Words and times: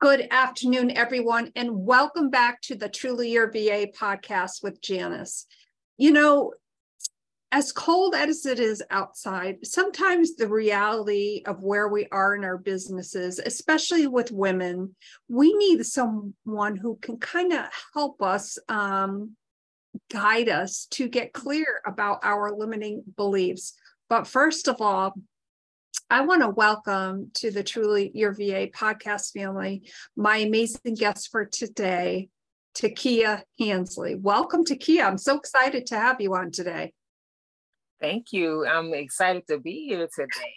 Good 0.00 0.28
afternoon, 0.30 0.96
everyone, 0.96 1.50
and 1.56 1.84
welcome 1.84 2.30
back 2.30 2.62
to 2.62 2.76
the 2.76 2.88
Truly 2.88 3.32
Your 3.32 3.50
VA 3.50 3.88
podcast 3.92 4.62
with 4.62 4.80
Janis. 4.80 5.44
You 5.96 6.12
know, 6.12 6.52
as 7.50 7.72
cold 7.72 8.14
as 8.14 8.46
it 8.46 8.60
is 8.60 8.80
outside, 8.90 9.66
sometimes 9.66 10.36
the 10.36 10.46
reality 10.46 11.42
of 11.46 11.64
where 11.64 11.88
we 11.88 12.06
are 12.12 12.36
in 12.36 12.44
our 12.44 12.58
businesses, 12.58 13.40
especially 13.40 14.06
with 14.06 14.30
women, 14.30 14.94
we 15.28 15.52
need 15.54 15.84
someone 15.84 16.76
who 16.76 16.96
can 17.02 17.18
kind 17.18 17.52
of 17.52 17.64
help 17.92 18.22
us 18.22 18.56
um, 18.68 19.34
guide 20.12 20.48
us 20.48 20.86
to 20.92 21.08
get 21.08 21.32
clear 21.32 21.80
about 21.84 22.20
our 22.22 22.56
limiting 22.56 23.02
beliefs. 23.16 23.74
But 24.08 24.28
first 24.28 24.68
of 24.68 24.80
all, 24.80 25.14
I 26.10 26.22
want 26.22 26.42
to 26.42 26.48
welcome 26.48 27.30
to 27.34 27.50
the 27.50 27.62
Truly 27.62 28.10
Your 28.14 28.32
VA 28.32 28.68
podcast 28.74 29.32
family 29.32 29.90
my 30.16 30.38
amazing 30.38 30.94
guest 30.94 31.30
for 31.30 31.44
today, 31.44 32.28
Takia 32.74 33.42
Hansley. 33.58 34.14
Welcome, 34.14 34.64
Takia. 34.64 35.06
I'm 35.06 35.18
so 35.18 35.36
excited 35.36 35.86
to 35.86 35.98
have 35.98 36.20
you 36.20 36.34
on 36.34 36.50
today. 36.50 36.92
Thank 38.00 38.32
you. 38.32 38.66
I'm 38.66 38.94
excited 38.94 39.46
to 39.48 39.58
be 39.58 39.86
here 39.88 40.08
today. 40.14 40.54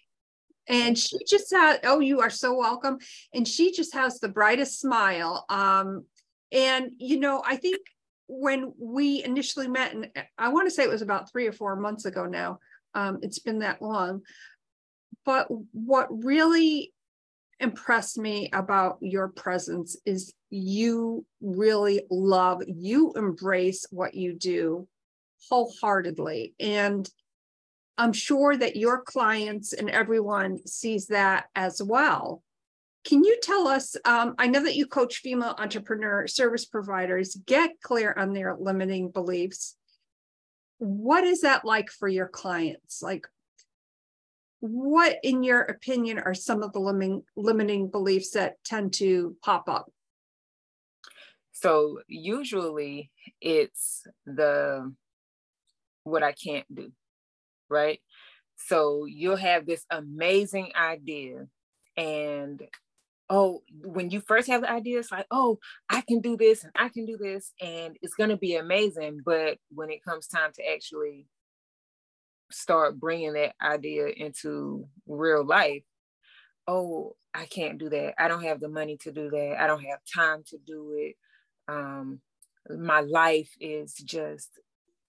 And 0.67 0.97
she 0.97 1.17
just 1.27 1.51
had, 1.51 1.81
oh, 1.83 1.99
you 1.99 2.21
are 2.21 2.29
so 2.29 2.55
welcome. 2.55 2.99
And 3.33 3.47
she 3.47 3.71
just 3.71 3.93
has 3.93 4.19
the 4.19 4.29
brightest 4.29 4.79
smile. 4.79 5.45
Um, 5.49 6.05
and, 6.51 6.91
you 6.97 7.19
know, 7.19 7.43
I 7.45 7.55
think 7.55 7.81
when 8.27 8.71
we 8.79 9.23
initially 9.23 9.67
met, 9.67 9.93
and 9.93 10.09
I 10.37 10.49
want 10.49 10.67
to 10.67 10.71
say 10.71 10.83
it 10.83 10.89
was 10.89 11.01
about 11.01 11.29
three 11.29 11.47
or 11.47 11.51
four 11.51 11.75
months 11.75 12.05
ago 12.05 12.25
now, 12.25 12.59
um, 12.93 13.19
it's 13.21 13.39
been 13.39 13.59
that 13.59 13.81
long. 13.81 14.21
But 15.25 15.47
what 15.71 16.07
really 16.23 16.93
impressed 17.59 18.17
me 18.17 18.49
about 18.51 18.97
your 19.01 19.29
presence 19.29 19.95
is 20.05 20.33
you 20.49 21.25
really 21.41 22.03
love, 22.09 22.63
you 22.67 23.13
embrace 23.15 23.85
what 23.91 24.15
you 24.15 24.33
do 24.33 24.87
wholeheartedly. 25.49 26.53
And 26.59 27.09
I'm 27.97 28.13
sure 28.13 28.55
that 28.57 28.75
your 28.75 29.01
clients 29.01 29.73
and 29.73 29.89
everyone 29.89 30.65
sees 30.65 31.07
that 31.07 31.45
as 31.55 31.81
well. 31.83 32.41
Can 33.03 33.23
you 33.23 33.37
tell 33.41 33.67
us? 33.67 33.95
Um, 34.05 34.35
I 34.37 34.47
know 34.47 34.63
that 34.63 34.75
you 34.75 34.85
coach 34.85 35.17
female 35.17 35.55
entrepreneur 35.57 36.27
service 36.27 36.65
providers 36.65 37.35
get 37.45 37.81
clear 37.81 38.13
on 38.15 38.33
their 38.33 38.55
limiting 38.59 39.09
beliefs. 39.09 39.75
What 40.77 41.23
is 41.23 41.41
that 41.41 41.65
like 41.65 41.89
for 41.89 42.07
your 42.07 42.27
clients? 42.27 43.01
Like, 43.01 43.27
what, 44.61 45.17
in 45.23 45.43
your 45.43 45.61
opinion, 45.61 46.19
are 46.19 46.33
some 46.33 46.63
of 46.63 46.71
the 46.71 46.79
limiting, 46.79 47.23
limiting 47.35 47.89
beliefs 47.89 48.31
that 48.31 48.63
tend 48.63 48.93
to 48.93 49.35
pop 49.43 49.67
up? 49.67 49.91
So, 51.51 51.99
usually 52.07 53.11
it's 53.41 54.07
the 54.25 54.93
what 56.03 56.23
I 56.23 56.31
can't 56.31 56.65
do, 56.73 56.91
right? 57.69 57.99
So, 58.55 59.05
you'll 59.05 59.35
have 59.35 59.65
this 59.65 59.85
amazing 59.89 60.71
idea, 60.75 61.47
and 61.97 62.61
oh, 63.31 63.63
when 63.83 64.09
you 64.09 64.21
first 64.21 64.47
have 64.49 64.61
the 64.61 64.71
idea, 64.71 64.99
it's 64.99 65.11
like, 65.11 65.25
oh, 65.31 65.57
I 65.89 66.01
can 66.01 66.19
do 66.19 66.35
this 66.35 66.63
and 66.63 66.73
I 66.75 66.89
can 66.89 67.05
do 67.05 67.17
this, 67.17 67.53
and 67.61 67.97
it's 68.01 68.13
going 68.13 68.29
to 68.29 68.37
be 68.37 68.55
amazing. 68.57 69.21
But 69.25 69.57
when 69.73 69.89
it 69.89 70.03
comes 70.03 70.27
time 70.27 70.51
to 70.55 70.71
actually 70.71 71.25
start 72.51 72.99
bringing 72.99 73.33
that 73.33 73.53
idea 73.61 74.07
into 74.07 74.87
real 75.07 75.45
life, 75.45 75.83
oh, 76.67 77.15
I 77.33 77.45
can't 77.45 77.77
do 77.77 77.89
that. 77.89 78.13
I 78.19 78.27
don't 78.27 78.43
have 78.43 78.59
the 78.59 78.69
money 78.69 78.97
to 79.01 79.11
do 79.11 79.29
that. 79.29 79.57
I 79.59 79.67
don't 79.67 79.83
have 79.83 79.99
time 80.13 80.43
to 80.47 80.57
do 80.57 80.93
it. 80.97 81.15
Um, 81.67 82.19
my 82.69 83.01
life 83.01 83.51
is 83.59 83.93
just 83.93 84.49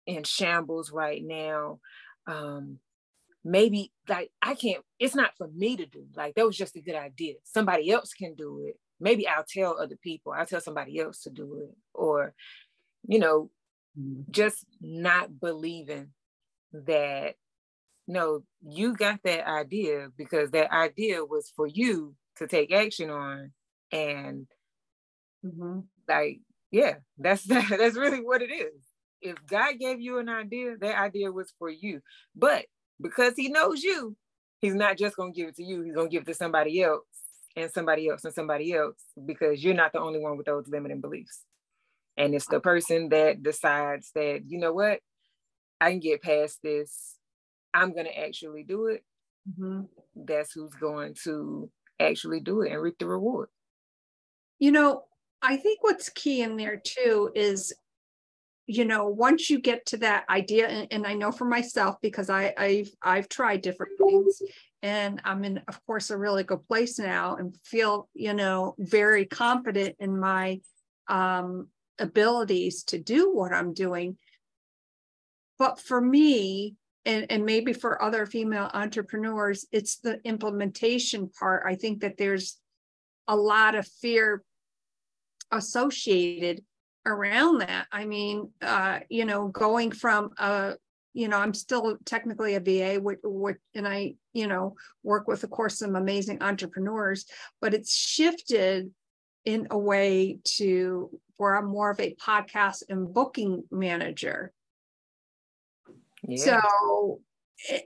in 0.07 0.25
shambles 0.25 0.91
right 0.91 1.23
now. 1.23 1.81
Um, 2.27 2.79
maybe 3.45 3.93
like 4.09 4.31
I 4.41 4.55
can't, 4.55 4.85
it's 4.99 5.15
not 5.15 5.33
for 5.37 5.49
me 5.49 5.77
to 5.77 5.87
do. 5.87 6.07
Like 6.17 6.35
that 6.35 6.47
was 6.47 6.57
just 6.57 6.77
a 6.77 6.81
good 6.81 6.95
idea. 6.95 7.35
Somebody 7.45 7.91
else 7.91 8.13
can 8.13 8.35
do 8.35 8.65
it. 8.67 8.79
Maybe 9.01 9.27
I'll 9.27 9.45
tell 9.49 9.79
other 9.79 9.97
people, 9.97 10.33
I'll 10.33 10.47
tell 10.47 10.61
somebody 10.61 11.01
else 11.01 11.23
to 11.23 11.31
do 11.31 11.69
it. 11.69 11.77
Or, 11.93 12.35
you 13.07 13.19
know, 13.19 13.51
mm-hmm. 13.99 14.31
just 14.31 14.65
not 14.81 15.41
believing 15.41 16.11
that 16.73 17.35
no, 18.09 18.43
you 18.67 18.95
got 18.95 19.21
that 19.25 19.49
idea 19.49 20.09
because 20.17 20.51
that 20.51 20.73
idea 20.73 21.25
was 21.25 21.53
for 21.55 21.67
you 21.67 22.15
to 22.37 22.47
take 22.47 22.73
action 22.73 23.11
on. 23.11 23.53
And 23.93 24.47
mm-hmm. 25.45 25.81
like, 26.09 26.41
yeah, 26.71 26.95
that's 27.19 27.45
that, 27.45 27.69
that's 27.79 27.97
really 27.97 28.19
what 28.19 28.43
it 28.43 28.51
is. 28.51 28.83
If 29.21 29.37
God 29.47 29.79
gave 29.79 30.01
you 30.01 30.19
an 30.19 30.29
idea, 30.29 30.77
that 30.81 30.99
idea 30.99 31.31
was 31.31 31.53
for 31.59 31.71
you. 31.71 32.01
But 32.35 32.67
because 33.01 33.35
he 33.37 33.49
knows 33.49 33.83
you, 33.83 34.17
he's 34.61 34.75
not 34.75 34.99
just 34.99 35.17
gonna 35.17 35.33
give 35.33 35.49
it 35.49 35.57
to 35.57 35.65
you, 35.65 35.83
he's 35.83 35.95
gonna 35.95 36.09
give 36.09 36.23
it 36.23 36.27
to 36.27 36.35
somebody 36.35 36.83
else 36.83 37.05
and 37.55 37.71
somebody 37.71 38.09
else 38.09 38.25
and 38.25 38.35
somebody 38.35 38.73
else 38.73 38.97
because 39.25 39.63
you're 39.63 39.75
not 39.75 39.93
the 39.93 40.01
only 40.01 40.19
one 40.19 40.37
with 40.37 40.47
those 40.47 40.67
limiting 40.69 41.01
beliefs. 41.01 41.45
And 42.17 42.35
it's 42.35 42.47
the 42.47 42.61
person 42.61 43.11
that 43.11 43.43
decides 43.43 44.11
that, 44.15 44.43
you 44.47 44.59
know 44.59 44.73
what, 44.73 45.01
I 45.83 45.91
can 45.91 46.01
get 46.01 46.23
past 46.23 46.61
this. 46.63 47.19
I'm 47.75 47.93
going 47.93 48.07
to 48.07 48.19
actually 48.19 48.63
do 48.63 48.87
it. 48.87 49.03
Mm-hmm. 49.49 49.83
That's 50.15 50.53
who's 50.53 50.75
going 50.75 51.17
to 51.25 51.69
actually 51.99 52.41
do 52.41 52.63
it 52.63 52.71
and 52.71 52.81
reap 52.81 52.99
the 52.99 53.07
reward. 53.07 53.49
You 54.61 54.71
know, 54.71 55.03
I 55.43 55.57
think 55.57 55.83
what's 55.83 56.09
key 56.09 56.43
in 56.43 56.57
there 56.57 56.81
too 56.83 57.31
is, 57.35 57.75
you 58.67 58.85
know, 58.85 59.09
once 59.09 59.51
you 59.51 59.61
get 59.61 59.85
to 59.87 59.97
that 59.99 60.25
idea, 60.31 60.69
and, 60.69 60.87
and 60.93 61.07
I 61.07 61.15
know 61.15 61.33
for 61.33 61.47
myself 61.47 61.97
because 62.01 62.31
I, 62.31 62.55
I've 62.57 62.91
I've 63.03 63.29
tried 63.29 63.63
different 63.63 63.99
things, 63.99 64.41
and 64.83 65.21
I'm 65.25 65.43
in, 65.43 65.61
of 65.67 65.85
course, 65.85 66.11
a 66.11 66.17
really 66.17 66.45
good 66.45 66.65
place 66.69 66.97
now, 67.01 67.35
and 67.35 67.57
feel, 67.65 68.09
you 68.15 68.35
know, 68.35 68.77
very 68.79 69.27
confident 69.27 69.97
in 69.99 70.17
my 70.19 70.61
um, 71.09 71.67
abilities 71.99 72.85
to 72.85 72.99
do 72.99 73.35
what 73.35 73.53
I'm 73.53 73.75
doing. 73.75 74.17
But 75.63 75.79
for 75.79 76.01
me, 76.01 76.75
and, 77.05 77.25
and 77.31 77.47
maybe 77.47 77.73
for 77.73 78.03
other 78.03 78.27
female 78.27 78.69
entrepreneurs, 78.75 79.65
it's 79.71 79.99
the 79.99 80.19
implementation 80.25 81.29
part. 81.29 81.63
I 81.65 81.77
think 81.77 82.01
that 82.01 82.17
there's 82.17 82.59
a 83.29 83.37
lot 83.37 83.77
of 83.77 83.87
fear 83.87 84.43
associated 85.53 86.65
around 87.07 87.59
that. 87.59 87.87
I 87.93 88.07
mean, 88.07 88.51
uh, 88.61 89.01
you 89.09 89.25
know, 89.25 89.47
going 89.47 89.93
from 89.93 90.31
a, 90.37 90.75
you 91.15 91.29
know, 91.29 91.37
I'm 91.37 91.55
still 91.55 91.97
technically 92.05 92.57
a 92.57 92.61
VA, 92.61 93.01
which, 93.01 93.21
which, 93.23 93.59
and 93.77 93.87
I, 93.87 94.15
you 94.33 94.49
know, 94.49 94.75
work 95.05 95.29
with, 95.29 95.45
of 95.45 95.51
course, 95.51 95.79
some 95.79 95.95
amazing 95.95 96.43
entrepreneurs, 96.43 97.25
but 97.61 97.73
it's 97.73 97.95
shifted 97.95 98.91
in 99.45 99.69
a 99.71 99.79
way 99.79 100.41
to 100.57 101.09
where 101.37 101.55
I'm 101.55 101.67
more 101.67 101.91
of 101.91 102.01
a 102.01 102.17
podcast 102.17 102.83
and 102.89 103.15
booking 103.15 103.63
manager. 103.71 104.53
Yeah. 106.27 106.61
So, 106.61 107.21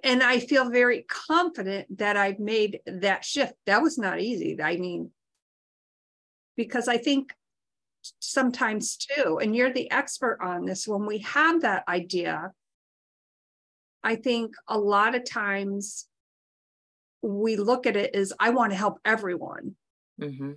and 0.04 0.22
I 0.22 0.40
feel 0.40 0.70
very 0.70 1.02
confident 1.02 1.98
that 1.98 2.16
I've 2.16 2.38
made 2.38 2.80
that 2.86 3.24
shift. 3.24 3.54
That 3.66 3.82
was 3.82 3.98
not 3.98 4.20
easy. 4.20 4.60
I 4.60 4.76
mean, 4.76 5.10
because 6.56 6.88
I 6.88 6.96
think 6.98 7.32
sometimes 8.20 8.96
too, 8.96 9.38
and 9.38 9.54
you're 9.54 9.72
the 9.72 9.90
expert 9.90 10.38
on 10.42 10.64
this, 10.64 10.86
when 10.86 11.06
we 11.06 11.18
have 11.18 11.62
that 11.62 11.84
idea, 11.88 12.52
I 14.02 14.16
think 14.16 14.54
a 14.68 14.78
lot 14.78 15.14
of 15.14 15.28
times 15.28 16.06
we 17.22 17.56
look 17.56 17.86
at 17.86 17.96
it 17.96 18.14
as 18.14 18.32
I 18.38 18.50
want 18.50 18.70
to 18.72 18.78
help 18.78 18.98
everyone. 19.04 19.74
Mm-hmm. 20.20 20.52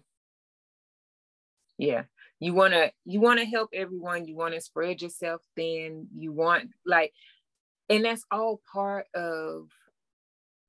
Yeah. 1.77 2.03
You 2.39 2.53
want 2.53 2.73
to 2.73 2.91
you 3.05 3.19
want 3.19 3.39
to 3.39 3.45
help 3.45 3.71
everyone. 3.73 4.27
You 4.27 4.35
want 4.35 4.53
to 4.53 4.61
spread 4.61 5.01
yourself 5.01 5.41
thin. 5.55 6.07
You 6.15 6.31
want 6.31 6.69
like 6.85 7.11
and 7.89 8.05
that's 8.05 8.25
all 8.31 8.61
part 8.71 9.07
of 9.13 9.69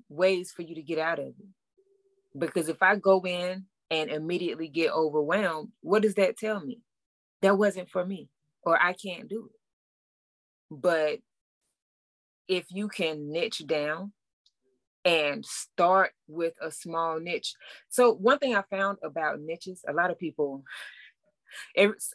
ways 0.08 0.50
for 0.50 0.62
you 0.62 0.74
to 0.74 0.82
get 0.82 0.98
out 0.98 1.18
of 1.18 1.26
it. 1.26 2.38
Because 2.38 2.68
if 2.68 2.82
I 2.82 2.96
go 2.96 3.22
in 3.24 3.64
and 3.90 4.10
immediately 4.10 4.68
get 4.68 4.92
overwhelmed, 4.92 5.70
what 5.80 6.02
does 6.02 6.14
that 6.14 6.36
tell 6.36 6.60
me? 6.60 6.80
That 7.42 7.58
wasn't 7.58 7.90
for 7.90 8.04
me, 8.04 8.28
or 8.62 8.80
I 8.80 8.92
can't 8.92 9.28
do 9.28 9.50
it. 9.50 9.60
But 10.70 11.18
if 12.48 12.66
you 12.70 12.88
can 12.88 13.30
niche 13.30 13.66
down 13.66 14.12
and 15.04 15.44
start 15.44 16.12
with 16.28 16.54
a 16.60 16.70
small 16.70 17.18
niche. 17.18 17.54
So, 17.88 18.12
one 18.12 18.38
thing 18.38 18.54
I 18.54 18.62
found 18.70 18.98
about 19.02 19.40
niches, 19.40 19.82
a 19.88 19.92
lot 19.92 20.10
of 20.10 20.18
people 20.18 20.62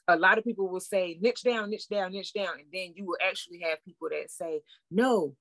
a 0.08 0.18
lot 0.18 0.38
of 0.38 0.44
people 0.44 0.70
will 0.70 0.80
say 0.80 1.18
niche 1.22 1.44
down, 1.44 1.70
niche 1.70 1.90
down, 1.90 2.12
niche 2.12 2.34
down, 2.34 2.60
and 2.60 2.68
then 2.72 2.94
you 2.96 3.06
will 3.06 3.18
actually 3.26 3.62
have 3.62 3.84
people 3.84 4.10
that 4.10 4.32
say 4.32 4.62
no, 4.92 5.36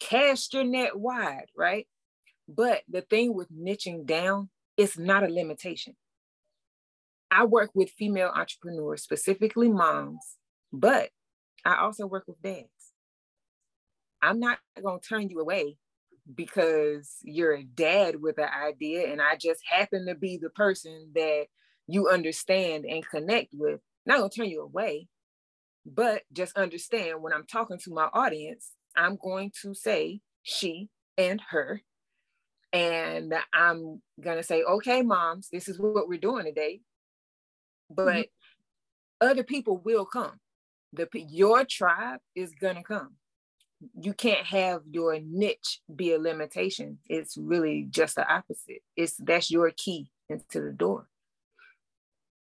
cast 0.00 0.54
your 0.54 0.64
net 0.64 0.98
wide, 0.98 1.46
right? 1.56 1.86
But 2.48 2.82
the 2.88 3.02
thing 3.02 3.34
with 3.34 3.48
niching 3.52 4.06
down, 4.06 4.48
it's 4.76 4.98
not 4.98 5.24
a 5.24 5.28
limitation. 5.28 5.96
I 7.30 7.44
work 7.44 7.70
with 7.74 7.90
female 7.90 8.32
entrepreneurs, 8.34 9.02
specifically 9.02 9.68
moms, 9.68 10.36
but 10.72 11.10
I 11.64 11.76
also 11.76 12.06
work 12.06 12.24
with 12.26 12.40
dads. 12.40 12.68
I'm 14.22 14.40
not 14.40 14.58
going 14.82 15.00
to 15.00 15.06
turn 15.06 15.28
you 15.28 15.40
away 15.40 15.76
because 16.34 17.16
you're 17.22 17.54
a 17.54 17.64
dad 17.64 18.16
with 18.20 18.38
an 18.38 18.48
idea 18.66 19.10
and 19.10 19.20
I 19.20 19.36
just 19.36 19.60
happen 19.68 20.06
to 20.06 20.14
be 20.14 20.36
the 20.36 20.50
person 20.50 21.10
that 21.14 21.46
you 21.88 22.08
understand 22.08 22.84
and 22.84 23.06
connect 23.06 23.48
with. 23.52 23.80
Not 24.06 24.18
going 24.18 24.30
to 24.30 24.36
turn 24.36 24.48
you 24.48 24.62
away, 24.62 25.08
but 25.84 26.22
just 26.32 26.56
understand 26.56 27.22
when 27.22 27.32
I'm 27.32 27.46
talking 27.46 27.78
to 27.78 27.92
my 27.92 28.08
audience, 28.12 28.72
I'm 28.96 29.16
going 29.16 29.52
to 29.62 29.74
say 29.74 30.20
she 30.42 30.88
and 31.16 31.40
her. 31.50 31.82
And 32.72 33.34
I'm 33.52 34.02
going 34.20 34.36
to 34.36 34.42
say, 34.42 34.62
okay, 34.62 35.02
moms, 35.02 35.48
this 35.50 35.68
is 35.68 35.78
what 35.78 36.08
we're 36.08 36.18
doing 36.18 36.44
today. 36.44 36.80
But 37.90 38.26
mm-hmm. 38.26 39.28
other 39.28 39.42
people 39.42 39.78
will 39.78 40.04
come. 40.04 40.38
The, 40.92 41.08
your 41.14 41.64
tribe 41.64 42.20
is 42.34 42.54
going 42.54 42.76
to 42.76 42.82
come 42.82 43.16
you 44.00 44.12
can't 44.12 44.46
have 44.46 44.82
your 44.90 45.18
niche 45.20 45.80
be 45.94 46.12
a 46.12 46.18
limitation. 46.18 46.98
It's 47.08 47.36
really 47.36 47.86
just 47.88 48.16
the 48.16 48.30
opposite. 48.30 48.82
It's 48.96 49.16
that's 49.16 49.50
your 49.50 49.70
key 49.76 50.10
into 50.28 50.60
the 50.60 50.72
door. 50.72 51.08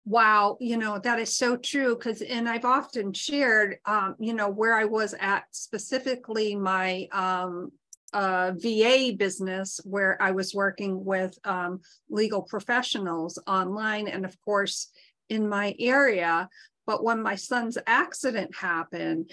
Wow, 0.04 0.56
you 0.60 0.76
know, 0.76 0.98
that 0.98 1.20
is 1.20 1.36
so 1.36 1.56
true. 1.56 1.94
Because, 1.94 2.22
and 2.22 2.48
I've 2.48 2.64
often 2.64 3.12
shared, 3.12 3.76
um, 3.86 4.16
you 4.18 4.34
know, 4.34 4.48
where 4.48 4.74
I 4.74 4.84
was 4.84 5.14
at 5.20 5.44
specifically 5.52 6.56
my 6.56 7.06
um, 7.12 7.70
uh, 8.12 8.52
VA 8.56 9.12
business, 9.16 9.80
where 9.84 10.20
I 10.20 10.32
was 10.32 10.54
working 10.54 11.04
with 11.04 11.38
um, 11.44 11.80
legal 12.10 12.42
professionals 12.42 13.38
online 13.46 14.08
and, 14.08 14.24
of 14.24 14.36
course, 14.44 14.90
in 15.28 15.48
my 15.48 15.74
area. 15.78 16.48
But 16.84 17.04
when 17.04 17.22
my 17.22 17.36
son's 17.36 17.78
accident 17.86 18.56
happened, 18.56 19.30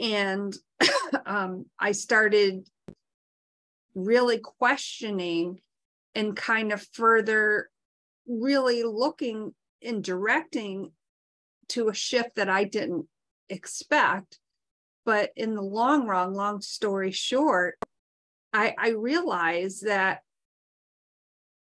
and 0.00 0.54
um, 1.26 1.66
I 1.78 1.92
started 1.92 2.68
really 3.94 4.38
questioning 4.38 5.60
and 6.14 6.36
kind 6.36 6.72
of 6.72 6.84
further 6.92 7.70
really 8.26 8.82
looking 8.82 9.54
and 9.82 10.02
directing 10.02 10.92
to 11.68 11.88
a 11.88 11.94
shift 11.94 12.36
that 12.36 12.48
I 12.48 12.64
didn't 12.64 13.06
expect. 13.48 14.38
But 15.04 15.30
in 15.36 15.54
the 15.54 15.62
long 15.62 16.06
run, 16.06 16.34
long 16.34 16.60
story 16.60 17.12
short, 17.12 17.78
I, 18.52 18.74
I 18.78 18.88
realized 18.90 19.86
that, 19.86 20.20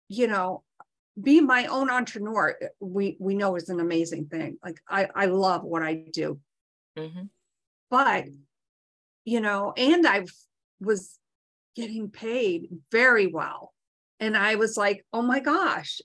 you 0.09 0.27
know, 0.27 0.63
be 1.21 1.41
my 1.41 1.67
own 1.67 1.91
entrepreneur, 1.91 2.57
we 2.81 3.17
we 3.21 3.35
know 3.35 3.57
is 3.57 3.69
an 3.69 3.81
amazing 3.81 4.27
thing. 4.27 4.59
Like 4.65 4.81
I, 4.89 5.09
I 5.15 5.27
love 5.27 5.63
what 5.63 5.83
I 5.83 6.05
do. 6.11 6.41
Mm-hmm. 6.97 7.25
But 7.91 8.27
you 9.25 9.41
know, 9.41 9.73
and 9.77 10.07
I 10.07 10.25
was 10.81 11.19
getting 11.77 12.11
paid 12.11 12.69
very 12.91 13.27
well. 13.27 13.73
And 14.21 14.37
I 14.37 14.55
was 14.55 14.77
like, 14.77 15.05
oh 15.13 15.23
my 15.23 15.41
gosh, 15.41 16.01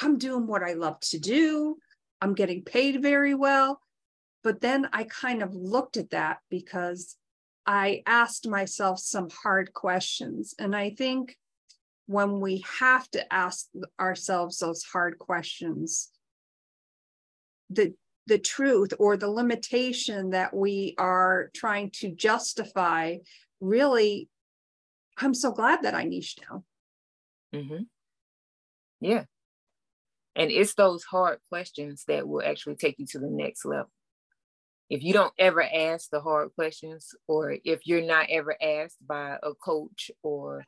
I'm 0.00 0.18
doing 0.18 0.46
what 0.46 0.62
I 0.62 0.74
love 0.74 1.00
to 1.00 1.18
do. 1.18 1.76
I'm 2.20 2.34
getting 2.34 2.62
paid 2.62 3.02
very 3.02 3.34
well. 3.34 3.80
But 4.42 4.60
then 4.60 4.88
I 4.92 5.04
kind 5.04 5.42
of 5.42 5.54
looked 5.54 5.96
at 5.96 6.10
that 6.10 6.38
because 6.50 7.16
I 7.66 8.02
asked 8.06 8.48
myself 8.48 8.98
some 8.98 9.28
hard 9.42 9.72
questions. 9.74 10.54
And 10.58 10.74
I 10.74 10.90
think 10.90 11.36
when 12.06 12.40
we 12.40 12.64
have 12.78 13.08
to 13.10 13.32
ask 13.32 13.66
ourselves 14.00 14.58
those 14.58 14.82
hard 14.82 15.18
questions, 15.18 16.10
the 17.68 17.94
the 18.26 18.38
truth 18.38 18.92
or 18.98 19.16
the 19.16 19.30
limitation 19.30 20.30
that 20.30 20.54
we 20.54 20.94
are 20.98 21.50
trying 21.54 21.90
to 21.90 22.14
justify 22.14 23.16
really 23.60 24.28
i'm 25.18 25.34
so 25.34 25.50
glad 25.50 25.82
that 25.82 25.94
i 25.94 26.04
niche 26.04 26.36
now 26.48 26.62
mm-hmm. 27.52 27.82
yeah 29.00 29.24
and 30.36 30.50
it's 30.50 30.74
those 30.74 31.04
hard 31.04 31.38
questions 31.48 32.04
that 32.08 32.26
will 32.26 32.42
actually 32.44 32.76
take 32.76 32.98
you 32.98 33.06
to 33.06 33.18
the 33.18 33.30
next 33.30 33.64
level. 33.64 33.90
If 34.88 35.02
you 35.02 35.12
don't 35.12 35.32
ever 35.38 35.62
ask 35.62 36.10
the 36.10 36.20
hard 36.20 36.50
questions 36.54 37.14
or 37.28 37.56
if 37.64 37.86
you're 37.86 38.02
not 38.02 38.26
ever 38.28 38.56
asked 38.60 38.98
by 39.06 39.36
a 39.42 39.54
coach 39.54 40.10
or 40.22 40.64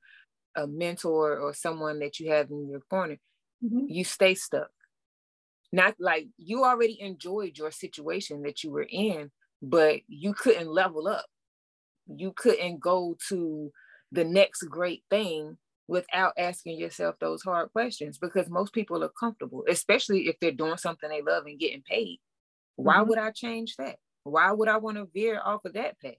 a 0.54 0.66
mentor 0.66 1.38
or 1.38 1.54
someone 1.54 1.98
that 2.00 2.20
you 2.20 2.30
have 2.30 2.50
in 2.50 2.68
your 2.68 2.80
corner 2.80 3.18
mm-hmm. 3.64 3.86
you 3.88 4.04
stay 4.04 4.34
stuck. 4.34 4.70
Not 5.72 5.94
like 5.98 6.28
you 6.36 6.64
already 6.64 7.00
enjoyed 7.00 7.56
your 7.56 7.70
situation 7.70 8.42
that 8.42 8.62
you 8.62 8.70
were 8.70 8.86
in 8.88 9.30
but 9.62 10.00
you 10.08 10.34
couldn't 10.34 10.68
level 10.68 11.06
up. 11.06 11.26
You 12.06 12.32
couldn't 12.36 12.80
go 12.80 13.16
to 13.28 13.72
the 14.10 14.24
next 14.24 14.62
great 14.64 15.04
thing 15.08 15.56
without 15.88 16.32
asking 16.38 16.78
yourself 16.78 17.16
those 17.20 17.42
hard 17.42 17.70
questions 17.72 18.18
because 18.18 18.48
most 18.48 18.72
people 18.72 19.02
are 19.02 19.12
comfortable 19.18 19.64
especially 19.68 20.28
if 20.28 20.38
they're 20.40 20.52
doing 20.52 20.76
something 20.76 21.08
they 21.08 21.22
love 21.22 21.44
and 21.46 21.58
getting 21.58 21.82
paid 21.82 22.18
why 22.76 22.96
mm-hmm. 22.96 23.08
would 23.08 23.18
i 23.18 23.30
change 23.30 23.76
that 23.76 23.96
why 24.24 24.52
would 24.52 24.68
i 24.68 24.76
want 24.76 24.96
to 24.96 25.08
veer 25.12 25.40
off 25.44 25.64
of 25.64 25.72
that 25.74 25.98
path 26.00 26.12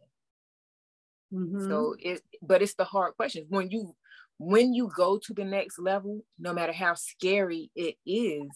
mm-hmm. 1.33 1.67
so 1.67 1.95
it 1.99 2.21
but 2.41 2.61
it's 2.61 2.75
the 2.75 2.83
hard 2.83 3.15
questions 3.15 3.45
when 3.49 3.69
you 3.71 3.95
when 4.37 4.73
you 4.73 4.91
go 4.95 5.17
to 5.17 5.33
the 5.33 5.45
next 5.45 5.79
level 5.79 6.21
no 6.37 6.53
matter 6.53 6.73
how 6.73 6.93
scary 6.93 7.71
it 7.75 7.95
is 8.05 8.49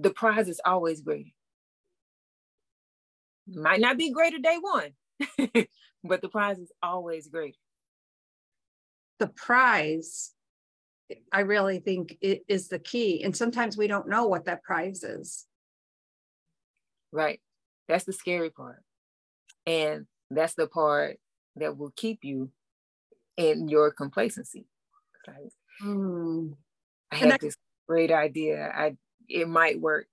the 0.00 0.10
prize 0.10 0.48
is 0.48 0.60
always 0.64 1.00
greater. 1.00 1.30
Might 3.46 3.80
not 3.80 3.96
be 3.96 4.12
greater 4.12 4.38
day 4.38 4.58
one, 4.60 4.92
but 6.04 6.20
the 6.20 6.28
prize 6.28 6.58
is 6.58 6.70
always 6.82 7.28
greater. 7.28 7.56
The 9.18 9.28
prize, 9.28 10.32
I 11.32 11.40
really 11.40 11.80
think 11.80 12.16
it 12.20 12.42
is 12.48 12.68
the 12.68 12.78
key. 12.78 13.22
And 13.24 13.36
sometimes 13.36 13.76
we 13.76 13.86
don't 13.86 14.08
know 14.08 14.26
what 14.26 14.44
that 14.44 14.62
prize 14.62 15.02
is. 15.02 15.46
Right. 17.12 17.40
That's 17.88 18.04
the 18.04 18.12
scary 18.12 18.50
part. 18.50 18.82
And 19.66 20.06
that's 20.30 20.54
the 20.54 20.66
part 20.66 21.18
that 21.56 21.76
will 21.76 21.92
keep 21.96 22.20
you 22.22 22.50
in 23.36 23.68
your 23.68 23.90
complacency. 23.90 24.66
Right? 25.26 25.52
Mm. 25.82 26.54
I 27.10 27.16
had 27.16 27.32
I, 27.32 27.38
this 27.40 27.56
great 27.88 28.10
idea. 28.10 28.70
I 28.74 28.96
it 29.28 29.48
might 29.48 29.80
work, 29.80 30.06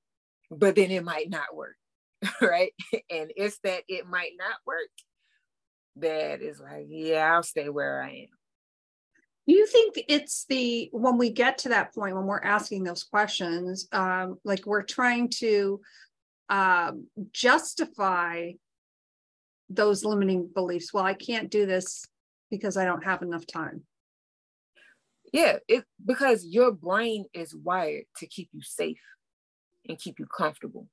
but 0.52 0.76
then 0.76 0.92
it 0.92 1.04
might 1.04 1.30
not 1.30 1.56
work. 1.56 1.76
right. 2.42 2.74
And 3.10 3.32
it's 3.36 3.60
that 3.64 3.84
it 3.88 4.08
might 4.08 4.32
not 4.38 4.58
work 4.66 4.90
that 5.98 6.42
is 6.42 6.60
like, 6.60 6.88
yeah, 6.90 7.34
I'll 7.34 7.44
stay 7.44 7.70
where 7.70 8.02
I 8.02 8.10
am. 8.10 8.35
Do 9.48 9.54
you 9.54 9.68
think 9.68 10.04
it's 10.08 10.46
the 10.50 10.90
when 10.92 11.18
we 11.18 11.30
get 11.30 11.60
to 11.60 11.70
that 11.70 11.94
point 11.94 12.16
when 12.16 12.26
we're 12.26 12.42
asking 12.42 12.84
those 12.84 13.04
questions, 13.04 13.88
um, 13.92 14.40
like 14.44 14.66
we're 14.66 14.82
trying 14.82 15.30
to 15.38 15.82
um, 16.50 17.08
justify 17.32 18.52
those 19.70 20.04
limiting 20.04 20.50
beliefs? 20.54 20.94
Well, 20.94 21.06
I 21.06 21.14
can't 21.14 21.52
do 21.52 21.68
this 21.68 22.06
because 22.50 22.76
I 22.76 22.86
don't 22.86 23.04
have 23.04 23.22
enough 23.22 23.46
time. 23.46 23.84
Yeah, 25.32 25.58
it 25.68 25.84
because 26.04 26.46
your 26.46 26.72
brain 26.72 27.26
is 27.34 27.54
wired 27.54 28.06
to 28.18 28.28
keep 28.28 28.50
you 28.52 28.62
safe 28.64 29.02
and 29.88 30.00
keep 30.00 30.18
you 30.18 30.26
comfortable. 30.26 30.88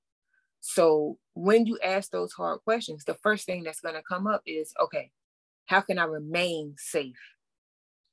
So 0.60 1.18
when 1.34 1.66
you 1.66 1.78
ask 1.82 2.10
those 2.10 2.32
hard 2.32 2.60
questions, 2.64 3.04
the 3.04 3.16
first 3.22 3.46
thing 3.46 3.62
that's 3.62 3.80
going 3.80 3.94
to 3.94 4.02
come 4.02 4.26
up 4.26 4.42
is 4.46 4.74
okay, 4.80 5.10
how 5.66 5.80
can 5.80 5.98
I 5.98 6.04
remain 6.04 6.74
safe? 6.76 7.16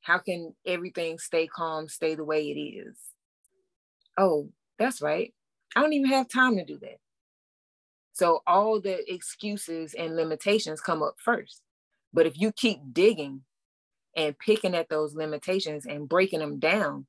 How 0.01 0.17
can 0.17 0.55
everything 0.65 1.19
stay 1.19 1.47
calm, 1.47 1.87
stay 1.87 2.15
the 2.15 2.23
way 2.23 2.49
it 2.49 2.59
is? 2.59 2.97
Oh, 4.17 4.49
that's 4.77 5.01
right. 5.01 5.33
I 5.75 5.81
don't 5.81 5.93
even 5.93 6.09
have 6.09 6.27
time 6.29 6.57
to 6.57 6.65
do 6.65 6.77
that. 6.79 6.97
So 8.13 8.41
all 8.47 8.81
the 8.81 9.01
excuses 9.11 9.93
and 9.93 10.15
limitations 10.15 10.81
come 10.81 11.01
up 11.01 11.15
first. 11.23 11.61
But 12.11 12.25
if 12.25 12.39
you 12.39 12.51
keep 12.51 12.79
digging 12.91 13.41
and 14.15 14.37
picking 14.37 14.75
at 14.75 14.89
those 14.89 15.15
limitations 15.15 15.85
and 15.85 16.09
breaking 16.09 16.39
them 16.39 16.59
down 16.59 17.05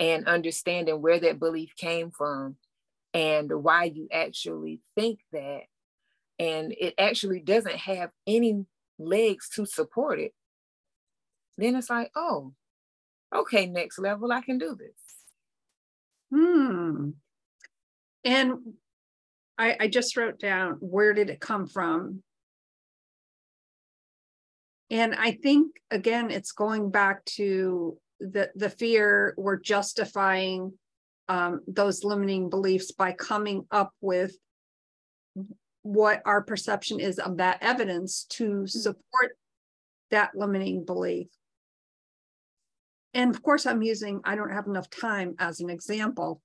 and 0.00 0.26
understanding 0.26 1.02
where 1.02 1.20
that 1.20 1.38
belief 1.38 1.74
came 1.76 2.10
from 2.10 2.56
and 3.14 3.50
why 3.62 3.84
you 3.84 4.08
actually 4.12 4.80
think 4.94 5.20
that 5.32 5.62
and 6.38 6.72
it 6.78 6.94
actually 6.98 7.40
doesn't 7.40 7.76
have 7.76 8.10
any 8.26 8.64
legs 8.98 9.48
to 9.50 9.66
support 9.66 10.18
it 10.18 10.32
then 11.58 11.76
it's 11.76 11.90
like 11.90 12.10
oh 12.16 12.52
okay 13.34 13.66
next 13.66 13.98
level 13.98 14.32
i 14.32 14.40
can 14.40 14.58
do 14.58 14.74
this 14.74 14.90
hmm 16.30 17.10
and 18.24 18.52
I, 19.60 19.76
I 19.80 19.88
just 19.88 20.16
wrote 20.16 20.38
down 20.38 20.76
where 20.80 21.12
did 21.14 21.30
it 21.30 21.40
come 21.40 21.66
from 21.66 22.22
and 24.90 25.14
I 25.14 25.32
think 25.32 25.80
again, 25.90 26.30
it's 26.30 26.52
going 26.52 26.90
back 26.90 27.24
to 27.36 27.98
the 28.20 28.50
the 28.54 28.70
fear 28.70 29.34
we're 29.36 29.58
justifying 29.60 30.72
um, 31.28 31.60
those 31.66 32.04
limiting 32.04 32.48
beliefs 32.48 32.90
by 32.90 33.12
coming 33.12 33.66
up 33.70 33.92
with 34.00 34.34
what 35.82 36.22
our 36.24 36.42
perception 36.42 37.00
is 37.00 37.18
of 37.18 37.36
that 37.36 37.58
evidence 37.60 38.24
to 38.30 38.44
mm-hmm. 38.44 38.66
support 38.66 39.36
that 40.10 40.30
limiting 40.34 40.84
belief. 40.84 41.28
And 43.18 43.34
of 43.34 43.42
course, 43.42 43.66
I'm 43.66 43.82
using 43.82 44.20
I 44.22 44.36
don't 44.36 44.52
have 44.52 44.68
enough 44.68 44.88
time 44.88 45.34
as 45.40 45.58
an 45.58 45.70
example. 45.70 46.40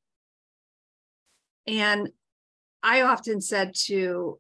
And 1.68 2.10
I 2.82 3.04
often 3.04 3.42
said 3.42 3.76
to, 3.86 4.40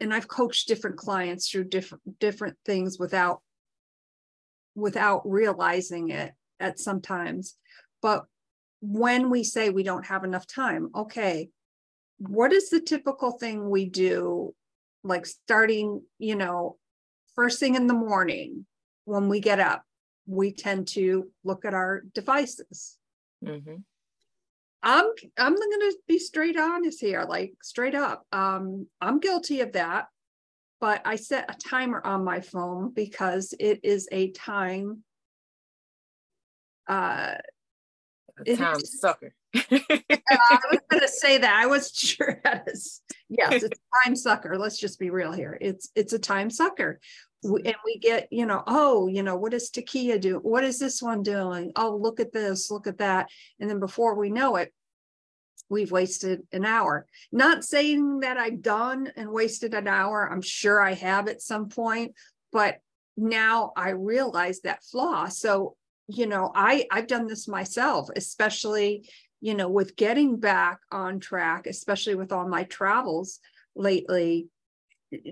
and 0.00 0.14
I've 0.14 0.26
coached 0.26 0.68
different 0.68 0.96
clients 0.96 1.50
through 1.50 1.64
different 1.64 2.18
different 2.18 2.56
things 2.64 2.98
without 2.98 3.42
without 4.74 5.20
realizing 5.26 6.08
it 6.08 6.32
at 6.58 6.78
sometimes. 6.78 7.58
But 8.00 8.24
when 8.80 9.28
we 9.28 9.44
say 9.44 9.68
we 9.68 9.82
don't 9.82 10.06
have 10.06 10.24
enough 10.24 10.46
time, 10.46 10.88
okay, 10.96 11.50
what 12.16 12.54
is 12.54 12.70
the 12.70 12.80
typical 12.80 13.32
thing 13.32 13.68
we 13.68 13.84
do, 13.84 14.54
like 15.04 15.26
starting, 15.26 16.02
you 16.18 16.36
know, 16.36 16.78
first 17.34 17.60
thing 17.60 17.74
in 17.74 17.86
the 17.86 17.92
morning 17.92 18.64
when 19.04 19.28
we 19.28 19.40
get 19.40 19.60
up? 19.60 19.84
We 20.30 20.52
tend 20.52 20.86
to 20.88 21.28
look 21.42 21.64
at 21.64 21.74
our 21.74 22.02
devices. 22.14 22.96
Mm-hmm. 23.44 23.76
I'm 24.82 25.06
I'm 25.36 25.54
going 25.54 25.80
to 25.80 25.96
be 26.06 26.18
straight 26.18 26.56
honest 26.56 27.00
here, 27.00 27.24
like 27.28 27.52
straight 27.62 27.94
up. 27.94 28.24
Um, 28.32 28.86
I'm 29.00 29.18
guilty 29.18 29.60
of 29.60 29.72
that, 29.72 30.06
but 30.80 31.02
I 31.04 31.16
set 31.16 31.50
a 31.50 31.68
timer 31.68 32.00
on 32.04 32.24
my 32.24 32.40
phone 32.40 32.92
because 32.94 33.52
it 33.58 33.80
is 33.82 34.08
a 34.12 34.30
time. 34.30 35.02
Uh, 36.88 37.34
a 38.46 38.56
time 38.56 38.80
sucker. 38.84 39.34
I 39.54 39.58
was 40.70 40.80
going 40.90 41.00
to 41.00 41.08
say 41.08 41.38
that. 41.38 41.52
I 41.52 41.66
wasn't 41.66 41.94
sure. 41.96 42.40
Yes, 43.28 43.52
it's 43.52 43.64
a 43.64 44.04
time 44.04 44.16
sucker. 44.16 44.56
Let's 44.56 44.78
just 44.78 44.98
be 44.98 45.10
real 45.10 45.32
here. 45.32 45.58
It's 45.60 45.90
it's 45.94 46.14
a 46.14 46.18
time 46.18 46.50
sucker, 46.50 47.00
Mm-hmm. 47.44 47.66
and 47.66 47.76
we 47.86 47.98
get 47.98 48.28
you 48.30 48.44
know 48.44 48.62
oh 48.66 49.06
you 49.06 49.22
know 49.22 49.36
what 49.36 49.54
is 49.54 49.70
Takia 49.70 50.20
do? 50.20 50.36
What 50.36 50.62
is 50.62 50.78
this 50.78 51.00
one 51.00 51.22
doing? 51.22 51.72
Oh 51.76 51.96
look 51.96 52.20
at 52.20 52.32
this, 52.32 52.70
look 52.70 52.86
at 52.86 52.98
that, 52.98 53.28
and 53.58 53.70
then 53.70 53.80
before 53.80 54.14
we 54.14 54.30
know 54.30 54.56
it, 54.56 54.72
we've 55.68 55.90
wasted 55.90 56.42
an 56.52 56.66
hour. 56.66 57.06
Not 57.32 57.64
saying 57.64 58.20
that 58.20 58.36
I've 58.36 58.60
done 58.60 59.10
and 59.16 59.30
wasted 59.30 59.72
an 59.74 59.88
hour. 59.88 60.30
I'm 60.30 60.42
sure 60.42 60.82
I 60.82 60.94
have 60.94 61.28
at 61.28 61.40
some 61.40 61.68
point, 61.68 62.14
but 62.52 62.78
now 63.16 63.72
I 63.76 63.90
realize 63.90 64.60
that 64.60 64.84
flaw. 64.84 65.28
So 65.28 65.76
you 66.12 66.26
know 66.26 66.50
i 66.54 66.86
i've 66.90 67.06
done 67.06 67.26
this 67.26 67.46
myself 67.46 68.08
especially 68.16 69.08
you 69.40 69.54
know 69.54 69.68
with 69.68 69.96
getting 69.96 70.36
back 70.38 70.78
on 70.90 71.20
track 71.20 71.66
especially 71.66 72.14
with 72.14 72.32
all 72.32 72.48
my 72.48 72.64
travels 72.64 73.38
lately 73.76 74.48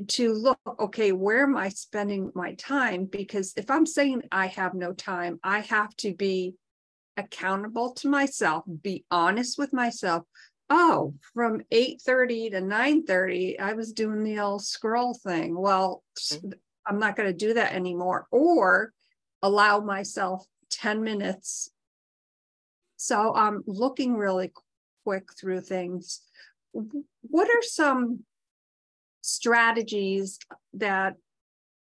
to 0.08 0.32
look 0.32 0.58
okay 0.78 1.12
where 1.12 1.44
am 1.44 1.56
i 1.56 1.68
spending 1.68 2.32
my 2.34 2.54
time 2.54 3.04
because 3.04 3.52
if 3.56 3.70
i'm 3.70 3.86
saying 3.86 4.22
i 4.32 4.46
have 4.46 4.74
no 4.74 4.92
time 4.92 5.38
i 5.42 5.60
have 5.60 5.94
to 5.96 6.14
be 6.14 6.54
accountable 7.16 7.92
to 7.92 8.08
myself 8.08 8.64
be 8.82 9.04
honest 9.10 9.58
with 9.58 9.72
myself 9.72 10.24
oh 10.70 11.14
from 11.34 11.60
8.30 11.72 12.50
to 12.52 12.60
9.30 12.60 13.60
i 13.60 13.72
was 13.72 13.92
doing 13.92 14.24
the 14.24 14.40
old 14.40 14.64
scroll 14.64 15.14
thing 15.14 15.56
well 15.56 16.02
mm-hmm. 16.18 16.50
i'm 16.86 16.98
not 16.98 17.16
going 17.16 17.28
to 17.28 17.46
do 17.46 17.54
that 17.54 17.72
anymore 17.72 18.26
or 18.30 18.92
allow 19.42 19.80
myself 19.80 20.46
10 20.70 21.02
minutes. 21.02 21.70
So 22.96 23.34
I'm 23.34 23.62
looking 23.66 24.16
really 24.16 24.52
quick 25.04 25.28
through 25.38 25.62
things. 25.62 26.20
What 26.72 27.48
are 27.48 27.62
some 27.62 28.20
strategies 29.20 30.38
that, 30.74 31.14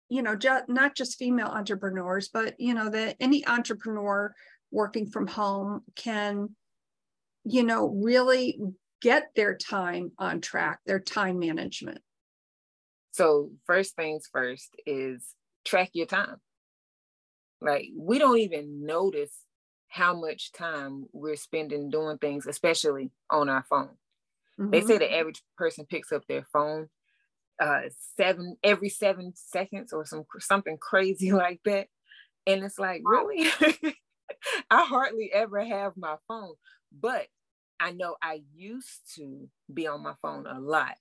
you 0.09 0.23
know, 0.23 0.37
ju- 0.37 0.61
not 0.69 0.95
just 0.95 1.19
female 1.19 1.49
entrepreneurs, 1.49 2.29
but, 2.33 2.55
you 2.59 2.75
know, 2.75 2.91
that 2.91 3.17
any 3.21 3.47
entrepreneur 3.47 4.35
working 4.71 5.07
from 5.07 5.27
home 5.27 5.83
can, 5.97 6.55
you 7.45 7.63
know, 7.63 7.89
really 7.89 8.59
get 9.01 9.31
their 9.37 9.57
time 9.57 10.13
on 10.19 10.41
track, 10.41 10.81
their 10.87 11.01
time 11.01 11.39
management? 11.39 12.01
So, 13.13 13.53
first 13.67 13.95
things 13.95 14.29
first 14.33 14.75
is 14.87 15.35
track 15.65 15.91
your 15.93 16.07
time. 16.07 16.37
Like 17.61 17.87
we 17.97 18.19
don't 18.19 18.39
even 18.39 18.85
notice 18.85 19.33
how 19.89 20.19
much 20.19 20.53
time 20.53 21.07
we're 21.13 21.37
spending 21.37 21.89
doing 21.89 22.19
things, 22.19 22.47
especially 22.47 23.11
on 23.31 23.49
our 23.49 23.65
phone. 23.71 23.91
Mm-hmm. 24.61 24.71
They 24.71 24.81
say 24.83 24.99
the 24.99 25.13
average 25.17 25.43
person 25.57 25.87
picks 25.87 26.13
up 26.13 26.27
their 26.27 26.45
phone 26.53 26.89
uh, 27.61 27.83
seven 28.17 28.57
every 28.63 28.89
seven 28.89 29.33
seconds 29.35 29.93
or 29.93 30.05
some 30.05 30.25
something 30.39 30.79
crazy 30.79 31.33
like 31.33 31.61
that. 31.65 31.89
And 32.47 32.63
it's 32.63 32.79
like, 32.79 33.03
really? 33.05 33.49
I 34.71 34.85
hardly 34.85 35.31
ever 35.33 35.65
have 35.65 35.97
my 35.97 36.17
phone, 36.29 36.55
but 36.93 37.27
I 37.81 37.93
know 37.93 38.17
I 38.23 38.43
used 38.55 39.15
to 39.17 39.49
be 39.73 39.87
on 39.87 40.03
my 40.03 40.15
phone 40.21 40.47
a 40.47 40.61
lot. 40.61 40.97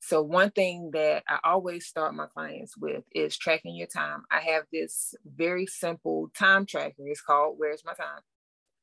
So, 0.00 0.22
one 0.22 0.50
thing 0.50 0.90
that 0.92 1.24
I 1.28 1.38
always 1.44 1.86
start 1.86 2.14
my 2.14 2.26
clients 2.26 2.76
with 2.76 3.04
is 3.12 3.36
tracking 3.36 3.74
your 3.74 3.88
time. 3.88 4.22
I 4.30 4.40
have 4.40 4.64
this 4.72 5.14
very 5.24 5.66
simple 5.66 6.30
time 6.38 6.66
tracker. 6.66 6.94
It's 6.98 7.20
called 7.20 7.56
Where's 7.58 7.82
My 7.84 7.94
Time? 7.94 8.20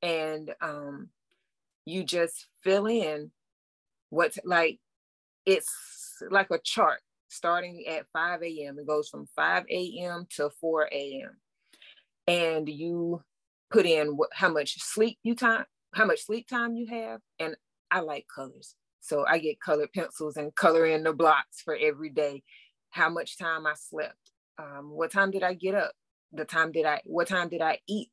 And 0.02 0.54
um, 0.60 1.10
you 1.86 2.04
just 2.04 2.48
fill 2.64 2.88
in 2.88 3.32
what's 4.10 4.38
like, 4.44 4.80
it's 5.46 5.70
like 6.30 6.48
a 6.52 6.60
chart 6.64 7.00
starting 7.30 7.86
at 7.88 8.06
5 8.14 8.44
a.m. 8.44 8.80
It 8.80 8.88
goes 8.88 9.10
from 9.10 9.28
5 9.36 9.66
a.m. 9.70 10.28
to 10.36 10.50
4 10.62 10.90
a.m. 10.92 11.38
And 12.28 12.70
you 12.70 13.22
put 13.72 13.86
in 13.86 14.18
how 14.34 14.50
much 14.50 14.80
sleep 14.82 15.18
you 15.24 15.36
time, 15.36 15.66
how 15.94 16.06
much 16.06 16.26
sleep 16.26 16.48
time 16.48 16.76
you 16.76 16.88
have. 16.88 17.20
And 17.40 17.56
I 17.92 18.02
like 18.02 18.26
colors. 18.34 18.76
So 19.02 19.26
I 19.28 19.40
get 19.40 19.60
colored 19.60 19.92
pencils 19.94 20.38
and 20.38 20.56
color 20.56 20.86
in 20.86 21.04
the 21.04 21.12
blocks 21.14 21.62
for 21.64 21.76
every 21.76 22.10
day. 22.10 22.44
How 22.92 23.10
much 23.10 23.38
time 23.38 23.66
I 23.66 23.74
slept. 23.76 24.32
Um, 24.58 24.92
what 24.92 25.12
time 25.12 25.32
did 25.32 25.44
I 25.44 25.56
get 25.56 25.76
up? 25.76 25.92
The 26.32 26.46
time 26.46 26.72
did 26.72 26.86
I, 26.86 27.02
what 27.04 27.28
time 27.28 27.50
did 27.50 27.62
I 27.62 27.80
eat? 27.88 28.10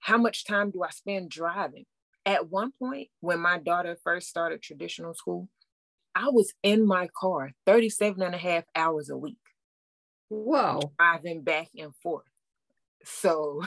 How 0.00 0.16
much 0.16 0.44
time 0.44 0.70
do 0.70 0.82
I 0.82 0.90
spend 0.90 1.30
driving? 1.30 1.86
At 2.24 2.50
one 2.50 2.72
point, 2.78 3.08
when 3.20 3.40
my 3.40 3.58
daughter 3.58 3.96
first 4.04 4.28
started 4.28 4.62
traditional 4.62 5.14
school, 5.14 5.48
I 6.18 6.30
was 6.30 6.52
in 6.64 6.84
my 6.84 7.08
car 7.16 7.52
37 7.64 8.20
and 8.20 8.34
a 8.34 8.38
half 8.38 8.64
hours 8.74 9.08
a 9.08 9.16
week. 9.16 9.38
Whoa. 10.28 10.92
Driving 10.98 11.42
back 11.42 11.68
and 11.78 11.94
forth. 12.02 12.24
So 13.04 13.62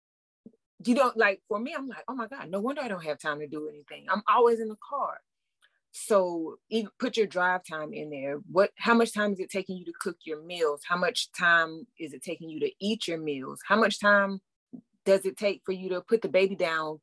you 0.86 0.94
don't 0.94 1.18
like 1.18 1.42
for 1.48 1.58
me, 1.58 1.74
I'm 1.76 1.86
like, 1.86 2.04
oh 2.08 2.14
my 2.14 2.28
God, 2.28 2.48
no 2.50 2.60
wonder 2.60 2.80
I 2.80 2.88
don't 2.88 3.04
have 3.04 3.18
time 3.18 3.40
to 3.40 3.46
do 3.46 3.68
anything. 3.68 4.06
I'm 4.08 4.22
always 4.26 4.58
in 4.58 4.68
the 4.68 4.76
car. 4.88 5.18
So 5.92 6.56
even 6.70 6.90
put 6.98 7.18
your 7.18 7.26
drive 7.26 7.60
time 7.68 7.92
in 7.92 8.08
there. 8.08 8.40
What 8.50 8.70
how 8.78 8.94
much 8.94 9.12
time 9.12 9.32
is 9.32 9.40
it 9.40 9.50
taking 9.50 9.76
you 9.76 9.84
to 9.84 9.92
cook 10.00 10.16
your 10.24 10.42
meals? 10.42 10.80
How 10.86 10.96
much 10.96 11.30
time 11.32 11.86
is 11.98 12.14
it 12.14 12.22
taking 12.22 12.48
you 12.48 12.60
to 12.60 12.70
eat 12.80 13.06
your 13.06 13.18
meals? 13.18 13.60
How 13.66 13.76
much 13.78 14.00
time 14.00 14.40
does 15.04 15.26
it 15.26 15.36
take 15.36 15.60
for 15.66 15.72
you 15.72 15.90
to 15.90 16.00
put 16.00 16.22
the 16.22 16.28
baby 16.28 16.56
down 16.56 17.00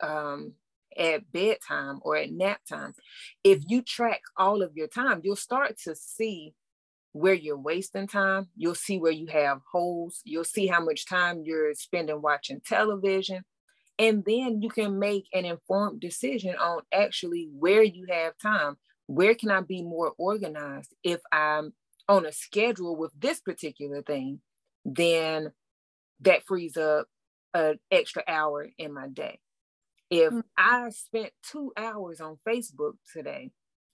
um, 0.00 0.54
at 0.98 1.30
bedtime 1.32 2.00
or 2.02 2.16
at 2.16 2.30
nap 2.30 2.60
time? 2.68 2.94
If 3.44 3.62
you 3.68 3.82
track 3.82 4.20
all 4.36 4.62
of 4.62 4.76
your 4.76 4.88
time, 4.88 5.20
you'll 5.24 5.36
start 5.36 5.78
to 5.84 5.94
see 5.94 6.54
where 7.12 7.34
you're 7.34 7.56
wasting 7.56 8.06
time. 8.06 8.48
You'll 8.56 8.74
see 8.74 8.98
where 8.98 9.12
you 9.12 9.26
have 9.28 9.60
holes. 9.72 10.20
You'll 10.24 10.44
see 10.44 10.66
how 10.66 10.84
much 10.84 11.06
time 11.06 11.42
you're 11.44 11.74
spending 11.74 12.20
watching 12.20 12.60
television 12.64 13.44
and 13.98 14.24
then 14.24 14.62
you 14.62 14.68
can 14.68 14.98
make 14.98 15.28
an 15.32 15.44
informed 15.44 16.00
decision 16.00 16.54
on 16.56 16.82
actually 16.92 17.48
where 17.58 17.82
you 17.82 18.06
have 18.08 18.34
time 18.40 18.76
where 19.06 19.34
can 19.34 19.50
i 19.50 19.60
be 19.60 19.82
more 19.82 20.12
organized 20.18 20.94
if 21.02 21.20
i'm 21.32 21.72
on 22.08 22.24
a 22.24 22.32
schedule 22.32 22.96
with 22.96 23.12
this 23.18 23.40
particular 23.40 24.02
thing 24.02 24.40
then 24.84 25.52
that 26.20 26.46
frees 26.46 26.76
up 26.76 27.06
an 27.54 27.78
extra 27.90 28.22
hour 28.28 28.68
in 28.78 28.92
my 28.92 29.08
day 29.08 29.38
if 30.10 30.30
mm-hmm. 30.30 30.40
i 30.56 30.88
spent 30.90 31.30
two 31.42 31.72
hours 31.76 32.20
on 32.20 32.38
facebook 32.46 32.94
today 33.12 33.50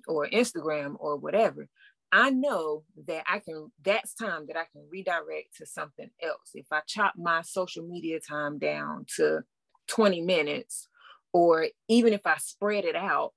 or 0.07 0.29
instagram 0.29 0.95
or 0.99 1.17
whatever 1.17 1.69
I 2.17 2.31
know 2.31 2.85
that 3.09 3.25
I 3.29 3.41
can, 3.41 3.73
that's 3.85 4.15
time 4.15 4.47
that 4.47 4.57
I 4.57 4.67
can 4.73 4.87
redirect 4.89 5.57
to 5.57 5.67
something 5.67 6.11
else. 6.23 6.51
If 6.55 6.67
I 6.71 6.81
chop 6.87 7.15
my 7.17 7.43
social 7.43 7.85
media 7.85 8.21
time 8.21 8.61
down 8.61 9.07
to 9.17 9.41
20 9.89 10.21
minutes, 10.21 10.87
or 11.33 11.67
even 11.89 12.13
if 12.13 12.25
I 12.25 12.37
spread 12.39 12.85
it 12.85 12.95
out 12.95 13.33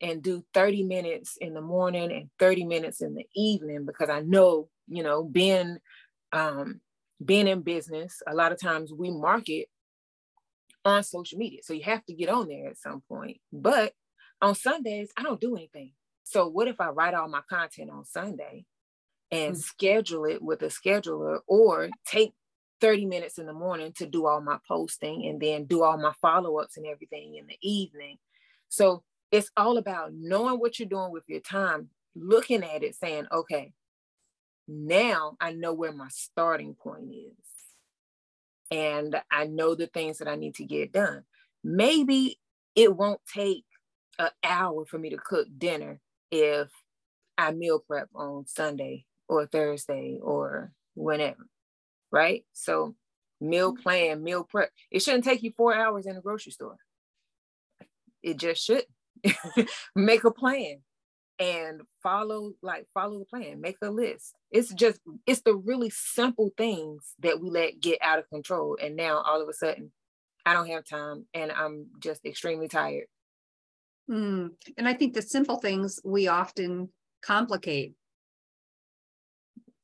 and 0.00 0.22
do 0.22 0.42
30 0.54 0.84
minutes 0.84 1.36
in 1.38 1.52
the 1.52 1.60
morning 1.60 2.10
and 2.10 2.30
30 2.38 2.64
minutes 2.64 3.02
in 3.02 3.14
the 3.14 3.26
evening, 3.36 3.84
because 3.84 4.08
I 4.08 4.20
know, 4.20 4.70
you 4.88 5.02
know, 5.02 5.22
being 5.22 5.76
um, 6.32 6.80
being 7.22 7.46
in 7.46 7.60
business, 7.60 8.22
a 8.26 8.34
lot 8.34 8.52
of 8.52 8.58
times 8.58 8.94
we 8.96 9.10
market 9.10 9.68
on 10.84 11.02
social 11.02 11.38
media. 11.38 11.60
So 11.62 11.72
you 11.74 11.84
have 11.84 12.04
to 12.06 12.14
get 12.14 12.28
on 12.28 12.48
there 12.48 12.68
at 12.68 12.78
some 12.78 13.02
point. 13.08 13.38
But 13.52 13.92
on 14.40 14.54
Sundays, 14.54 15.10
I 15.16 15.22
don't 15.22 15.40
do 15.40 15.56
anything. 15.56 15.92
So 16.24 16.48
what 16.48 16.68
if 16.68 16.80
I 16.80 16.88
write 16.88 17.14
all 17.14 17.28
my 17.28 17.42
content 17.48 17.90
on 17.90 18.04
Sunday 18.04 18.64
and 19.30 19.54
mm-hmm. 19.54 19.60
schedule 19.60 20.24
it 20.24 20.42
with 20.42 20.62
a 20.62 20.66
scheduler 20.66 21.40
or 21.46 21.90
take 22.06 22.32
30 22.80 23.06
minutes 23.06 23.38
in 23.38 23.46
the 23.46 23.52
morning 23.52 23.92
to 23.96 24.06
do 24.06 24.26
all 24.26 24.40
my 24.40 24.58
posting 24.66 25.26
and 25.26 25.40
then 25.40 25.64
do 25.64 25.84
all 25.84 25.96
my 25.98 26.12
follow-ups 26.20 26.76
and 26.76 26.86
everything 26.86 27.36
in 27.36 27.46
the 27.46 27.56
evening. 27.62 28.18
So 28.68 29.04
it's 29.30 29.50
all 29.56 29.78
about 29.78 30.12
knowing 30.12 30.58
what 30.58 30.78
you're 30.78 30.88
doing 30.88 31.12
with 31.12 31.24
your 31.28 31.40
time, 31.40 31.90
looking 32.16 32.64
at 32.64 32.82
it, 32.82 32.96
saying, 32.96 33.26
okay, 33.32 33.72
now 34.66 35.36
I 35.40 35.52
know 35.52 35.72
where 35.72 35.92
my 35.92 36.08
starting 36.10 36.74
point 36.74 37.10
is. 37.12 37.51
And 38.72 39.20
I 39.30 39.46
know 39.46 39.74
the 39.74 39.86
things 39.86 40.18
that 40.18 40.28
I 40.28 40.36
need 40.36 40.54
to 40.56 40.64
get 40.64 40.92
done. 40.92 41.24
Maybe 41.62 42.38
it 42.74 42.96
won't 42.96 43.20
take 43.32 43.64
an 44.18 44.30
hour 44.42 44.84
for 44.86 44.98
me 44.98 45.10
to 45.10 45.18
cook 45.18 45.46
dinner 45.58 46.00
if 46.30 46.70
I 47.36 47.52
meal 47.52 47.80
prep 47.80 48.08
on 48.14 48.46
Sunday 48.46 49.04
or 49.28 49.46
Thursday 49.46 50.18
or 50.22 50.72
whenever, 50.94 51.46
right? 52.10 52.44
So 52.52 52.94
meal 53.40 53.72
mm-hmm. 53.72 53.82
plan, 53.82 54.22
meal 54.22 54.44
prep. 54.44 54.70
It 54.90 55.02
shouldn't 55.02 55.24
take 55.24 55.42
you 55.42 55.52
four 55.52 55.74
hours 55.74 56.06
in 56.06 56.16
a 56.16 56.20
grocery 56.20 56.52
store. 56.52 56.78
It 58.22 58.38
just 58.38 58.64
should. 58.64 58.84
Make 59.96 60.24
a 60.24 60.30
plan 60.30 60.78
and 61.42 61.80
follow 62.04 62.52
like 62.62 62.86
follow 62.94 63.18
the 63.18 63.24
plan 63.24 63.60
make 63.60 63.76
a 63.82 63.90
list. 63.90 64.34
It's 64.52 64.72
just 64.72 65.00
it's 65.26 65.42
the 65.42 65.54
really 65.54 65.90
simple 65.90 66.50
things 66.56 67.14
that 67.18 67.40
we 67.40 67.50
let 67.50 67.80
get 67.80 67.98
out 68.00 68.20
of 68.20 68.30
control 68.30 68.78
and 68.80 68.94
now 68.94 69.22
all 69.26 69.42
of 69.42 69.48
a 69.48 69.52
sudden 69.52 69.90
i 70.46 70.52
don't 70.52 70.68
have 70.68 70.84
time 70.84 71.26
and 71.34 71.50
i'm 71.50 71.86
just 71.98 72.24
extremely 72.24 72.68
tired. 72.68 73.06
Mm. 74.08 74.50
and 74.76 74.88
i 74.88 74.94
think 74.94 75.14
the 75.14 75.22
simple 75.22 75.56
things 75.56 76.00
we 76.04 76.28
often 76.28 76.90
complicate. 77.22 77.94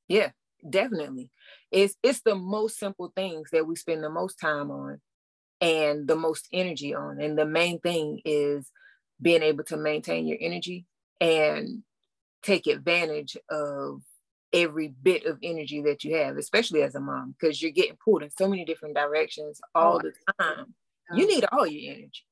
Yeah 0.06 0.30
definitely. 0.68 1.30
It's 1.72 1.94
it's 2.02 2.20
the 2.20 2.34
most 2.34 2.78
simple 2.78 3.12
things 3.16 3.50
that 3.50 3.66
we 3.66 3.74
spend 3.76 4.02
the 4.02 4.10
most 4.10 4.38
time 4.40 4.70
on 4.70 5.00
and 5.60 6.06
the 6.06 6.16
most 6.16 6.48
energy 6.52 6.94
on 6.94 7.20
and 7.20 7.36
the 7.36 7.46
main 7.46 7.80
thing 7.80 8.20
is 8.24 8.70
being 9.20 9.42
able 9.42 9.64
to 9.64 9.76
maintain 9.76 10.26
your 10.26 10.38
energy 10.40 10.86
and 11.20 11.82
take 12.42 12.66
advantage 12.66 13.36
of 13.50 14.02
every 14.52 14.88
bit 14.88 15.26
of 15.26 15.38
energy 15.42 15.82
that 15.82 16.04
you 16.04 16.16
have, 16.16 16.36
especially 16.36 16.82
as 16.82 16.94
a 16.94 17.00
mom, 17.00 17.34
because 17.38 17.60
you're 17.60 17.70
getting 17.70 17.98
pulled 18.02 18.22
in 18.22 18.30
so 18.30 18.48
many 18.48 18.64
different 18.64 18.94
directions 18.94 19.60
all 19.74 19.96
oh, 19.96 20.00
the 20.00 20.12
time. 20.40 20.74
You 21.12 21.26
need 21.26 21.44
all 21.50 21.66
your 21.66 21.94
energy. 21.94 22.24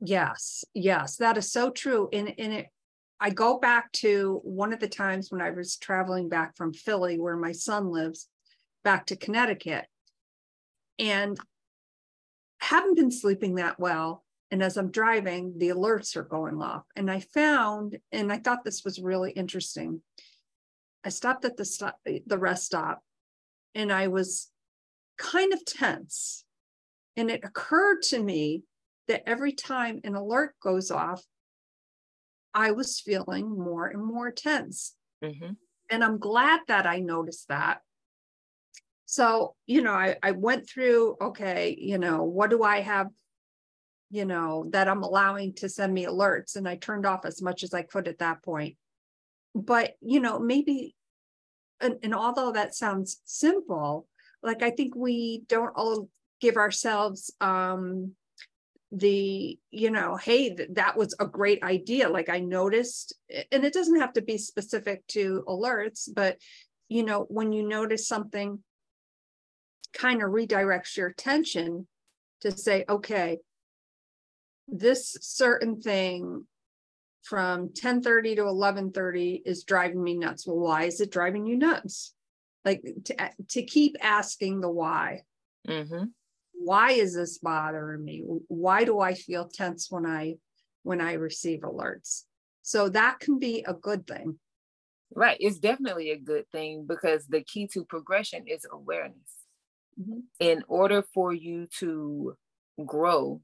Yes, 0.00 0.64
yes, 0.74 1.16
that 1.16 1.38
is 1.38 1.50
so 1.50 1.70
true. 1.70 2.08
And, 2.12 2.34
and 2.38 2.52
it, 2.52 2.66
I 3.20 3.30
go 3.30 3.58
back 3.58 3.92
to 3.92 4.40
one 4.42 4.72
of 4.72 4.80
the 4.80 4.88
times 4.88 5.30
when 5.30 5.40
I 5.40 5.50
was 5.50 5.76
traveling 5.76 6.28
back 6.28 6.56
from 6.56 6.72
Philly, 6.72 7.18
where 7.18 7.36
my 7.36 7.52
son 7.52 7.90
lives, 7.90 8.28
back 8.84 9.06
to 9.06 9.16
Connecticut. 9.16 9.86
And 10.98 11.38
haven't 12.60 12.96
been 12.96 13.10
sleeping 13.10 13.54
that 13.54 13.80
well. 13.80 14.24
And 14.50 14.62
as 14.62 14.76
I'm 14.76 14.90
driving, 14.90 15.54
the 15.58 15.68
alerts 15.68 16.16
are 16.16 16.24
going 16.24 16.60
off. 16.60 16.82
And 16.96 17.10
I 17.10 17.20
found, 17.20 17.98
and 18.10 18.32
I 18.32 18.38
thought 18.38 18.64
this 18.64 18.84
was 18.84 18.98
really 18.98 19.30
interesting. 19.30 20.02
I 21.04 21.10
stopped 21.10 21.44
at 21.44 21.56
the 21.56 21.64
stop, 21.64 21.98
the 22.04 22.38
rest 22.38 22.66
stop, 22.66 23.02
and 23.74 23.92
I 23.92 24.08
was 24.08 24.50
kind 25.18 25.52
of 25.52 25.64
tense. 25.64 26.44
And 27.16 27.30
it 27.30 27.44
occurred 27.44 28.02
to 28.04 28.22
me 28.22 28.64
that 29.08 29.28
every 29.28 29.52
time 29.52 30.00
an 30.04 30.14
alert 30.14 30.54
goes 30.62 30.90
off, 30.90 31.22
I 32.54 32.72
was 32.72 33.00
feeling 33.00 33.48
more 33.56 33.86
and 33.86 34.04
more 34.04 34.32
tense. 34.32 34.94
Mm-hmm. 35.24 35.52
And 35.90 36.04
I'm 36.04 36.18
glad 36.18 36.60
that 36.68 36.86
I 36.86 36.98
noticed 36.98 37.48
that. 37.48 37.80
So, 39.06 39.54
you 39.66 39.82
know, 39.82 39.92
I, 39.92 40.16
I 40.22 40.32
went 40.32 40.68
through, 40.68 41.16
okay, 41.20 41.76
you 41.78 41.98
know, 41.98 42.22
what 42.22 42.50
do 42.50 42.62
I 42.62 42.80
have 42.80 43.08
you 44.10 44.24
know, 44.24 44.66
that 44.70 44.88
I'm 44.88 45.02
allowing 45.02 45.54
to 45.54 45.68
send 45.68 45.94
me 45.94 46.04
alerts. 46.06 46.56
And 46.56 46.68
I 46.68 46.76
turned 46.76 47.06
off 47.06 47.24
as 47.24 47.40
much 47.40 47.62
as 47.62 47.72
I 47.72 47.82
could 47.82 48.08
at 48.08 48.18
that 48.18 48.42
point. 48.42 48.76
But, 49.54 49.94
you 50.00 50.20
know, 50.20 50.38
maybe, 50.38 50.94
and, 51.80 51.96
and 52.02 52.14
although 52.14 52.52
that 52.52 52.74
sounds 52.74 53.20
simple, 53.24 54.06
like 54.42 54.62
I 54.62 54.70
think 54.70 54.94
we 54.94 55.42
don't 55.48 55.72
all 55.76 56.08
give 56.40 56.56
ourselves 56.56 57.30
um 57.40 58.12
the 58.92 59.56
you 59.70 59.90
know 59.90 60.16
hey 60.16 60.52
th- 60.52 60.70
that 60.72 60.96
was 60.96 61.14
a 61.20 61.26
great 61.26 61.62
idea 61.62 62.08
like 62.08 62.28
i 62.28 62.40
noticed 62.40 63.14
and 63.52 63.64
it 63.64 63.72
doesn't 63.72 64.00
have 64.00 64.12
to 64.12 64.22
be 64.22 64.36
specific 64.36 65.06
to 65.06 65.44
alerts 65.46 66.08
but 66.12 66.38
you 66.88 67.04
know 67.04 67.24
when 67.28 67.52
you 67.52 67.66
notice 67.68 68.08
something 68.08 68.58
kind 69.92 70.22
of 70.22 70.30
redirects 70.30 70.96
your 70.96 71.06
attention 71.06 71.86
to 72.40 72.50
say 72.50 72.84
okay 72.88 73.38
this 74.70 75.16
certain 75.20 75.80
thing 75.80 76.46
from 77.22 77.70
10:30 77.70 78.36
to 78.36 78.42
11:30 78.42 79.42
is 79.44 79.64
driving 79.64 80.02
me 80.02 80.16
nuts. 80.16 80.46
Well, 80.46 80.58
why 80.58 80.84
is 80.84 81.00
it 81.00 81.10
driving 81.10 81.46
you 81.46 81.56
nuts? 81.56 82.14
Like 82.64 82.82
to, 83.04 83.30
to 83.48 83.62
keep 83.62 83.96
asking 84.00 84.60
the 84.60 84.70
why. 84.70 85.22
Mm-hmm. 85.68 86.04
Why 86.52 86.92
is 86.92 87.14
this 87.14 87.38
bothering 87.38 88.04
me? 88.04 88.22
Why 88.48 88.84
do 88.84 89.00
I 89.00 89.14
feel 89.14 89.48
tense 89.48 89.90
when 89.90 90.06
I 90.06 90.36
when 90.82 91.00
I 91.00 91.14
receive 91.14 91.60
alerts? 91.60 92.24
So 92.62 92.88
that 92.90 93.20
can 93.20 93.38
be 93.38 93.64
a 93.66 93.74
good 93.74 94.06
thing. 94.06 94.38
Right. 95.12 95.36
It's 95.40 95.58
definitely 95.58 96.10
a 96.10 96.18
good 96.18 96.44
thing 96.52 96.86
because 96.86 97.26
the 97.26 97.42
key 97.42 97.66
to 97.68 97.84
progression 97.84 98.46
is 98.46 98.66
awareness. 98.70 99.16
Mm-hmm. 100.00 100.20
In 100.38 100.62
order 100.68 101.02
for 101.14 101.32
you 101.32 101.66
to 101.78 102.36
grow, 102.84 103.40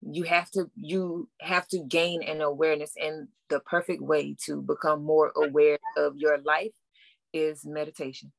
you 0.00 0.22
have 0.24 0.50
to 0.52 0.70
you 0.76 1.28
have 1.40 1.66
to 1.68 1.80
gain 1.80 2.22
an 2.22 2.40
awareness 2.40 2.92
and 2.96 3.28
the 3.48 3.60
perfect 3.60 4.02
way 4.02 4.36
to 4.44 4.62
become 4.62 5.02
more 5.02 5.32
aware 5.36 5.78
of 5.96 6.16
your 6.16 6.38
life 6.38 6.72
is 7.32 7.64
meditation 7.64 8.32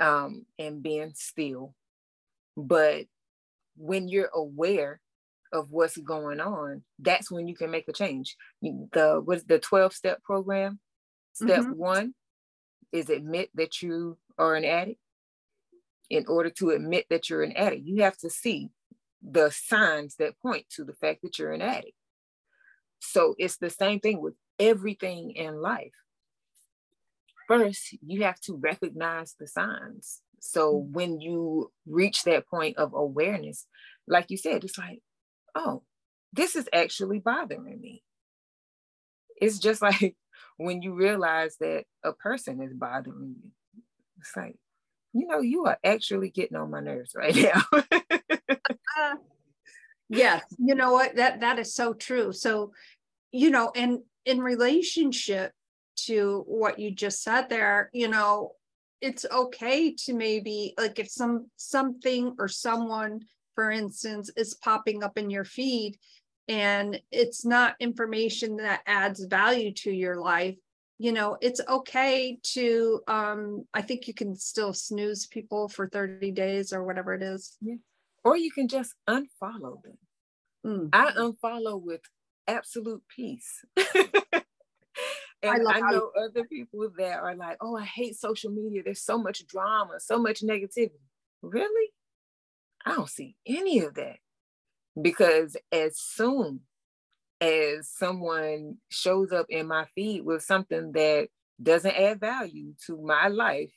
um, 0.00 0.44
and 0.58 0.82
being 0.82 1.12
still. 1.14 1.74
But 2.56 3.06
when 3.76 4.08
you're 4.08 4.30
aware 4.34 5.00
of 5.52 5.72
what's 5.72 5.96
going 5.96 6.40
on 6.40 6.82
that's 6.98 7.30
when 7.30 7.48
you 7.48 7.56
can 7.56 7.70
make 7.70 7.88
a 7.88 7.92
change. 7.92 8.36
The 8.62 9.20
what's 9.24 9.44
the 9.44 9.58
12 9.58 9.92
step 9.92 10.22
program? 10.22 10.78
Step 11.32 11.60
mm-hmm. 11.60 11.72
one 11.72 12.14
is 12.92 13.08
admit 13.08 13.50
that 13.54 13.82
you 13.82 14.18
are 14.38 14.54
an 14.54 14.64
addict. 14.64 15.00
In 16.10 16.24
order 16.26 16.50
to 16.50 16.70
admit 16.70 17.06
that 17.08 17.30
you're 17.30 17.42
an 17.42 17.52
addict 17.52 17.84
you 17.84 18.02
have 18.02 18.18
to 18.18 18.30
see 18.30 18.70
the 19.22 19.50
signs 19.50 20.16
that 20.16 20.38
point 20.40 20.66
to 20.70 20.84
the 20.84 20.94
fact 20.94 21.22
that 21.22 21.38
you're 21.38 21.52
an 21.52 21.62
addict. 21.62 21.94
So 23.00 23.34
it's 23.38 23.56
the 23.56 23.70
same 23.70 24.00
thing 24.00 24.20
with 24.20 24.34
everything 24.58 25.32
in 25.32 25.60
life. 25.60 25.94
First, 27.48 27.96
you 28.06 28.24
have 28.24 28.40
to 28.42 28.56
recognize 28.56 29.34
the 29.38 29.46
signs. 29.46 30.20
So 30.40 30.74
mm-hmm. 30.74 30.92
when 30.92 31.20
you 31.20 31.72
reach 31.86 32.24
that 32.24 32.46
point 32.46 32.76
of 32.76 32.94
awareness, 32.94 33.66
like 34.06 34.30
you 34.30 34.36
said, 34.36 34.64
it's 34.64 34.78
like, 34.78 35.00
oh, 35.54 35.82
this 36.32 36.56
is 36.56 36.68
actually 36.72 37.18
bothering 37.18 37.80
me. 37.80 38.02
It's 39.40 39.58
just 39.58 39.82
like 39.82 40.16
when 40.56 40.82
you 40.82 40.94
realize 40.94 41.56
that 41.60 41.84
a 42.04 42.12
person 42.12 42.62
is 42.62 42.72
bothering 42.74 43.36
you. 43.42 43.50
It's 44.18 44.36
like, 44.36 44.56
you 45.12 45.26
know, 45.26 45.40
you 45.40 45.66
are 45.66 45.78
actually 45.84 46.30
getting 46.30 46.56
on 46.56 46.70
my 46.70 46.80
nerves 46.80 47.12
right 47.14 47.34
now. 47.36 47.62
uh, 47.72 49.14
yes, 50.08 50.42
you 50.58 50.74
know 50.74 50.92
what? 50.92 51.16
That 51.16 51.40
that 51.40 51.58
is 51.58 51.74
so 51.74 51.92
true. 51.94 52.32
So, 52.32 52.72
you 53.32 53.50
know, 53.50 53.72
and 53.74 54.00
in 54.24 54.40
relationship 54.40 55.52
to 56.06 56.44
what 56.46 56.78
you 56.78 56.90
just 56.90 57.22
said 57.22 57.48
there, 57.48 57.90
you 57.92 58.08
know, 58.08 58.52
it's 59.00 59.26
okay 59.30 59.94
to 59.94 60.14
maybe 60.14 60.74
like 60.78 60.98
if 60.98 61.10
some 61.10 61.46
something 61.56 62.34
or 62.38 62.48
someone, 62.48 63.20
for 63.54 63.70
instance, 63.70 64.30
is 64.36 64.54
popping 64.54 65.02
up 65.02 65.18
in 65.18 65.30
your 65.30 65.44
feed 65.44 65.96
and 66.48 67.00
it's 67.12 67.44
not 67.44 67.76
information 67.78 68.56
that 68.56 68.80
adds 68.86 69.24
value 69.24 69.72
to 69.72 69.90
your 69.90 70.16
life 70.16 70.56
you 71.02 71.12
know 71.12 71.36
it's 71.40 71.62
okay 71.66 72.38
to 72.42 73.00
um 73.08 73.64
i 73.72 73.80
think 73.80 74.06
you 74.06 74.12
can 74.12 74.36
still 74.36 74.74
snooze 74.74 75.26
people 75.26 75.66
for 75.66 75.88
30 75.88 76.30
days 76.32 76.74
or 76.74 76.84
whatever 76.84 77.14
it 77.14 77.22
is 77.22 77.56
yeah 77.62 77.76
or 78.24 78.36
you 78.36 78.50
can 78.50 78.68
just 78.68 78.94
unfollow 79.08 79.82
them. 79.82 79.98
Mm. 80.66 80.88
I 80.92 81.12
unfollow 81.12 81.80
with 81.80 82.02
absolute 82.46 83.02
peace. 83.14 83.64
and 83.76 84.46
I, 85.42 85.52
I 85.52 85.80
know 85.80 86.10
you- 86.14 86.24
other 86.24 86.44
people 86.44 86.90
that 86.98 87.18
are 87.18 87.34
like, 87.34 87.56
oh, 87.60 87.76
I 87.76 87.84
hate 87.84 88.16
social 88.16 88.50
media. 88.50 88.82
There's 88.84 89.02
so 89.02 89.18
much 89.18 89.46
drama, 89.46 90.00
so 90.00 90.18
much 90.18 90.42
negativity. 90.42 90.90
Really? 91.42 91.90
I 92.84 92.94
don't 92.94 93.08
see 93.08 93.36
any 93.46 93.80
of 93.80 93.94
that. 93.94 94.16
Because 95.00 95.56
as 95.72 95.98
soon 95.98 96.60
as 97.40 97.88
someone 97.88 98.76
shows 98.90 99.32
up 99.32 99.46
in 99.48 99.66
my 99.66 99.86
feed 99.94 100.24
with 100.24 100.42
something 100.42 100.92
that 100.92 101.28
doesn't 101.62 101.94
add 101.94 102.20
value 102.20 102.74
to 102.86 103.00
my 103.00 103.28
life, 103.28 103.72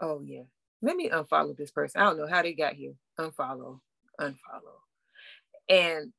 oh 0.00 0.20
yeah, 0.24 0.42
let 0.82 0.96
me 0.96 1.08
unfollow 1.08 1.56
this 1.56 1.70
person. 1.70 2.00
I 2.00 2.04
don't 2.04 2.18
know 2.18 2.28
how 2.28 2.42
they 2.42 2.52
got 2.52 2.74
here. 2.74 2.92
Unfollow, 3.18 3.80
unfollow. 4.20 4.80
And 5.68 6.12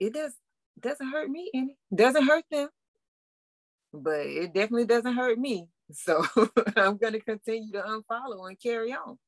it 0.00 0.12
does 0.12 0.34
doesn't 0.80 1.10
hurt 1.10 1.30
me 1.30 1.50
any. 1.54 1.76
Doesn't 1.94 2.26
hurt 2.26 2.44
them. 2.50 2.68
But 3.92 4.26
it 4.26 4.52
definitely 4.52 4.86
doesn't 4.86 5.14
hurt 5.14 5.38
me. 5.38 5.68
So 5.92 6.24
I'm 6.76 6.96
gonna 6.96 7.20
continue 7.20 7.72
to 7.72 7.82
unfollow 7.82 8.48
and 8.48 8.60
carry 8.60 8.92
on. 8.92 9.18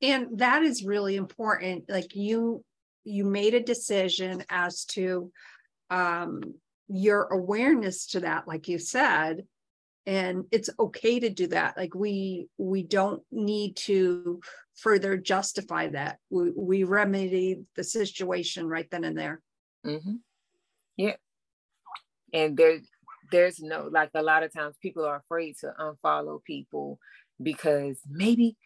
And 0.00 0.38
that 0.38 0.62
is 0.62 0.84
really 0.84 1.16
important. 1.16 1.84
Like 1.88 2.14
you 2.14 2.64
you 3.08 3.24
made 3.24 3.54
a 3.54 3.60
decision 3.60 4.44
as 4.48 4.84
to 4.86 5.32
um 5.90 6.40
your 6.88 7.24
awareness 7.24 8.06
to 8.06 8.20
that, 8.20 8.48
like 8.48 8.68
you 8.68 8.78
said, 8.78 9.44
and 10.06 10.44
it's 10.50 10.70
okay 10.80 11.20
to 11.20 11.28
do 11.28 11.48
that. 11.48 11.76
Like 11.76 11.94
we 11.94 12.48
we 12.56 12.82
don't 12.82 13.22
need 13.30 13.76
to 13.76 14.40
further 14.76 15.16
justify 15.16 15.88
that. 15.88 16.18
We, 16.30 16.50
we 16.56 16.84
remedy 16.84 17.60
the 17.76 17.84
situation 17.84 18.66
right 18.66 18.88
then 18.90 19.04
and 19.04 19.18
there. 19.18 19.42
Mm-hmm. 19.84 20.14
yeah. 20.96 21.16
And 22.32 22.56
there 22.56 22.78
there's 23.30 23.60
no 23.60 23.88
like 23.92 24.10
a 24.14 24.22
lot 24.22 24.42
of 24.42 24.52
times 24.52 24.76
people 24.80 25.04
are 25.04 25.16
afraid 25.16 25.56
to 25.60 25.74
unfollow 25.78 26.42
people 26.42 26.98
because 27.42 28.00
maybe 28.08 28.56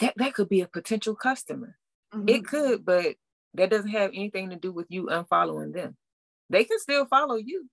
that 0.00 0.14
that 0.16 0.34
could 0.34 0.48
be 0.48 0.62
a 0.62 0.66
potential 0.66 1.14
customer 1.14 1.76
mm-hmm. 2.14 2.28
it 2.28 2.44
could 2.46 2.84
but 2.84 3.14
that 3.54 3.70
doesn't 3.70 3.90
have 3.90 4.10
anything 4.14 4.50
to 4.50 4.56
do 4.56 4.72
with 4.72 4.86
you 4.90 5.06
unfollowing 5.06 5.72
them 5.72 5.96
they 6.50 6.64
can 6.64 6.78
still 6.78 7.06
follow 7.06 7.36
you 7.36 7.68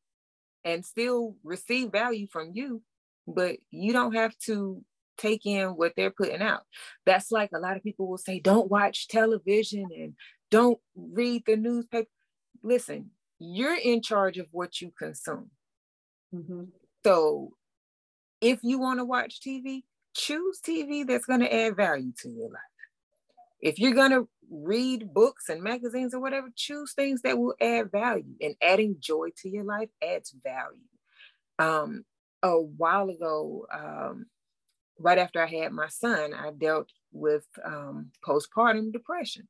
and 0.63 0.85
still 0.85 1.35
receive 1.43 1.91
value 1.91 2.27
from 2.31 2.51
you, 2.53 2.81
but 3.27 3.57
you 3.71 3.93
don't 3.93 4.15
have 4.15 4.37
to 4.45 4.83
take 5.17 5.45
in 5.45 5.69
what 5.69 5.93
they're 5.95 6.11
putting 6.11 6.41
out. 6.41 6.61
That's 7.05 7.31
like 7.31 7.51
a 7.53 7.59
lot 7.59 7.77
of 7.77 7.83
people 7.83 8.07
will 8.07 8.17
say, 8.17 8.39
don't 8.39 8.71
watch 8.71 9.07
television 9.07 9.87
and 9.95 10.13
don't 10.49 10.79
read 10.95 11.43
the 11.45 11.55
newspaper. 11.55 12.09
Listen, 12.63 13.11
you're 13.39 13.77
in 13.77 14.01
charge 14.01 14.37
of 14.37 14.47
what 14.51 14.81
you 14.81 14.91
consume. 14.97 15.51
Mm-hmm. 16.33 16.63
So 17.03 17.51
if 18.41 18.59
you 18.63 18.79
want 18.79 18.99
to 18.99 19.05
watch 19.05 19.41
TV, 19.41 19.83
choose 20.15 20.59
TV 20.65 21.05
that's 21.05 21.25
going 21.25 21.41
to 21.41 21.53
add 21.53 21.75
value 21.75 22.13
to 22.21 22.29
your 22.29 22.49
life. 22.49 22.61
If 23.63 23.79
you're 23.79 23.93
going 23.93 24.11
to 24.11 24.27
read 24.51 25.13
books 25.13 25.47
and 25.47 25.63
magazines 25.63 26.13
or 26.13 26.19
whatever, 26.19 26.49
choose 26.53 26.91
things 26.93 27.21
that 27.21 27.39
will 27.39 27.55
add 27.61 27.91
value. 27.91 28.35
And 28.41 28.55
adding 28.61 28.97
joy 28.99 29.29
to 29.37 29.49
your 29.49 29.63
life 29.63 29.89
adds 30.03 30.35
value. 30.43 30.81
Um, 31.57 32.03
a 32.43 32.59
while 32.59 33.09
ago, 33.09 33.65
um, 33.73 34.25
right 34.99 35.17
after 35.17 35.41
I 35.41 35.47
had 35.47 35.71
my 35.71 35.87
son, 35.87 36.33
I 36.33 36.51
dealt 36.51 36.89
with 37.13 37.45
um, 37.65 38.11
postpartum 38.27 38.91
depression. 38.91 39.47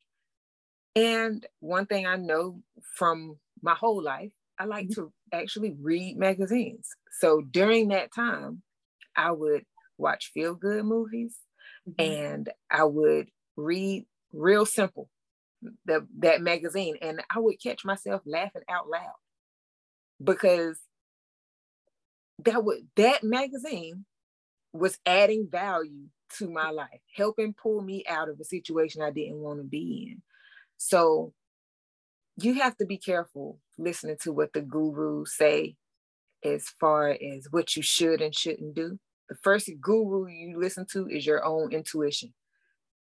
And 0.95 1.43
one 1.59 1.87
thing 1.87 2.05
I 2.05 2.15
know 2.15 2.61
from 2.95 3.39
my 3.63 3.73
whole 3.73 4.01
life, 4.01 4.31
I 4.59 4.65
like 4.65 4.89
mm-hmm. 4.89 5.01
to 5.01 5.13
actually 5.33 5.75
read 5.81 6.17
magazines. 6.17 6.87
So 7.19 7.41
during 7.41 7.87
that 7.87 8.13
time, 8.13 8.61
I 9.15 9.31
would 9.31 9.65
watch 9.97 10.29
feel 10.35 10.53
good 10.53 10.85
movies 10.85 11.35
mm-hmm. 11.89 12.11
and 12.13 12.49
I 12.69 12.83
would 12.83 13.29
read 13.55 14.05
real 14.31 14.65
simple 14.65 15.09
the, 15.85 16.05
that 16.19 16.41
magazine 16.41 16.97
and 17.01 17.21
i 17.33 17.39
would 17.39 17.61
catch 17.61 17.85
myself 17.85 18.21
laughing 18.25 18.63
out 18.69 18.89
loud 18.89 19.13
because 20.23 20.79
that 22.43 22.63
would 22.63 22.87
that 22.95 23.23
magazine 23.23 24.05
was 24.73 24.97
adding 25.05 25.47
value 25.49 26.07
to 26.37 26.49
my 26.49 26.71
life 26.71 26.99
helping 27.15 27.53
pull 27.53 27.81
me 27.81 28.03
out 28.09 28.27
of 28.27 28.39
a 28.39 28.43
situation 28.43 29.01
i 29.01 29.11
didn't 29.11 29.37
want 29.37 29.59
to 29.59 29.63
be 29.63 30.09
in. 30.11 30.21
So 30.77 31.33
you 32.37 32.55
have 32.55 32.75
to 32.77 32.85
be 32.85 32.97
careful 32.97 33.59
listening 33.77 34.17
to 34.23 34.33
what 34.33 34.53
the 34.53 34.61
gurus 34.61 35.37
say 35.37 35.75
as 36.43 36.65
far 36.79 37.09
as 37.09 37.47
what 37.51 37.75
you 37.75 37.81
should 37.81 38.21
and 38.21 38.35
shouldn't 38.35 38.75
do. 38.75 38.99
The 39.29 39.35
first 39.41 39.69
guru 39.79 40.27
you 40.27 40.59
listen 40.59 40.85
to 40.91 41.07
is 41.07 41.25
your 41.25 41.45
own 41.45 41.71
intuition 41.71 42.33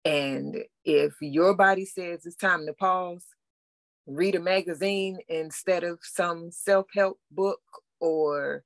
and 0.04 0.56
if 0.84 1.14
your 1.20 1.54
body 1.54 1.86
says 1.86 2.26
it's 2.26 2.36
time 2.36 2.66
to 2.66 2.74
pause, 2.74 3.24
read 4.06 4.34
a 4.34 4.40
magazine 4.40 5.18
instead 5.28 5.82
of 5.82 5.98
some 6.02 6.50
self 6.50 6.86
help 6.94 7.18
book 7.30 7.62
or 8.00 8.64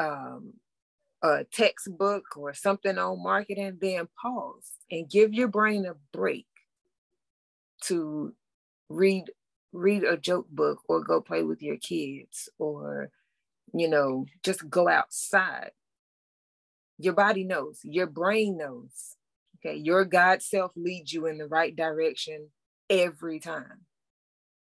um, 0.00 0.54
a 1.22 1.44
textbook 1.52 2.24
or 2.36 2.52
something 2.52 2.98
on 2.98 3.22
marketing, 3.22 3.78
then 3.80 4.08
pause 4.20 4.72
and 4.90 5.08
give 5.08 5.32
your 5.32 5.48
brain 5.48 5.86
a 5.86 5.94
break 6.12 6.46
to 7.82 8.34
read 8.88 9.24
read 9.72 10.02
a 10.02 10.16
joke 10.16 10.48
book 10.50 10.80
or 10.88 11.00
go 11.04 11.20
play 11.20 11.44
with 11.44 11.62
your 11.62 11.76
kids 11.76 12.48
or 12.58 13.08
you 13.72 13.88
know 13.88 14.26
just 14.42 14.68
go 14.68 14.88
outside. 14.88 15.70
Your 16.98 17.14
body 17.14 17.44
knows 17.44 17.78
your 17.84 18.08
brain 18.08 18.56
knows 18.56 19.16
Okay, 19.64 19.76
your 19.76 20.04
God 20.04 20.42
self 20.42 20.72
leads 20.76 21.12
you 21.12 21.26
in 21.26 21.38
the 21.38 21.46
right 21.46 21.74
direction 21.74 22.48
every 22.88 23.40
time. 23.40 23.84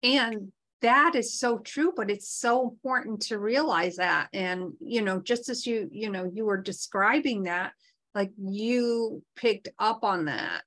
And 0.03 0.53
that 0.83 1.15
is 1.15 1.39
so 1.39 1.59
true, 1.59 1.93
but 1.95 2.11
it's 2.11 2.29
so 2.29 2.69
important 2.69 3.23
to 3.23 3.39
realize 3.39 3.97
that. 3.97 4.29
And, 4.33 4.73
you 4.81 5.03
know, 5.03 5.21
just 5.21 5.49
as 5.49 5.67
you, 5.67 5.89
you 5.93 6.11
know, 6.11 6.31
you 6.33 6.47
were 6.47 6.61
describing 6.61 7.43
that, 7.43 7.73
like 8.15 8.31
you 8.39 9.23
picked 9.37 9.69
up 9.79 10.03
on 10.03 10.25
that 10.25 10.63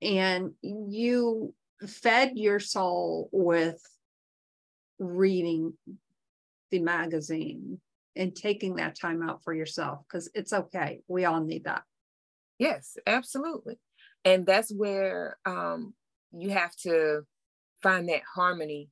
and 0.00 0.52
you 0.62 1.54
fed 1.86 2.32
your 2.36 2.58
soul 2.58 3.28
with 3.32 3.80
reading 4.98 5.74
the 6.70 6.80
magazine 6.80 7.80
and 8.16 8.34
taking 8.34 8.76
that 8.76 8.98
time 8.98 9.22
out 9.22 9.42
for 9.44 9.52
yourself 9.52 10.00
because 10.08 10.30
it's 10.34 10.52
okay. 10.52 11.00
We 11.08 11.26
all 11.26 11.42
need 11.42 11.64
that. 11.64 11.82
Yes, 12.58 12.96
absolutely. 13.06 13.78
And 14.24 14.46
that's 14.46 14.72
where 14.72 15.38
um, 15.44 15.94
you 16.32 16.50
have 16.50 16.74
to 16.78 17.22
find 17.82 18.08
that 18.08 18.22
harmony 18.34 18.90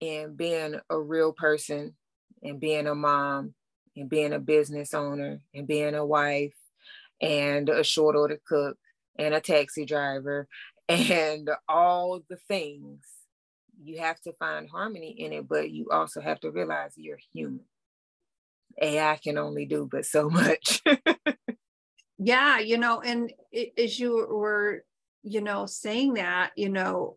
in 0.00 0.34
being 0.34 0.76
a 0.90 1.00
real 1.00 1.32
person 1.32 1.94
and 2.42 2.60
being 2.60 2.86
a 2.86 2.94
mom 2.94 3.54
and 3.96 4.08
being 4.08 4.32
a 4.32 4.38
business 4.38 4.94
owner 4.94 5.40
and 5.54 5.66
being 5.66 5.94
a 5.94 6.04
wife 6.04 6.54
and 7.20 7.68
a 7.68 7.84
short 7.84 8.16
order 8.16 8.40
cook 8.46 8.78
and 9.18 9.34
a 9.34 9.40
taxi 9.40 9.84
driver 9.84 10.48
and 10.88 11.50
all 11.68 12.20
the 12.28 12.36
things. 12.48 13.04
You 13.82 14.00
have 14.00 14.20
to 14.22 14.32
find 14.34 14.70
harmony 14.70 15.10
in 15.18 15.32
it, 15.32 15.48
but 15.48 15.70
you 15.70 15.88
also 15.90 16.20
have 16.20 16.40
to 16.40 16.50
realize 16.50 16.92
you're 16.96 17.18
human. 17.32 17.66
AI 18.80 19.16
can 19.22 19.38
only 19.38 19.66
do 19.66 19.88
but 19.90 20.04
so 20.06 20.28
much. 20.30 20.82
Yeah 22.22 22.58
you 22.58 22.78
know 22.78 23.00
and 23.00 23.32
it, 23.50 23.72
as 23.78 23.98
you 23.98 24.26
were 24.30 24.84
you 25.22 25.40
know 25.40 25.66
saying 25.66 26.14
that 26.14 26.50
you 26.56 26.68
know 26.68 27.16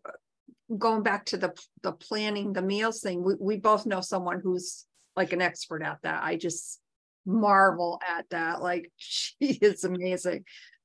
going 0.78 1.02
back 1.02 1.24
to 1.24 1.36
the 1.36 1.52
the 1.82 1.92
planning 1.92 2.52
the 2.52 2.62
meals 2.62 3.00
thing 3.00 3.22
we, 3.22 3.34
we 3.38 3.56
both 3.56 3.86
know 3.86 4.00
someone 4.00 4.40
who's 4.40 4.84
like 5.14 5.32
an 5.32 5.40
expert 5.40 5.82
at 5.82 5.98
that. 6.02 6.22
I 6.22 6.36
just 6.36 6.78
marvel 7.24 7.98
at 8.06 8.28
that. 8.30 8.60
Like 8.60 8.92
she 8.96 9.34
is 9.40 9.84
amazing. 9.84 10.44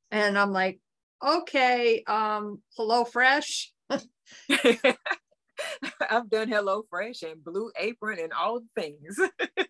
And 0.09 0.37
i'm 0.37 0.51
like 0.51 0.79
okay 1.25 2.03
um 2.07 2.61
hello 2.75 3.05
fresh 3.05 3.71
I've 6.09 6.29
done 6.29 6.49
Hello 6.49 6.83
Fresh 6.89 7.23
and 7.23 7.43
Blue 7.43 7.71
Apron 7.79 8.19
and 8.19 8.33
all 8.33 8.59
the 8.59 8.81
things. 8.81 9.19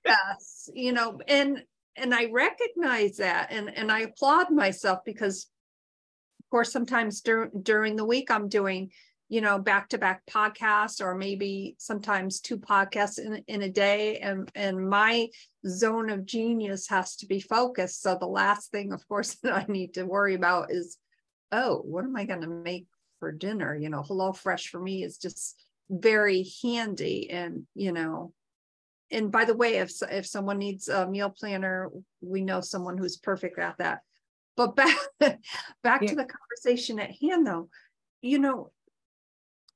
yes, 0.05 0.69
you 0.73 0.93
know, 0.93 1.19
and 1.27 1.63
and 1.95 2.13
I 2.13 2.29
recognize 2.31 3.17
that 3.17 3.51
and, 3.51 3.75
and 3.75 3.91
I 3.91 4.01
applaud 4.01 4.51
myself 4.51 4.99
because 5.05 5.47
of 6.39 6.49
course 6.49 6.71
sometimes 6.71 7.21
dur- 7.21 7.51
during 7.61 7.95
the 7.95 8.05
week 8.05 8.31
I'm 8.31 8.47
doing, 8.47 8.91
you 9.29 9.41
know, 9.41 9.59
back-to-back 9.59 10.23
podcasts 10.29 11.01
or 11.01 11.15
maybe 11.15 11.75
sometimes 11.77 12.39
two 12.39 12.57
podcasts 12.57 13.19
in, 13.19 13.43
in 13.47 13.61
a 13.61 13.69
day. 13.69 14.17
And 14.17 14.49
and 14.55 14.89
my 14.89 15.29
zone 15.67 16.09
of 16.09 16.25
genius 16.25 16.87
has 16.89 17.15
to 17.17 17.25
be 17.25 17.39
focused. 17.39 18.01
So 18.01 18.17
the 18.19 18.27
last 18.27 18.71
thing, 18.71 18.93
of 18.93 19.07
course, 19.07 19.35
that 19.43 19.53
I 19.53 19.65
need 19.67 19.93
to 19.95 20.03
worry 20.03 20.35
about 20.35 20.71
is, 20.71 20.97
oh, 21.51 21.77
what 21.77 22.03
am 22.03 22.15
I 22.15 22.25
going 22.25 22.41
to 22.41 22.47
make 22.47 22.87
for 23.19 23.31
dinner? 23.31 23.75
You 23.75 23.89
know, 23.89 24.01
Hello 24.01 24.33
Fresh 24.33 24.69
for 24.69 24.79
me 24.79 25.03
is 25.03 25.17
just 25.17 25.61
very 25.89 26.45
handy 26.63 27.29
and 27.29 27.65
you 27.75 27.91
know 27.91 28.31
and 29.11 29.31
by 29.31 29.45
the 29.45 29.55
way, 29.55 29.77
if 29.77 29.91
if 30.09 30.25
someone 30.25 30.57
needs 30.57 30.87
a 30.87 31.07
meal 31.07 31.29
planner, 31.29 31.89
we 32.21 32.41
know 32.41 32.61
someone 32.61 32.97
who's 32.97 33.17
perfect 33.17 33.59
at 33.59 33.77
that. 33.77 33.99
but 34.55 34.75
back 34.75 34.97
back 35.83 36.01
yeah. 36.01 36.09
to 36.09 36.15
the 36.15 36.25
conversation 36.25 36.99
at 36.99 37.11
hand 37.21 37.45
though 37.47 37.69
you 38.21 38.39
know 38.39 38.71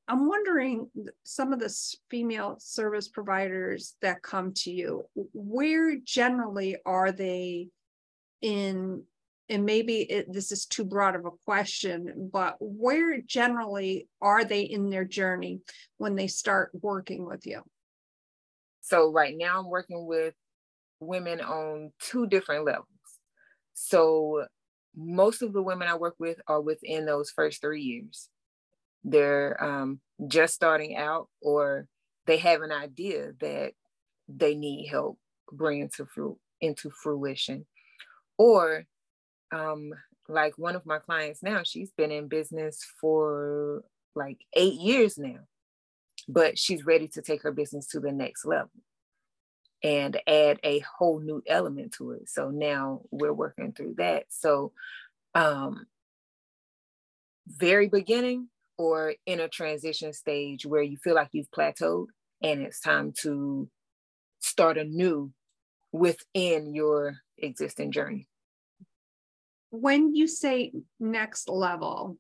i'm 0.07 0.27
wondering 0.27 0.89
some 1.23 1.53
of 1.53 1.59
the 1.59 1.73
female 2.09 2.55
service 2.59 3.07
providers 3.07 3.95
that 4.01 4.21
come 4.21 4.53
to 4.53 4.71
you 4.71 5.05
where 5.33 5.97
generally 5.97 6.77
are 6.85 7.11
they 7.11 7.69
in 8.41 9.03
and 9.47 9.63
maybe 9.63 9.99
it, 9.99 10.31
this 10.33 10.51
is 10.51 10.65
too 10.65 10.83
broad 10.83 11.15
of 11.15 11.25
a 11.25 11.31
question 11.45 12.29
but 12.31 12.57
where 12.59 13.21
generally 13.21 14.07
are 14.21 14.43
they 14.43 14.61
in 14.61 14.89
their 14.89 15.05
journey 15.05 15.61
when 15.97 16.15
they 16.15 16.27
start 16.27 16.71
working 16.81 17.25
with 17.25 17.45
you 17.45 17.61
so 18.85 19.11
right 19.11 19.35
now 19.37 19.59
i'm 19.59 19.69
working 19.69 20.05
with 20.05 20.35
women 20.99 21.41
on 21.41 21.91
two 21.99 22.27
different 22.27 22.65
levels. 22.65 22.87
So 23.73 24.45
most 24.95 25.41
of 25.41 25.53
the 25.53 25.61
women 25.61 25.87
I 25.87 25.95
work 25.95 26.15
with 26.19 26.39
are 26.47 26.61
within 26.61 27.05
those 27.05 27.29
first 27.29 27.61
three 27.61 27.81
years. 27.81 28.29
They're 29.03 29.61
um, 29.63 29.99
just 30.27 30.55
starting 30.55 30.95
out, 30.95 31.27
or 31.41 31.87
they 32.25 32.37
have 32.37 32.61
an 32.61 32.71
idea 32.71 33.33
that 33.39 33.73
they 34.27 34.55
need 34.55 34.87
help 34.87 35.19
bringing 35.51 35.89
to 35.97 36.05
fru- 36.05 36.39
into 36.61 36.89
fruition, 36.89 37.65
or 38.37 38.85
um, 39.51 39.93
like 40.27 40.57
one 40.57 40.75
of 40.75 40.85
my 40.85 40.97
clients 40.97 41.43
now, 41.43 41.61
she's 41.63 41.91
been 41.91 42.11
in 42.11 42.27
business 42.27 42.83
for 42.99 43.83
like 44.15 44.39
eight 44.53 44.73
years 44.73 45.19
now, 45.19 45.41
but 46.27 46.57
she's 46.57 46.85
ready 46.85 47.07
to 47.09 47.21
take 47.21 47.43
her 47.43 47.51
business 47.51 47.87
to 47.87 47.99
the 47.99 48.11
next 48.11 48.45
level 48.45 48.71
and 49.83 50.19
add 50.27 50.59
a 50.63 50.79
whole 50.97 51.19
new 51.19 51.43
element 51.47 51.93
to 51.93 52.11
it. 52.11 52.29
So 52.29 52.49
now 52.49 53.01
we're 53.11 53.33
working 53.33 53.71
through 53.71 53.95
that. 53.97 54.25
So 54.29 54.71
um 55.33 55.85
very 57.47 57.87
beginning 57.87 58.49
or 58.77 59.13
in 59.25 59.39
a 59.39 59.47
transition 59.47 60.11
stage 60.13 60.65
where 60.65 60.81
you 60.81 60.97
feel 60.97 61.15
like 61.15 61.29
you've 61.31 61.51
plateaued 61.51 62.07
and 62.41 62.61
it's 62.61 62.79
time 62.79 63.13
to 63.21 63.69
start 64.39 64.77
anew 64.77 65.31
within 65.91 66.73
your 66.73 67.17
existing 67.37 67.91
journey. 67.91 68.27
When 69.69 70.15
you 70.15 70.27
say 70.27 70.73
next 70.99 71.49
level, 71.49 72.17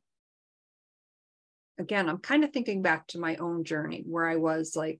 again, 1.77 2.09
I'm 2.09 2.19
kind 2.19 2.43
of 2.43 2.51
thinking 2.51 2.81
back 2.81 3.07
to 3.07 3.19
my 3.19 3.35
own 3.37 3.63
journey 3.63 4.03
where 4.05 4.25
I 4.25 4.37
was 4.37 4.75
like 4.75 4.99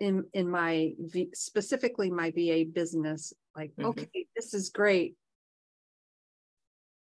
in 0.00 0.24
in 0.32 0.50
my 0.50 0.94
v, 0.98 1.28
specifically 1.34 2.10
my 2.10 2.30
VA 2.30 2.64
business 2.64 3.32
like 3.54 3.70
mm-hmm. 3.72 3.90
okay 3.90 4.26
this 4.34 4.54
is 4.54 4.70
great 4.70 5.14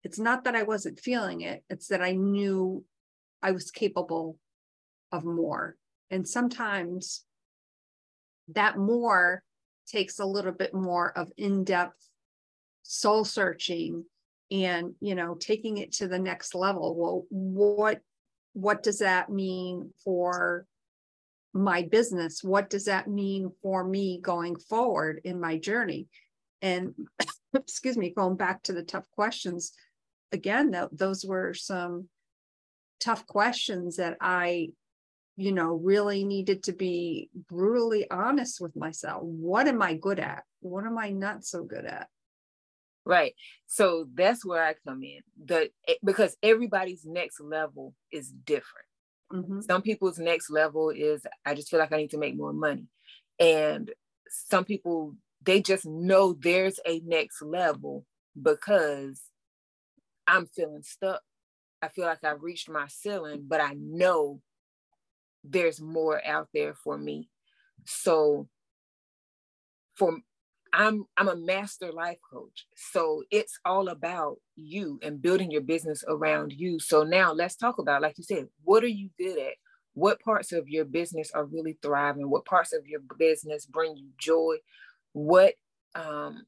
it's 0.05 0.19
not 0.19 0.45
that 0.45 0.55
I 0.55 0.63
wasn't 0.63 1.01
feeling 1.01 1.41
it 1.41 1.65
it's 1.71 1.89
that 1.89 2.03
I 2.03 2.13
knew 2.13 2.85
I 3.43 3.53
was 3.53 3.71
capable 3.71 4.39
of 5.11 5.25
more 5.25 5.77
and 6.11 6.29
sometimes 6.29 7.25
that 8.49 8.77
more 8.77 9.43
takes 9.87 10.19
a 10.19 10.27
little 10.27 10.53
bit 10.53 10.75
more 10.75 11.17
of 11.17 11.33
in-depth 11.39 12.09
soul 12.83 13.25
searching 13.25 14.05
and 14.63 14.95
you 15.01 15.17
know 15.17 15.35
taking 15.35 15.79
it 15.79 15.93
to 15.93 16.07
the 16.07 16.19
next 16.19 16.55
level. 16.55 16.95
Well 16.95 17.27
what 17.31 18.01
what 18.53 18.83
does 18.85 19.01
that 19.01 19.31
mean 19.31 19.91
for 20.05 20.67
my 21.53 21.83
business? 21.83 22.43
What 22.43 22.71
does 22.71 22.85
that 22.85 23.09
mean 23.09 23.51
for 23.63 23.83
me 23.85 24.21
going 24.21 24.57
forward 24.57 25.21
in 25.25 25.41
my 25.41 25.59
journey? 25.59 26.07
And 26.63 26.95
excuse 27.55 27.97
me 27.97 28.11
going 28.11 28.37
back 28.37 28.63
to 28.65 28.73
the 28.73 28.83
tough 28.83 29.11
questions 29.11 29.73
again 30.33 30.71
that 30.73 30.97
those 30.97 31.25
were 31.25 31.55
some 31.55 32.09
tough 33.01 33.27
questions 33.27 33.97
that 33.97 34.17
i 34.21 34.69
you 35.37 35.53
know 35.53 35.75
really 35.75 36.25
needed 36.25 36.63
to 36.63 36.73
be 36.73 37.29
brutally 37.49 38.09
honest 38.11 38.61
with 38.61 38.75
myself. 38.77 39.23
What 39.23 39.67
am 39.67 39.83
i 39.83 39.95
good 39.95 40.21
at? 40.21 40.45
What 40.61 40.85
am 40.85 40.97
i 40.97 41.11
not 41.11 41.45
so 41.45 41.65
good 41.65 41.85
at 41.85 42.09
right 43.05 43.35
so 43.67 44.07
that's 44.15 44.45
where 44.45 44.65
i 44.65 44.75
come 44.87 45.03
in 45.03 45.21
the 45.45 45.71
because 46.03 46.37
everybody's 46.43 47.05
next 47.05 47.41
level 47.41 47.95
is 48.11 48.31
different 48.31 48.87
Mm-hmm. 49.35 49.61
Some 49.63 49.83
people's 49.83 50.19
next 50.19 50.51
level 50.51 50.91
is 50.91 51.27
I 51.45 51.55
just 51.55 51.71
feel 51.71 51.81
like 51.81 51.93
I 51.93 51.97
need 51.97 52.11
to 52.11 52.19
make 52.19 52.37
more 52.37 52.53
money. 52.53 52.87
And 53.39 53.91
some 54.29 54.65
people, 54.65 55.17
they 55.43 55.61
just 55.61 55.87
know 55.87 56.35
there's 56.35 56.79
a 56.87 57.01
next 57.05 57.43
level 57.43 58.05
because 58.41 59.21
I'm 60.27 60.47
feeling 60.47 60.83
stuck. 60.83 61.21
I 61.83 61.89
feel 61.89 62.07
like 62.07 62.25
I've 62.25 62.43
reached 62.43 62.71
my 62.71 62.87
ceiling, 62.87 63.45
but 63.47 63.61
I 63.61 63.75
know 63.79 64.41
there's 65.43 65.81
more 65.81 66.25
out 66.25 66.49
there 66.55 66.75
for 66.75 66.97
me. 66.97 67.29
So 67.85 68.49
for 69.97 70.19
I'm 70.75 71.07
I'm 71.17 71.29
a 71.29 71.37
master 71.37 71.93
life 71.93 72.19
coach. 72.29 72.67
So 72.75 73.23
it's 73.31 73.59
all 73.65 73.89
about 73.89 74.39
you 74.57 74.99
and 75.03 75.23
building 75.23 75.51
your 75.51 75.61
business 75.61 76.03
around 76.09 76.53
you. 76.53 76.81
So 76.81 77.05
now 77.05 77.33
let's 77.33 77.55
talk 77.55 77.79
about 77.79 78.03
like 78.03 78.19
you 78.19 78.25
said, 78.25 78.49
what 78.65 78.83
are 78.83 78.89
you 78.89 79.11
good 79.17 79.39
at? 79.39 79.55
What 79.95 80.21
parts 80.21 80.53
of 80.53 80.69
your 80.69 80.85
business 80.85 81.31
are 81.33 81.45
really 81.45 81.79
thriving? 81.81 82.29
What 82.29 82.45
parts 82.45 82.73
of 82.73 82.89
your 82.89 83.01
business 83.17 83.67
bring 83.67 83.97
you 83.97 84.09
joy? 84.19 84.57
What 85.13 85.55
um 85.95 86.45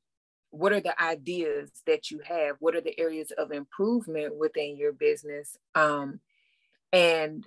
what 0.51 0.73
are 0.73 0.81
the 0.81 1.01
ideas 1.01 1.71
that 1.87 2.11
you 2.11 2.21
have? 2.27 2.57
What 2.59 2.75
are 2.75 2.81
the 2.81 2.99
areas 2.99 3.31
of 3.31 3.53
improvement 3.53 4.37
within 4.37 4.77
your 4.77 4.93
business? 4.93 5.57
Um 5.77 6.19
and 6.93 7.47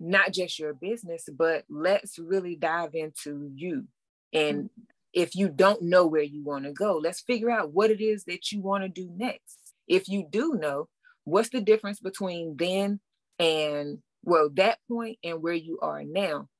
not 0.00 0.32
just 0.32 0.58
your 0.58 0.72
business, 0.72 1.28
but 1.30 1.64
let's 1.68 2.18
really 2.18 2.56
dive 2.56 2.94
into 2.94 3.50
you 3.54 3.86
and 4.32 4.70
if 5.16 5.34
you 5.34 5.48
don't 5.48 5.80
know 5.80 6.06
where 6.06 6.22
you 6.22 6.44
want 6.44 6.66
to 6.66 6.72
go, 6.72 6.98
let's 6.98 7.22
figure 7.22 7.50
out 7.50 7.72
what 7.72 7.90
it 7.90 8.02
is 8.02 8.24
that 8.24 8.52
you 8.52 8.60
want 8.60 8.84
to 8.84 8.88
do 8.88 9.10
next. 9.16 9.72
If 9.88 10.10
you 10.10 10.26
do 10.30 10.58
know, 10.60 10.88
what's 11.24 11.48
the 11.48 11.62
difference 11.62 12.00
between 12.00 12.54
then 12.58 13.00
and, 13.38 14.00
well, 14.22 14.50
that 14.54 14.78
point 14.86 15.18
and 15.24 15.42
where 15.42 15.54
you 15.54 15.78
are 15.80 16.04
now? 16.04 16.50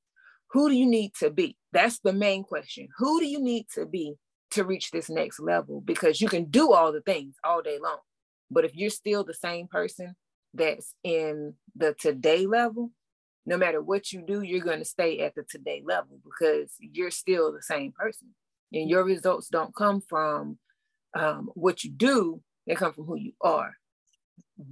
Who 0.52 0.70
do 0.70 0.74
you 0.74 0.86
need 0.86 1.12
to 1.20 1.28
be? 1.28 1.58
That's 1.72 1.98
the 1.98 2.14
main 2.14 2.44
question. 2.44 2.88
Who 2.96 3.20
do 3.20 3.26
you 3.26 3.42
need 3.42 3.66
to 3.74 3.84
be 3.84 4.14
to 4.52 4.64
reach 4.64 4.90
this 4.90 5.10
next 5.10 5.38
level? 5.38 5.82
Because 5.82 6.22
you 6.22 6.28
can 6.28 6.46
do 6.46 6.72
all 6.72 6.92
the 6.92 7.02
things 7.02 7.34
all 7.44 7.60
day 7.60 7.78
long. 7.78 7.98
But 8.50 8.64
if 8.64 8.74
you're 8.74 8.88
still 8.88 9.22
the 9.22 9.34
same 9.34 9.66
person 9.68 10.16
that's 10.54 10.94
in 11.04 11.56
the 11.74 11.92
today 11.92 12.46
level, 12.46 12.90
no 13.44 13.58
matter 13.58 13.82
what 13.82 14.12
you 14.12 14.22
do, 14.22 14.40
you're 14.40 14.64
going 14.64 14.78
to 14.78 14.86
stay 14.86 15.20
at 15.20 15.34
the 15.34 15.42
today 15.42 15.82
level 15.84 16.18
because 16.24 16.72
you're 16.78 17.10
still 17.10 17.52
the 17.52 17.62
same 17.62 17.92
person 17.92 18.28
and 18.76 18.90
your 18.90 19.04
results 19.04 19.48
don't 19.48 19.74
come 19.74 20.00
from 20.00 20.58
um, 21.14 21.50
what 21.54 21.84
you 21.84 21.90
do 21.90 22.42
they 22.66 22.74
come 22.74 22.92
from 22.92 23.04
who 23.04 23.16
you 23.16 23.32
are. 23.40 23.76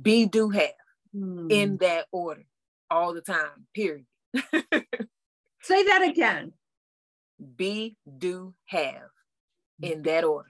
Be 0.03 0.27
do 0.27 0.51
have 0.51 0.73
mm. 1.15 1.51
in 1.51 1.77
that 1.79 2.07
order 2.11 2.45
all 2.91 3.15
the 3.15 3.21
time 3.21 3.67
period. 3.75 4.07
Say 5.63 5.85
that 5.85 6.03
again. 6.03 6.53
Be 7.57 7.97
do 8.19 8.55
have 8.67 9.11
in 9.81 10.03
that 10.03 10.25
order. 10.25 10.49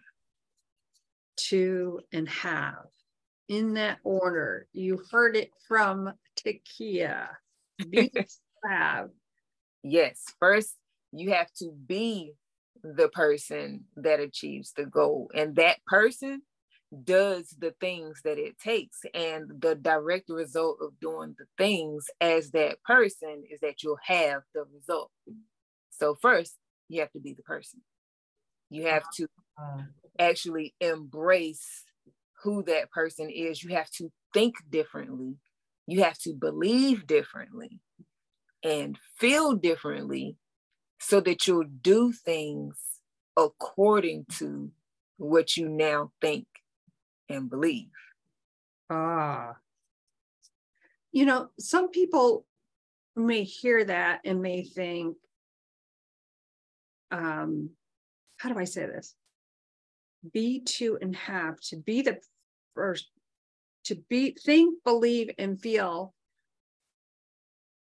To 1.48 2.00
and 2.12 2.28
have 2.28 2.86
in 3.48 3.74
that 3.74 3.98
order. 4.04 4.68
You 4.72 5.02
heard 5.10 5.36
it 5.36 5.50
from 5.66 6.12
takia. 6.36 7.28
Be 7.90 8.10
have. 8.70 9.10
Yes 9.82 10.22
first 10.40 10.74
you 11.12 11.32
have 11.32 11.50
to 11.52 11.70
be 11.86 12.32
the 12.82 13.08
person 13.08 13.84
that 13.96 14.20
achieves 14.20 14.72
the 14.72 14.86
goal. 14.86 15.30
And 15.34 15.56
that 15.56 15.78
person 15.86 16.42
does 17.02 17.54
the 17.58 17.74
things 17.80 18.20
that 18.24 18.38
it 18.38 18.58
takes. 18.58 19.00
And 19.14 19.50
the 19.60 19.74
direct 19.74 20.28
result 20.28 20.78
of 20.80 20.98
doing 21.00 21.34
the 21.38 21.46
things 21.58 22.06
as 22.20 22.50
that 22.50 22.82
person 22.84 23.44
is 23.50 23.60
that 23.60 23.82
you'll 23.82 23.98
have 24.04 24.42
the 24.54 24.64
result. 24.74 25.10
So, 25.90 26.16
first, 26.20 26.56
you 26.88 27.00
have 27.00 27.12
to 27.12 27.20
be 27.20 27.34
the 27.34 27.42
person. 27.42 27.80
You 28.70 28.86
have 28.86 29.04
to 29.16 29.28
actually 30.18 30.74
embrace 30.80 31.84
who 32.42 32.62
that 32.64 32.90
person 32.90 33.30
is. 33.30 33.62
You 33.62 33.74
have 33.74 33.90
to 33.98 34.10
think 34.32 34.54
differently. 34.68 35.36
You 35.86 36.02
have 36.02 36.18
to 36.18 36.34
believe 36.34 37.06
differently 37.06 37.80
and 38.62 38.98
feel 39.18 39.52
differently 39.52 40.36
so 41.04 41.20
that 41.20 41.46
you'll 41.46 41.64
do 41.82 42.12
things 42.12 42.78
according 43.36 44.24
to 44.38 44.70
what 45.18 45.54
you 45.54 45.68
now 45.68 46.10
think 46.22 46.46
and 47.28 47.50
believe. 47.50 47.90
Ah. 48.88 49.56
You 51.12 51.26
know, 51.26 51.50
some 51.58 51.90
people 51.90 52.46
may 53.16 53.44
hear 53.44 53.84
that 53.84 54.20
and 54.24 54.40
may 54.40 54.64
think, 54.64 55.16
um, 57.10 57.70
how 58.38 58.48
do 58.48 58.58
I 58.58 58.64
say 58.64 58.86
this? 58.86 59.14
Be 60.32 60.60
to 60.60 60.96
and 61.02 61.14
have 61.16 61.60
to 61.68 61.76
be 61.76 62.00
the 62.00 62.18
first 62.74 63.10
to 63.84 63.96
be 64.08 64.36
think, 64.42 64.82
believe, 64.84 65.28
and 65.36 65.60
feel. 65.60 66.14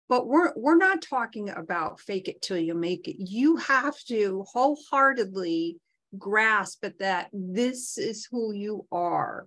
But 0.08 0.26
we're 0.26 0.52
we're 0.56 0.76
not 0.76 1.02
talking 1.02 1.50
about 1.50 2.00
fake 2.00 2.28
it 2.28 2.40
till 2.40 2.56
you 2.56 2.74
make 2.74 3.08
it. 3.08 3.16
You 3.18 3.56
have 3.56 3.98
to 4.04 4.44
wholeheartedly 4.52 5.78
grasp 6.16 6.84
at 6.84 6.98
that 7.00 7.28
this 7.32 7.98
is 7.98 8.26
who 8.30 8.52
you 8.52 8.86
are. 8.90 9.46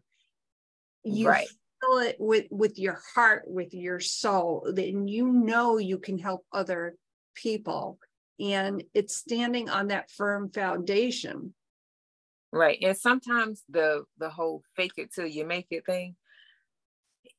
You 1.04 1.30
right. 1.30 1.47
feel 1.82 2.00
it 2.00 2.17
with 2.19 2.45
with 2.52 2.78
your 2.78 3.02
heart, 3.15 3.43
with 3.47 3.74
your 3.74 4.00
soul, 4.00 4.71
then 4.74 5.08
you 5.08 5.28
know 5.28 5.78
you 5.78 5.97
can 5.97 6.19
help 6.19 6.45
other 6.54 6.95
people. 7.34 7.97
And 8.39 8.84
it's 8.93 9.15
standing 9.15 9.69
on 9.69 9.88
that 9.88 10.10
firm 10.12 10.52
foundation. 10.52 11.54
Right. 12.52 12.78
And 12.82 12.97
sometimes 12.97 13.63
the 13.69 14.04
the 14.17 14.30
whole 14.30 14.63
fake 14.76 14.93
it 14.97 15.13
till 15.13 15.26
you 15.26 15.45
make 15.45 15.67
it 15.71 15.86
thing, 15.86 16.15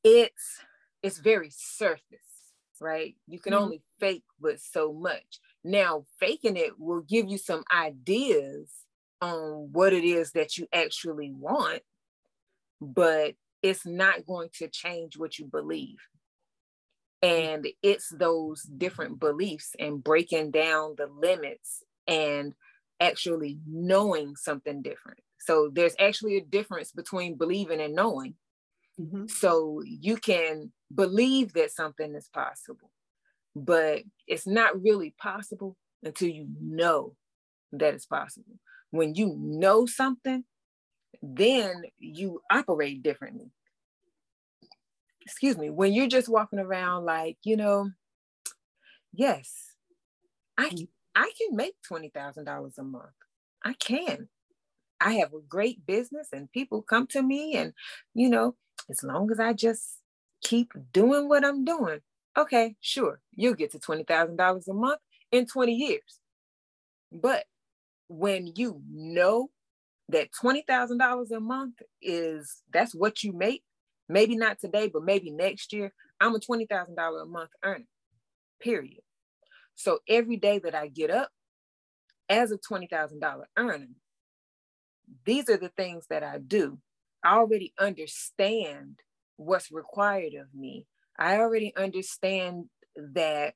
it's 0.02 0.60
it's 1.02 1.18
very 1.18 1.50
surface, 1.50 2.31
right? 2.82 3.14
You 3.26 3.38
can 3.38 3.52
mm-hmm. 3.52 3.62
only 3.62 3.82
fake 4.00 4.24
but 4.40 4.60
so 4.60 4.92
much. 4.92 5.40
Now, 5.64 6.04
faking 6.18 6.56
it 6.56 6.78
will 6.78 7.02
give 7.02 7.28
you 7.28 7.38
some 7.38 7.62
ideas 7.72 8.70
on 9.20 9.70
what 9.72 9.92
it 9.92 10.04
is 10.04 10.32
that 10.32 10.58
you 10.58 10.66
actually 10.72 11.30
want, 11.30 11.82
but 12.80 13.34
it's 13.62 13.86
not 13.86 14.26
going 14.26 14.48
to 14.54 14.68
change 14.68 15.16
what 15.16 15.38
you 15.38 15.46
believe. 15.46 15.98
And 17.22 17.68
it's 17.82 18.08
those 18.08 18.62
different 18.62 19.20
beliefs 19.20 19.76
and 19.78 20.02
breaking 20.02 20.50
down 20.50 20.96
the 20.98 21.06
limits 21.06 21.84
and 22.08 22.52
actually 22.98 23.58
knowing 23.64 24.34
something 24.34 24.82
different. 24.82 25.20
So 25.38 25.70
there's 25.72 25.94
actually 26.00 26.36
a 26.36 26.44
difference 26.44 26.90
between 26.90 27.36
believing 27.36 27.80
and 27.80 27.94
knowing. 27.94 28.34
Mm-hmm. 29.00 29.26
So 29.28 29.82
you 29.84 30.16
can 30.16 30.72
believe 30.94 31.54
that 31.54 31.70
something 31.72 32.14
is 32.14 32.28
possible, 32.32 32.90
but 33.56 34.02
it's 34.26 34.46
not 34.46 34.82
really 34.82 35.14
possible 35.18 35.76
until 36.02 36.28
you 36.28 36.48
know 36.60 37.14
that 37.72 37.94
it's 37.94 38.06
possible. 38.06 38.58
When 38.90 39.14
you 39.14 39.34
know 39.38 39.86
something, 39.86 40.44
then 41.22 41.84
you 41.98 42.42
operate 42.50 43.02
differently. 43.02 43.50
Excuse 45.22 45.56
me, 45.56 45.70
when 45.70 45.92
you're 45.92 46.08
just 46.08 46.28
walking 46.28 46.58
around 46.58 47.04
like, 47.04 47.38
you 47.44 47.56
know, 47.56 47.90
yes, 49.12 49.74
I 50.58 50.68
mm-hmm. 50.68 50.84
I 51.14 51.30
can 51.38 51.56
make 51.56 51.74
$20,000 51.90 52.78
a 52.78 52.82
month. 52.82 53.04
I 53.64 53.74
can. 53.74 54.28
I 55.02 55.14
have 55.14 55.34
a 55.34 55.40
great 55.48 55.84
business 55.86 56.28
and 56.32 56.50
people 56.52 56.82
come 56.82 57.06
to 57.08 57.22
me 57.22 57.56
and 57.56 57.72
you 58.14 58.28
know, 58.28 58.54
as 58.88 59.02
long 59.02 59.30
as 59.30 59.40
I 59.40 59.52
just 59.52 59.98
keep 60.42 60.72
doing 60.92 61.28
what 61.28 61.44
I'm 61.44 61.64
doing, 61.64 62.00
okay, 62.36 62.76
sure, 62.80 63.20
you'll 63.32 63.54
get 63.54 63.72
to 63.72 63.78
$20,000 63.78 64.68
a 64.68 64.72
month 64.72 65.00
in 65.30 65.46
20 65.46 65.72
years. 65.72 66.20
But 67.10 67.44
when 68.08 68.52
you 68.54 68.80
know 68.90 69.50
that 70.08 70.28
$20,000 70.32 71.30
a 71.30 71.40
month 71.40 71.74
is 72.00 72.62
that's 72.72 72.94
what 72.94 73.22
you 73.22 73.32
make, 73.32 73.62
maybe 74.08 74.36
not 74.36 74.58
today, 74.60 74.88
but 74.88 75.04
maybe 75.04 75.30
next 75.30 75.72
year, 75.72 75.92
I'm 76.20 76.34
a 76.34 76.38
$20,000 76.38 77.22
a 77.22 77.26
month 77.26 77.50
earner, 77.64 77.84
period. 78.60 79.00
So 79.74 79.98
every 80.08 80.36
day 80.36 80.58
that 80.60 80.74
I 80.74 80.88
get 80.88 81.10
up 81.10 81.30
as 82.28 82.52
a 82.52 82.58
$20,000 82.58 83.42
earner, 83.56 83.86
these 85.24 85.48
are 85.48 85.56
the 85.56 85.70
things 85.70 86.06
that 86.08 86.22
I 86.22 86.38
do 86.38 86.78
I 87.24 87.36
already 87.36 87.72
understand 87.78 88.98
what's 89.36 89.70
required 89.70 90.34
of 90.34 90.54
me. 90.54 90.86
I 91.18 91.38
already 91.38 91.74
understand 91.76 92.66
that 92.96 93.54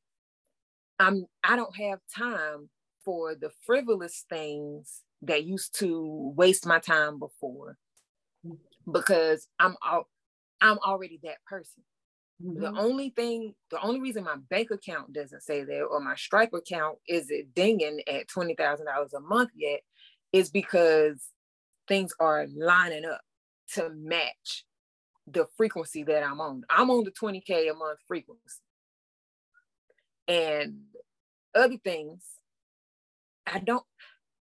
I'm 0.98 1.26
I 1.42 1.56
don't 1.56 1.76
have 1.76 1.98
time 2.16 2.68
for 3.04 3.34
the 3.34 3.50
frivolous 3.64 4.24
things 4.28 5.02
that 5.22 5.44
used 5.44 5.78
to 5.78 6.32
waste 6.36 6.66
my 6.66 6.78
time 6.78 7.18
before 7.18 7.76
because 8.90 9.48
I'm 9.58 9.76
all, 9.86 10.08
I'm 10.60 10.78
already 10.78 11.20
that 11.24 11.42
person. 11.46 11.82
Mm-hmm. 12.42 12.60
The 12.60 12.80
only 12.80 13.10
thing, 13.10 13.54
the 13.70 13.80
only 13.80 14.00
reason 14.00 14.24
my 14.24 14.36
bank 14.50 14.70
account 14.70 15.12
doesn't 15.12 15.42
say 15.42 15.64
that 15.64 15.82
or 15.82 16.00
my 16.00 16.14
Stripe 16.16 16.52
account 16.52 16.98
is 17.08 17.30
it 17.30 17.54
dinging 17.54 18.00
at 18.06 18.28
twenty 18.28 18.54
thousand 18.54 18.86
dollars 18.86 19.14
a 19.14 19.20
month 19.20 19.50
yet 19.54 19.80
is 20.32 20.50
because 20.50 21.26
things 21.88 22.12
are 22.18 22.46
lining 22.54 23.04
up 23.04 23.20
to 23.74 23.90
match 23.90 24.64
the 25.26 25.46
frequency 25.56 26.02
that 26.04 26.22
I'm 26.22 26.40
on. 26.40 26.62
I'm 26.70 26.90
on 26.90 27.04
the 27.04 27.10
20K 27.10 27.70
a 27.70 27.74
month 27.74 27.98
frequency. 28.06 28.60
And 30.28 30.82
other 31.54 31.76
things, 31.78 32.24
I 33.46 33.58
don't, 33.58 33.84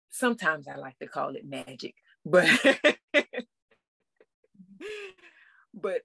sometimes 0.09 0.67
I 0.67 0.75
like 0.75 0.97
to 0.99 1.07
call 1.07 1.35
it 1.35 1.45
magic, 1.45 1.95
but 2.25 2.49
but 5.73 6.01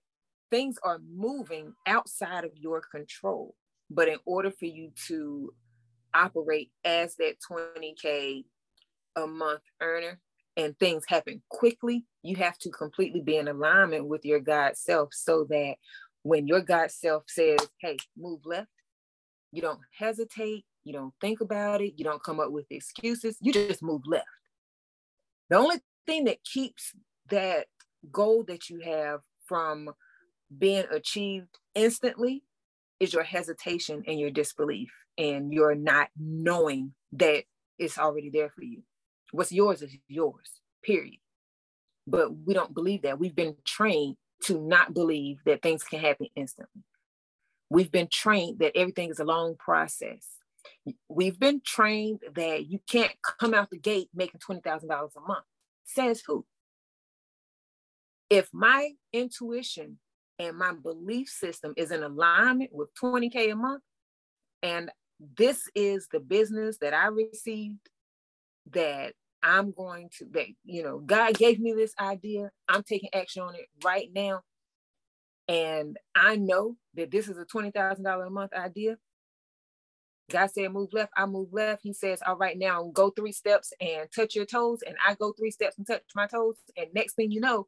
things 0.50 0.78
are 0.82 1.00
moving 1.12 1.74
outside 1.86 2.44
of 2.44 2.52
your 2.56 2.80
control. 2.80 3.54
But 3.90 4.08
in 4.08 4.18
order 4.24 4.50
for 4.50 4.66
you 4.66 4.92
to 5.08 5.52
operate 6.14 6.70
as 6.84 7.16
that 7.16 7.36
20K 7.50 8.44
a 9.16 9.26
month 9.26 9.62
earner, 9.80 10.20
and 10.56 10.78
things 10.78 11.04
happen 11.08 11.42
quickly, 11.48 12.04
you 12.22 12.36
have 12.36 12.58
to 12.58 12.70
completely 12.70 13.20
be 13.20 13.36
in 13.36 13.48
alignment 13.48 14.06
with 14.06 14.24
your 14.24 14.40
God 14.40 14.76
self 14.76 15.10
so 15.12 15.44
that 15.50 15.74
when 16.22 16.46
your 16.46 16.60
God 16.60 16.90
self 16.90 17.24
says, 17.28 17.58
hey, 17.80 17.96
move 18.16 18.40
left, 18.44 18.68
you 19.52 19.62
don't 19.62 19.80
hesitate, 19.98 20.64
you 20.84 20.92
don't 20.92 21.14
think 21.20 21.40
about 21.40 21.80
it, 21.80 21.94
you 21.96 22.04
don't 22.04 22.22
come 22.22 22.40
up 22.40 22.50
with 22.50 22.66
excuses, 22.70 23.36
you 23.40 23.52
just 23.52 23.82
move 23.82 24.02
left. 24.06 24.26
The 25.50 25.56
only 25.56 25.78
thing 26.06 26.24
that 26.24 26.44
keeps 26.44 26.92
that 27.30 27.66
goal 28.10 28.44
that 28.48 28.70
you 28.70 28.80
have 28.80 29.20
from 29.46 29.90
being 30.56 30.84
achieved 30.90 31.58
instantly 31.74 32.42
is 33.00 33.12
your 33.12 33.22
hesitation 33.22 34.04
and 34.06 34.18
your 34.18 34.30
disbelief 34.30 34.92
and 35.18 35.52
your 35.52 35.74
not 35.74 36.08
knowing 36.18 36.94
that 37.12 37.44
it's 37.78 37.98
already 37.98 38.30
there 38.30 38.50
for 38.50 38.62
you 38.62 38.82
what's 39.34 39.52
yours 39.52 39.82
is 39.82 39.96
yours, 40.08 40.60
period. 40.82 41.18
But 42.06 42.36
we 42.46 42.54
don't 42.54 42.74
believe 42.74 43.02
that. 43.02 43.18
We've 43.18 43.34
been 43.34 43.56
trained 43.64 44.16
to 44.44 44.60
not 44.60 44.94
believe 44.94 45.38
that 45.44 45.62
things 45.62 45.82
can 45.82 46.00
happen 46.00 46.28
instantly. 46.36 46.82
We've 47.70 47.90
been 47.90 48.08
trained 48.08 48.60
that 48.60 48.76
everything 48.76 49.10
is 49.10 49.18
a 49.18 49.24
long 49.24 49.56
process. 49.56 50.26
We've 51.08 51.38
been 51.38 51.62
trained 51.64 52.20
that 52.36 52.66
you 52.66 52.78
can't 52.88 53.12
come 53.40 53.54
out 53.54 53.70
the 53.70 53.78
gate 53.78 54.08
making 54.14 54.40
$20,000 54.40 54.84
a 54.88 55.20
month. 55.20 55.44
Says 55.84 56.22
who? 56.26 56.46
If 58.30 58.48
my 58.52 58.90
intuition 59.12 59.98
and 60.38 60.56
my 60.56 60.72
belief 60.72 61.28
system 61.28 61.74
is 61.76 61.90
in 61.90 62.02
alignment 62.02 62.70
with 62.72 62.90
20K 63.02 63.52
a 63.52 63.56
month, 63.56 63.82
and 64.62 64.90
this 65.38 65.68
is 65.74 66.08
the 66.12 66.20
business 66.20 66.78
that 66.78 66.94
I 66.94 67.06
received 67.06 67.88
that 68.72 69.14
I'm 69.44 69.72
going 69.72 70.08
to 70.18 70.24
that 70.32 70.46
you 70.64 70.82
know 70.82 70.98
God 70.98 71.34
gave 71.34 71.60
me 71.60 71.72
this 71.74 71.92
idea. 72.00 72.50
I'm 72.68 72.82
taking 72.82 73.10
action 73.14 73.42
on 73.42 73.54
it 73.54 73.66
right 73.84 74.08
now. 74.12 74.42
And 75.46 75.98
I 76.14 76.36
know 76.36 76.76
that 76.94 77.10
this 77.10 77.28
is 77.28 77.36
a 77.36 77.44
$20,000 77.44 78.26
a 78.26 78.30
month 78.30 78.54
idea. 78.54 78.96
God 80.30 80.50
said, 80.50 80.72
move 80.72 80.88
left, 80.92 81.12
I 81.16 81.26
move 81.26 81.52
left. 81.52 81.82
He 81.82 81.92
says, 81.92 82.20
all 82.26 82.36
right, 82.36 82.58
now 82.58 82.90
go 82.94 83.10
three 83.10 83.32
steps 83.32 83.72
and 83.80 84.08
touch 84.14 84.34
your 84.34 84.46
toes. 84.46 84.80
And 84.86 84.96
I 85.06 85.14
go 85.14 85.32
three 85.32 85.50
steps 85.50 85.76
and 85.76 85.86
touch 85.86 86.02
my 86.14 86.26
toes. 86.26 86.56
And 86.76 86.86
next 86.94 87.14
thing 87.14 87.30
you 87.30 87.40
know, 87.40 87.66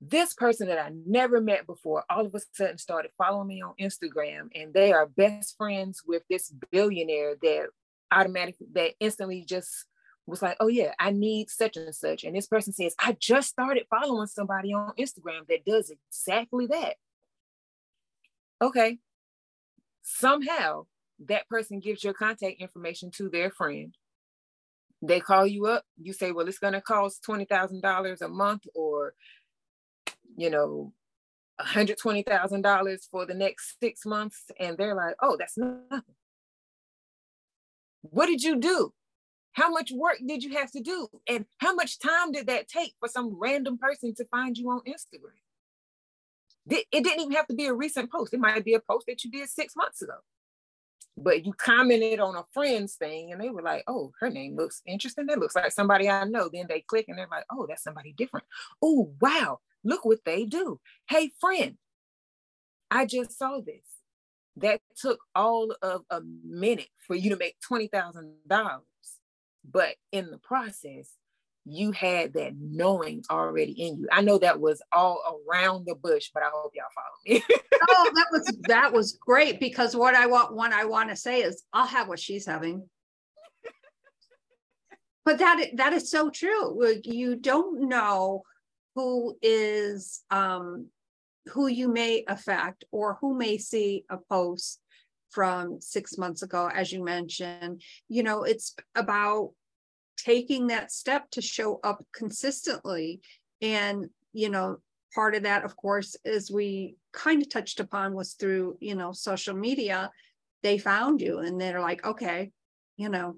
this 0.00 0.34
person 0.34 0.66
that 0.66 0.78
I 0.78 0.90
never 1.06 1.40
met 1.40 1.66
before 1.66 2.04
all 2.10 2.26
of 2.26 2.34
a 2.34 2.40
sudden 2.52 2.76
started 2.78 3.12
following 3.16 3.46
me 3.46 3.62
on 3.62 3.74
Instagram. 3.80 4.48
And 4.54 4.74
they 4.74 4.92
are 4.92 5.06
best 5.06 5.56
friends 5.56 6.02
with 6.04 6.24
this 6.28 6.52
billionaire 6.72 7.36
that 7.40 7.68
automatically, 8.10 8.66
that 8.72 8.94
instantly 8.98 9.44
just 9.48 9.86
was 10.26 10.42
like, 10.42 10.56
oh 10.60 10.68
yeah, 10.68 10.92
I 10.98 11.10
need 11.10 11.50
such 11.50 11.76
and 11.76 11.94
such. 11.94 12.24
And 12.24 12.34
this 12.34 12.46
person 12.46 12.72
says, 12.72 12.94
I 12.98 13.16
just 13.18 13.48
started 13.48 13.86
following 13.90 14.26
somebody 14.26 14.72
on 14.72 14.92
Instagram 14.98 15.46
that 15.48 15.64
does 15.66 15.90
exactly 15.90 16.66
that. 16.68 16.94
Okay. 18.62 18.98
Somehow 20.02 20.86
that 21.26 21.48
person 21.48 21.80
gives 21.80 22.02
your 22.02 22.14
contact 22.14 22.60
information 22.60 23.10
to 23.12 23.28
their 23.28 23.50
friend. 23.50 23.94
They 25.02 25.20
call 25.20 25.46
you 25.46 25.66
up, 25.66 25.84
you 26.00 26.14
say, 26.14 26.32
well, 26.32 26.48
it's 26.48 26.58
going 26.58 26.72
to 26.72 26.80
cost 26.80 27.22
$20,000 27.28 28.20
a 28.22 28.28
month 28.28 28.62
or, 28.74 29.14
you 30.36 30.48
know, 30.48 30.94
$120,000 31.60 32.98
for 33.10 33.26
the 33.26 33.34
next 33.34 33.76
six 33.80 34.06
months. 34.06 34.50
And 34.58 34.78
they're 34.78 34.94
like, 34.94 35.16
oh, 35.20 35.36
that's 35.38 35.58
nothing. 35.58 36.02
What 38.00 38.26
did 38.26 38.42
you 38.42 38.56
do? 38.58 38.92
How 39.54 39.70
much 39.70 39.90
work 39.92 40.18
did 40.24 40.44
you 40.44 40.56
have 40.58 40.70
to 40.72 40.80
do? 40.80 41.08
And 41.28 41.46
how 41.58 41.74
much 41.74 41.98
time 41.98 42.32
did 42.32 42.48
that 42.48 42.68
take 42.68 42.94
for 43.00 43.08
some 43.08 43.36
random 43.38 43.78
person 43.78 44.14
to 44.16 44.24
find 44.26 44.58
you 44.58 44.68
on 44.70 44.80
Instagram? 44.80 45.38
It 46.68 46.86
didn't 46.90 47.20
even 47.20 47.32
have 47.32 47.46
to 47.48 47.54
be 47.54 47.66
a 47.66 47.74
recent 47.74 48.10
post. 48.10 48.34
It 48.34 48.40
might 48.40 48.64
be 48.64 48.74
a 48.74 48.80
post 48.80 49.06
that 49.06 49.22
you 49.24 49.30
did 49.30 49.48
six 49.48 49.76
months 49.76 50.02
ago. 50.02 50.14
But 51.16 51.46
you 51.46 51.52
commented 51.52 52.18
on 52.18 52.34
a 52.34 52.44
friend's 52.52 52.94
thing 52.96 53.30
and 53.30 53.40
they 53.40 53.50
were 53.50 53.62
like, 53.62 53.84
oh, 53.86 54.12
her 54.18 54.28
name 54.28 54.56
looks 54.56 54.82
interesting. 54.86 55.26
That 55.26 55.38
looks 55.38 55.54
like 55.54 55.70
somebody 55.70 56.08
I 56.08 56.24
know. 56.24 56.48
Then 56.52 56.66
they 56.68 56.80
click 56.80 57.04
and 57.08 57.16
they're 57.16 57.28
like, 57.30 57.44
oh, 57.50 57.66
that's 57.68 57.84
somebody 57.84 58.12
different. 58.12 58.46
Oh, 58.82 59.12
wow. 59.20 59.60
Look 59.84 60.04
what 60.04 60.24
they 60.24 60.46
do. 60.46 60.80
Hey, 61.08 61.30
friend, 61.40 61.76
I 62.90 63.06
just 63.06 63.38
saw 63.38 63.60
this. 63.60 63.84
That 64.56 64.80
took 64.96 65.20
all 65.34 65.74
of 65.82 66.02
a 66.10 66.20
minute 66.44 66.88
for 67.06 67.14
you 67.14 67.30
to 67.30 67.36
make 67.36 67.56
$20,000. 67.70 68.80
But 69.70 69.94
in 70.12 70.30
the 70.30 70.38
process, 70.38 71.10
you 71.64 71.92
had 71.92 72.34
that 72.34 72.52
knowing 72.58 73.24
already 73.30 73.72
in 73.72 73.98
you. 73.98 74.08
I 74.12 74.20
know 74.20 74.38
that 74.38 74.60
was 74.60 74.82
all 74.92 75.42
around 75.48 75.86
the 75.86 75.94
bush, 75.94 76.30
but 76.32 76.42
I 76.42 76.50
hope 76.52 76.72
y'all 76.74 76.84
follow 76.94 77.38
me. 77.38 77.42
oh, 77.90 78.10
that 78.14 78.26
was 78.30 78.58
that 78.66 78.92
was 78.92 79.12
great 79.12 79.60
because 79.60 79.96
what 79.96 80.14
I 80.14 80.26
want 80.26 80.54
one 80.54 80.72
I 80.72 80.84
want 80.84 81.08
to 81.10 81.16
say 81.16 81.42
is 81.42 81.62
I'll 81.72 81.86
have 81.86 82.08
what 82.08 82.20
she's 82.20 82.46
having. 82.46 82.88
but 85.24 85.38
that 85.38 85.70
that 85.76 85.92
is 85.94 86.10
so 86.10 86.28
true. 86.28 86.78
You 87.02 87.36
don't 87.36 87.88
know 87.88 88.42
who 88.94 89.36
is 89.42 90.22
um 90.30 90.88
who 91.48 91.66
you 91.66 91.88
may 91.88 92.24
affect 92.28 92.84
or 92.90 93.18
who 93.20 93.36
may 93.36 93.58
see 93.58 94.04
a 94.10 94.18
post 94.30 94.80
from 95.34 95.80
six 95.80 96.16
months 96.16 96.42
ago, 96.42 96.70
as 96.72 96.92
you 96.92 97.04
mentioned. 97.04 97.82
You 98.08 98.22
know, 98.22 98.44
it's 98.44 98.74
about 98.94 99.50
taking 100.16 100.68
that 100.68 100.92
step 100.92 101.28
to 101.32 101.42
show 101.42 101.80
up 101.82 102.04
consistently. 102.14 103.20
And, 103.60 104.08
you 104.32 104.48
know, 104.48 104.78
part 105.12 105.34
of 105.34 105.42
that, 105.42 105.64
of 105.64 105.76
course, 105.76 106.16
as 106.24 106.52
we 106.52 106.94
kind 107.12 107.42
of 107.42 107.48
touched 107.48 107.80
upon 107.80 108.14
was 108.14 108.34
through, 108.34 108.78
you 108.80 108.94
know, 108.94 109.10
social 109.10 109.56
media. 109.56 110.10
They 110.62 110.78
found 110.78 111.20
you 111.20 111.40
and 111.40 111.60
they're 111.60 111.80
like, 111.80 112.06
okay, 112.06 112.52
you 112.96 113.08
know, 113.08 113.36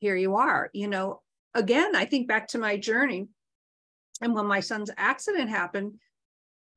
here 0.00 0.16
you 0.16 0.36
are. 0.36 0.68
You 0.74 0.88
know, 0.88 1.22
again, 1.54 1.96
I 1.96 2.04
think 2.04 2.28
back 2.28 2.48
to 2.48 2.58
my 2.58 2.76
journey. 2.76 3.28
And 4.20 4.34
when 4.34 4.46
my 4.46 4.60
son's 4.60 4.90
accident 4.98 5.48
happened, 5.48 5.94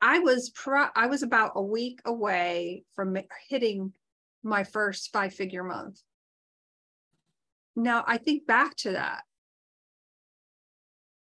I 0.02 0.20
was 0.20 0.50
pro- 0.50 0.96
I 0.96 1.08
was 1.08 1.24
about 1.24 1.54
a 1.56 1.62
week 1.62 2.00
away 2.06 2.84
from 2.96 3.18
hitting 3.50 3.94
my 4.44 4.64
first 4.64 5.12
five 5.12 5.34
figure 5.34 5.64
month. 5.64 6.02
Now 7.76 8.04
I 8.06 8.18
think 8.18 8.46
back 8.46 8.76
to 8.78 8.92
that 8.92 9.24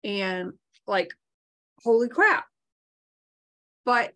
and 0.04 0.54
like, 0.88 1.12
holy 1.84 2.10
crap. 2.10 2.46
But 3.86 4.14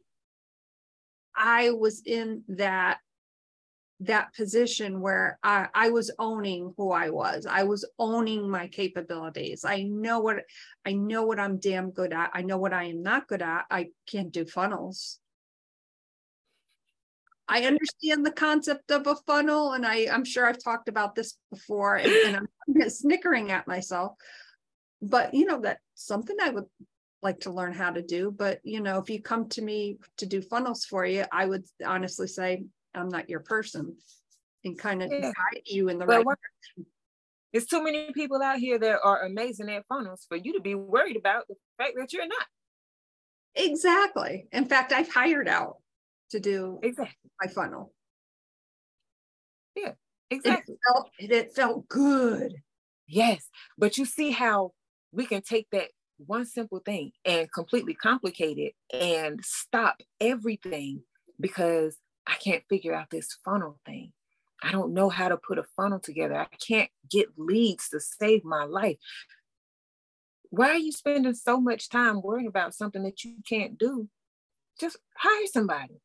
I 1.36 1.72
was 1.72 2.02
in 2.06 2.44
that 2.50 3.00
that 4.02 4.34
position 4.36 5.00
where 5.00 5.40
I, 5.42 5.68
I 5.74 5.90
was 5.90 6.12
owning 6.20 6.74
who 6.78 6.92
I 6.92 7.10
was. 7.10 7.46
I 7.50 7.64
was 7.64 7.90
owning 7.98 8.50
my 8.50 8.68
capabilities. 8.68 9.64
I 9.64 9.84
know 9.84 10.20
what 10.20 10.44
I 10.86 10.94
know 10.94 11.24
what 11.24 11.40
I'm 11.40 11.58
damn 11.58 11.92
good 11.92 12.12
at. 12.12 12.32
I 12.34 12.42
know 12.42 12.58
what 12.58 12.74
I 12.74 12.86
am 12.86 13.02
not 13.02 13.28
good 13.28 13.42
at. 13.42 13.66
I 13.72 13.88
can't 14.08 14.32
do 14.32 14.46
funnels. 14.46 15.20
I 17.48 17.66
understand 17.66 18.26
the 18.26 18.32
concept 18.32 18.92
of 18.92 19.06
a 19.08 19.16
funnel, 19.28 19.74
and 19.74 19.86
I, 19.86 20.08
I'm 20.12 20.26
sure 20.26 20.48
I've 20.48 20.64
talked 20.64 20.90
about 20.90 21.14
this 21.14 21.38
before, 21.52 21.96
and, 21.96 22.12
and 22.12 22.36
I'm 22.38 22.90
snickering 22.90 23.52
at 23.52 23.68
myself. 23.68 24.14
But 25.02 25.34
you 25.34 25.46
know, 25.46 25.60
that's 25.62 25.80
something 25.94 26.36
I 26.42 26.50
would 26.50 26.66
like 27.22 27.42
to 27.42 27.52
learn 27.52 27.74
how 27.74 27.92
to 27.92 28.02
do. 28.02 28.34
But 28.36 28.62
you 28.64 28.82
know, 28.82 28.98
if 29.00 29.10
you 29.10 29.22
come 29.22 29.50
to 29.50 29.62
me 29.62 30.00
to 30.18 30.26
do 30.26 30.42
funnels 30.42 30.86
for 30.86 31.06
you, 31.06 31.26
I 31.32 31.46
would 31.46 31.66
honestly 31.86 32.28
say 32.28 32.64
I'm 32.96 33.10
not 33.10 33.30
your 33.30 33.42
person 33.42 33.96
and 34.64 34.78
kind 34.78 35.04
of 35.04 35.12
yeah. 35.12 35.22
guide 35.22 35.62
you 35.66 35.90
in 35.90 36.00
the 36.00 36.06
well, 36.06 36.24
right 36.24 36.26
direction. 36.26 36.92
There's 37.54 37.68
too 37.68 37.84
many 37.84 38.12
people 38.12 38.42
out 38.42 38.58
here 38.58 38.80
that 38.80 39.00
are 39.04 39.24
amazing 39.24 39.70
at 39.70 39.86
funnels 39.88 40.26
for 40.28 40.36
you 40.36 40.54
to 40.54 40.62
be 40.62 40.76
worried 40.76 41.16
about 41.16 41.48
the 41.48 41.56
fact 41.78 41.94
that 41.98 42.12
you're 42.12 42.28
not. 42.28 42.46
Exactly. 43.56 44.48
In 44.52 44.66
fact, 44.66 44.92
I've 44.92 45.12
hired 45.12 45.48
out 45.48 45.78
to 46.36 46.40
do 46.42 46.80
exactly 46.84 47.32
my 47.42 47.52
funnel. 47.52 47.94
Yeah, 49.76 49.94
exactly. 50.30 50.76
It 50.76 50.80
felt, 50.86 51.10
it 51.18 51.56
felt 51.56 51.88
good. 51.88 52.56
Yes, 53.08 53.50
but 53.78 53.98
you 53.98 54.06
see 54.06 54.32
how 54.32 54.74
we 55.12 55.26
can 55.26 55.42
take 55.42 55.68
that 55.72 55.90
one 56.18 56.46
simple 56.46 56.80
thing 56.80 57.12
and 57.24 57.52
completely 57.52 57.94
complicate 57.94 58.58
it 58.58 58.74
and 58.94 59.40
stop 59.44 60.02
everything 60.20 61.02
because 61.40 61.98
I 62.26 62.36
can't 62.36 62.64
figure 62.70 62.94
out 62.94 63.10
this 63.12 63.38
funnel 63.44 63.80
thing. 63.86 64.12
I 64.64 64.72
don't 64.72 64.94
know 64.94 65.10
how 65.10 65.28
to 65.28 65.38
put 65.38 65.60
a 65.60 65.66
funnel 65.76 66.00
together. 66.00 66.36
I 66.36 66.48
can't 66.66 66.90
get 67.10 67.28
leads 67.38 67.90
to 67.90 68.00
save 68.00 68.44
my 68.44 68.64
life. 68.64 68.98
Why 70.50 70.70
are 70.70 70.78
you 70.78 70.92
spending 70.92 71.36
so 71.36 71.60
much 71.60 71.90
time 71.90 72.22
worrying 72.22 72.48
about 72.48 72.74
something 72.74 73.04
that 73.04 73.24
you 73.24 73.36
can't 73.48 73.78
do? 73.78 74.08
Just 74.80 74.98
hire 75.18 75.48
somebody 75.48 76.02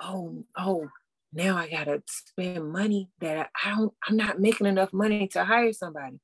oh, 0.00 0.44
oh, 0.56 0.88
now 1.32 1.56
I 1.56 1.68
gotta 1.68 2.02
spend 2.06 2.72
money 2.72 3.08
that 3.20 3.50
I 3.64 3.70
don't, 3.70 3.92
I'm 4.06 4.16
not 4.16 4.40
making 4.40 4.66
enough 4.66 4.92
money 4.92 5.28
to 5.28 5.44
hire 5.44 5.72
somebody. 5.72 6.18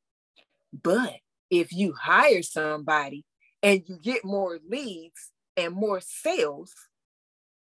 But 0.83 1.15
if 1.51 1.73
you 1.73 1.95
hire 2.01 2.43
somebody 2.43 3.25
and 3.63 3.83
you 3.87 3.99
get 4.03 4.25
more 4.25 4.59
leads 4.69 5.33
and 5.57 5.75
more 5.75 6.01
sales, 6.01 6.75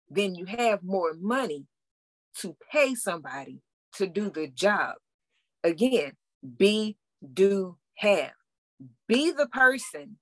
then 0.10 0.36
you 0.36 0.46
have 0.46 0.84
more 0.84 1.14
money 1.14 1.66
to 2.40 2.56
pay 2.72 2.96
somebody 2.96 3.62
to 3.94 4.08
do 4.08 4.30
the 4.30 4.48
job. 4.48 4.96
Again, 5.64 6.14
be, 6.58 6.98
do, 7.34 7.78
have. 7.96 8.32
Be 9.08 9.32
the 9.32 9.48
person 9.48 10.18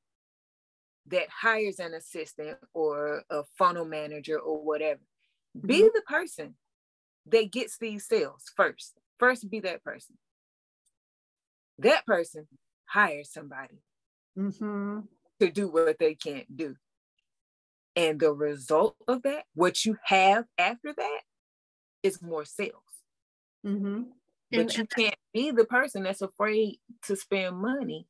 that 1.08 1.28
hires 1.30 1.80
an 1.80 1.94
assistant 1.94 2.58
or 2.74 3.24
a 3.30 3.44
funnel 3.58 3.86
manager 3.86 4.40
or 4.40 4.64
whatever. 4.64 5.02
Be 5.60 5.76
mm-hmm. 5.76 5.88
the 5.94 6.02
person 6.08 6.56
that 7.28 7.52
gets 7.52 7.78
these 7.78 8.08
sales 8.08 8.44
first. 8.56 8.94
First, 9.20 9.50
be 9.50 9.60
that 9.62 9.84
person. 9.84 10.18
That 11.80 12.06
person 12.06 12.48
hires 12.86 13.32
somebody 13.32 13.82
mm-hmm. 14.38 15.00
to 15.40 15.52
do 15.52 15.68
what 15.68 15.98
they 16.00 16.16
can't 16.16 16.56
do. 16.56 16.76
And 17.96 18.20
the 18.20 18.34
result 18.34 18.98
of 19.08 19.24
that, 19.24 19.46
what 19.54 19.86
you 19.86 19.98
have 20.04 20.46
after 20.58 20.94
that, 20.94 21.22
is 22.04 22.22
more 22.22 22.46
sales. 22.46 22.74
Mm-hmm. 23.66 24.04
But 24.52 24.60
and, 24.60 24.78
you 24.78 24.86
can't 24.86 25.16
be 25.34 25.52
the 25.52 25.66
person 25.66 26.04
that's 26.04 26.22
afraid 26.22 26.80
to 27.04 27.16
spend 27.16 27.58
money 27.58 28.08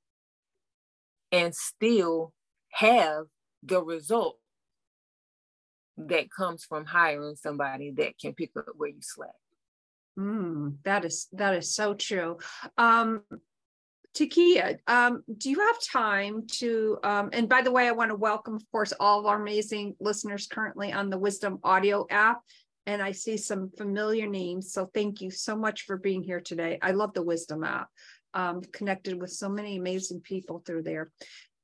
and 1.32 1.56
still 1.56 2.34
have 2.72 3.26
the 3.64 3.82
result 3.82 4.38
that 5.98 6.32
comes 6.32 6.64
from 6.64 6.86
hiring 6.86 7.36
somebody 7.36 7.92
that 7.92 8.18
can 8.20 8.34
pick 8.34 8.52
up 8.58 8.66
where 8.76 8.90
you 8.90 9.02
slack. 9.02 9.30
Mm, 10.18 10.78
that 10.84 11.04
is 11.06 11.28
that 11.34 11.56
is 11.56 11.76
so 11.76 11.94
true. 11.94 12.38
Um, 12.78 13.22
Takia, 14.16 14.78
um, 14.88 15.24
do 15.38 15.50
you 15.50 15.60
have 15.60 15.76
time 15.82 16.48
to? 16.54 16.98
Um, 17.04 17.30
and 17.34 17.50
by 17.50 17.62
the 17.62 17.72
way, 17.72 17.88
I 17.88 17.92
want 17.92 18.12
to 18.12 18.16
welcome, 18.16 18.56
of 18.56 18.64
course, 18.72 18.94
all 18.98 19.20
of 19.20 19.26
our 19.26 19.42
amazing 19.42 19.96
listeners 20.00 20.48
currently 20.48 20.94
on 20.94 21.10
the 21.10 21.18
Wisdom 21.18 21.60
Audio 21.64 22.08
app. 22.10 22.42
And 22.88 23.02
I 23.02 23.12
see 23.12 23.36
some 23.36 23.72
familiar 23.78 24.28
names. 24.28 24.72
So 24.72 24.90
thank 24.94 25.20
you 25.20 25.32
so 25.32 25.56
much 25.56 25.82
for 25.82 25.98
being 25.98 26.24
here 26.24 26.40
today. 26.40 26.78
I 26.82 26.92
love 26.92 27.14
the 27.14 27.24
Wisdom 27.24 27.64
app. 27.64 27.90
Um, 28.34 28.62
connected 28.74 29.20
with 29.20 29.32
so 29.32 29.50
many 29.50 29.78
amazing 29.78 30.20
people 30.20 30.62
through 30.66 30.84
there 30.84 31.10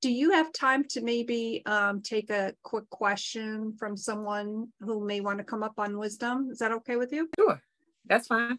do 0.01 0.11
you 0.11 0.31
have 0.31 0.51
time 0.51 0.83
to 0.89 1.01
maybe 1.01 1.61
um, 1.65 2.01
take 2.01 2.29
a 2.29 2.53
quick 2.63 2.89
question 2.89 3.75
from 3.77 3.95
someone 3.95 4.67
who 4.79 5.05
may 5.05 5.21
want 5.21 5.37
to 5.37 5.43
come 5.43 5.63
up 5.63 5.75
on 5.77 5.97
wisdom? 5.97 6.49
Is 6.51 6.59
that 6.59 6.71
okay 6.71 6.95
with 6.95 7.13
you? 7.13 7.29
Sure, 7.39 7.61
that's 8.07 8.27
fine. 8.27 8.57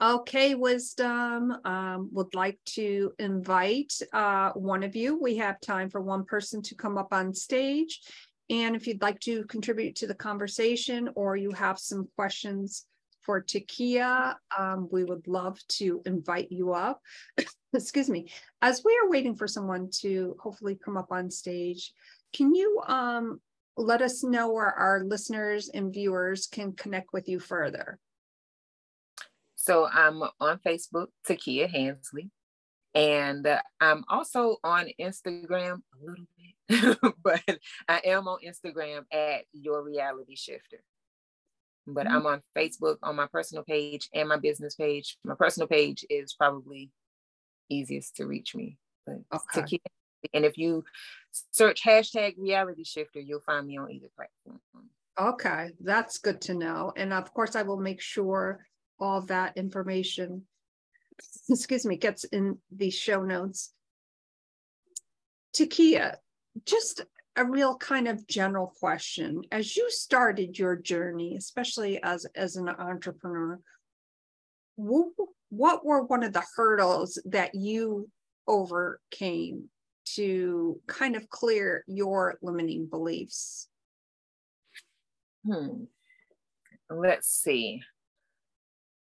Okay, 0.00 0.54
wisdom. 0.54 1.56
Um, 1.64 2.08
would 2.12 2.32
like 2.32 2.58
to 2.76 3.12
invite 3.18 3.92
uh, 4.12 4.52
one 4.52 4.84
of 4.84 4.94
you. 4.94 5.20
We 5.20 5.36
have 5.38 5.60
time 5.60 5.90
for 5.90 6.00
one 6.00 6.24
person 6.24 6.62
to 6.62 6.76
come 6.76 6.96
up 6.96 7.12
on 7.12 7.34
stage. 7.34 8.00
And 8.48 8.76
if 8.76 8.86
you'd 8.86 9.02
like 9.02 9.18
to 9.20 9.44
contribute 9.46 9.96
to 9.96 10.06
the 10.06 10.14
conversation 10.14 11.10
or 11.16 11.36
you 11.36 11.50
have 11.50 11.78
some 11.80 12.08
questions 12.14 12.86
for 13.28 13.42
Takia, 13.42 14.36
um, 14.58 14.88
we 14.90 15.04
would 15.04 15.28
love 15.28 15.58
to 15.68 16.00
invite 16.06 16.50
you 16.50 16.72
up. 16.72 17.02
excuse 17.74 18.08
me, 18.08 18.30
as 18.62 18.80
we 18.82 18.98
are 19.04 19.10
waiting 19.10 19.36
for 19.36 19.46
someone 19.46 19.90
to 20.00 20.34
hopefully 20.40 20.78
come 20.82 20.96
up 20.96 21.08
on 21.10 21.30
stage, 21.30 21.92
can 22.32 22.54
you 22.54 22.80
um, 22.86 23.38
let 23.76 24.00
us 24.00 24.24
know 24.24 24.50
where 24.50 24.72
our 24.72 25.04
listeners 25.04 25.68
and 25.68 25.92
viewers 25.92 26.46
can 26.46 26.72
connect 26.72 27.12
with 27.12 27.28
you 27.28 27.38
further? 27.38 27.98
So 29.56 29.86
I'm 29.86 30.22
on 30.40 30.58
Facebook, 30.66 31.08
Takia 31.28 31.68
Hansley. 31.68 32.30
And 32.94 33.46
uh, 33.46 33.60
I'm 33.78 34.04
also 34.08 34.56
on 34.64 34.88
Instagram 34.98 35.82
a 35.92 36.02
little 36.02 36.24
bit, 36.70 37.14
but 37.22 37.42
I 37.86 38.00
am 38.06 38.26
on 38.26 38.38
Instagram 38.42 39.02
at 39.12 39.44
Your 39.52 39.82
Reality 39.82 40.34
Shifter. 40.34 40.82
But 41.94 42.06
mm-hmm. 42.06 42.16
I'm 42.16 42.26
on 42.26 42.42
Facebook 42.56 42.96
on 43.02 43.16
my 43.16 43.26
personal 43.26 43.64
page 43.64 44.08
and 44.14 44.28
my 44.28 44.36
business 44.36 44.74
page. 44.74 45.16
My 45.24 45.34
personal 45.34 45.66
page 45.66 46.04
is 46.10 46.34
probably 46.34 46.90
easiest 47.68 48.16
to 48.16 48.26
reach 48.26 48.54
me. 48.54 48.78
But 49.06 49.16
okay. 49.34 49.66
keep, 49.66 49.82
and 50.34 50.44
if 50.44 50.58
you 50.58 50.84
search 51.52 51.82
hashtag 51.82 52.34
reality 52.38 52.84
shifter, 52.84 53.20
you'll 53.20 53.40
find 53.40 53.66
me 53.66 53.78
on 53.78 53.90
either 53.90 54.08
platform. 54.16 54.60
Okay, 55.20 55.70
that's 55.80 56.18
good 56.18 56.40
to 56.42 56.54
know. 56.54 56.92
And 56.96 57.12
of 57.12 57.32
course, 57.34 57.56
I 57.56 57.62
will 57.62 57.80
make 57.80 58.00
sure 58.00 58.64
all 59.00 59.22
that 59.22 59.56
information, 59.56 60.44
excuse 61.48 61.84
me, 61.84 61.96
gets 61.96 62.24
in 62.24 62.58
the 62.70 62.90
show 62.90 63.22
notes. 63.22 63.72
Takia, 65.56 66.16
just 66.64 67.04
a 67.38 67.44
real 67.44 67.76
kind 67.76 68.08
of 68.08 68.26
general 68.26 68.74
question. 68.80 69.42
As 69.52 69.76
you 69.76 69.88
started 69.90 70.58
your 70.58 70.74
journey, 70.74 71.36
especially 71.36 72.02
as, 72.02 72.26
as 72.34 72.56
an 72.56 72.68
entrepreneur, 72.68 73.60
what, 74.76 75.84
were 75.84 76.02
one 76.02 76.24
of 76.24 76.32
the 76.32 76.42
hurdles 76.56 77.20
that 77.26 77.54
you 77.54 78.10
overcame 78.48 79.68
to 80.16 80.80
kind 80.88 81.14
of 81.14 81.30
clear 81.30 81.84
your 81.86 82.38
limiting 82.42 82.86
beliefs? 82.86 83.68
Hmm. 85.46 85.84
Let's 86.90 87.28
see. 87.28 87.82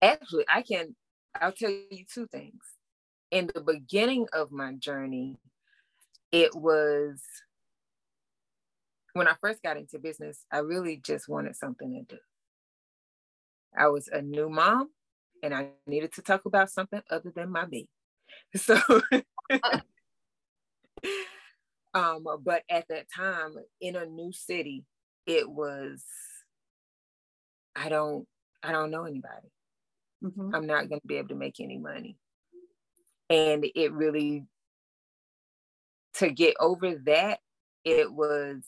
Actually, 0.00 0.44
I 0.48 0.62
can, 0.62 0.94
I'll 1.40 1.52
tell 1.52 1.70
you 1.70 2.04
two 2.12 2.28
things. 2.28 2.62
In 3.32 3.50
the 3.52 3.62
beginning 3.62 4.26
of 4.32 4.52
my 4.52 4.74
journey, 4.74 5.38
it 6.30 6.54
was 6.54 7.20
when 9.14 9.28
I 9.28 9.34
first 9.40 9.62
got 9.62 9.76
into 9.76 9.98
business, 9.98 10.44
I 10.50 10.58
really 10.58 10.96
just 10.96 11.28
wanted 11.28 11.56
something 11.56 11.92
to 12.08 12.16
do. 12.16 12.20
I 13.76 13.88
was 13.88 14.08
a 14.08 14.22
new 14.22 14.48
mom 14.48 14.90
and 15.42 15.54
I 15.54 15.70
needed 15.86 16.12
to 16.14 16.22
talk 16.22 16.44
about 16.44 16.70
something 16.70 17.02
other 17.10 17.32
than 17.34 17.50
my 17.50 17.64
baby. 17.64 17.88
So 18.56 18.78
um, 21.94 22.24
but 22.42 22.62
at 22.70 22.86
that 22.88 23.06
time 23.14 23.54
in 23.80 23.96
a 23.96 24.06
new 24.06 24.32
city, 24.32 24.84
it 25.26 25.48
was 25.48 26.02
I 27.76 27.88
don't 27.88 28.26
I 28.62 28.72
don't 28.72 28.90
know 28.90 29.04
anybody. 29.04 29.52
Mm-hmm. 30.24 30.54
I'm 30.54 30.66
not 30.66 30.88
gonna 30.88 31.00
be 31.04 31.16
able 31.16 31.28
to 31.28 31.34
make 31.34 31.60
any 31.60 31.78
money. 31.78 32.16
And 33.28 33.66
it 33.74 33.92
really 33.92 34.46
to 36.14 36.30
get 36.30 36.54
over 36.60 36.96
that, 37.06 37.40
it 37.84 38.12
was 38.12 38.62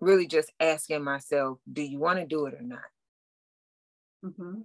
really 0.00 0.26
just 0.26 0.52
asking 0.60 1.04
myself, 1.04 1.58
do 1.70 1.82
you 1.82 1.98
want 1.98 2.18
to 2.18 2.26
do 2.26 2.46
it 2.46 2.54
or 2.54 2.62
not? 2.62 2.80
Mm-hmm. 4.24 4.60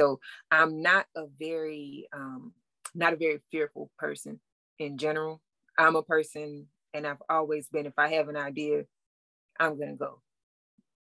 So 0.00 0.20
I'm 0.50 0.80
not 0.80 1.06
a 1.16 1.24
very 1.38 2.08
um, 2.12 2.52
not 2.94 3.12
a 3.12 3.16
very 3.16 3.40
fearful 3.50 3.90
person 3.98 4.40
in 4.78 4.98
general. 4.98 5.40
I'm 5.78 5.96
a 5.96 6.02
person, 6.02 6.66
and 6.94 7.06
I've 7.06 7.22
always 7.28 7.68
been, 7.68 7.86
if 7.86 7.98
I 7.98 8.08
have 8.14 8.28
an 8.28 8.36
idea, 8.36 8.84
I'm 9.58 9.76
going 9.76 9.90
to 9.90 9.96
go. 9.96 10.20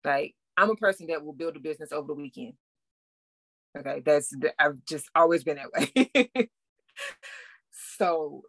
Like, 0.03 0.35
I'm 0.57 0.69
a 0.69 0.75
person 0.75 1.07
that 1.07 1.23
will 1.23 1.33
build 1.33 1.55
a 1.55 1.59
business 1.59 1.91
over 1.91 2.07
the 2.07 2.13
weekend. 2.13 2.53
Okay, 3.77 4.01
that's, 4.05 4.33
I've 4.59 4.83
just 4.85 5.09
always 5.15 5.43
been 5.43 5.57
that 5.57 5.71
way. 5.71 6.49
so, 7.97 8.43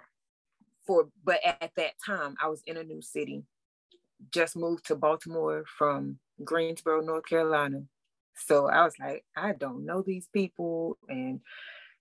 for, 0.86 1.08
but 1.24 1.38
at 1.44 1.72
that 1.76 1.92
time, 2.04 2.34
I 2.42 2.48
was 2.48 2.62
in 2.66 2.76
a 2.76 2.82
new 2.82 3.00
city, 3.00 3.44
just 4.30 4.56
moved 4.56 4.86
to 4.86 4.96
Baltimore 4.96 5.64
from 5.78 6.18
Greensboro, 6.44 7.00
North 7.00 7.26
Carolina. 7.26 7.82
So 8.34 8.66
I 8.68 8.84
was 8.84 8.94
like, 8.98 9.24
I 9.36 9.52
don't 9.52 9.84
know 9.84 10.02
these 10.02 10.28
people. 10.32 10.98
And 11.08 11.40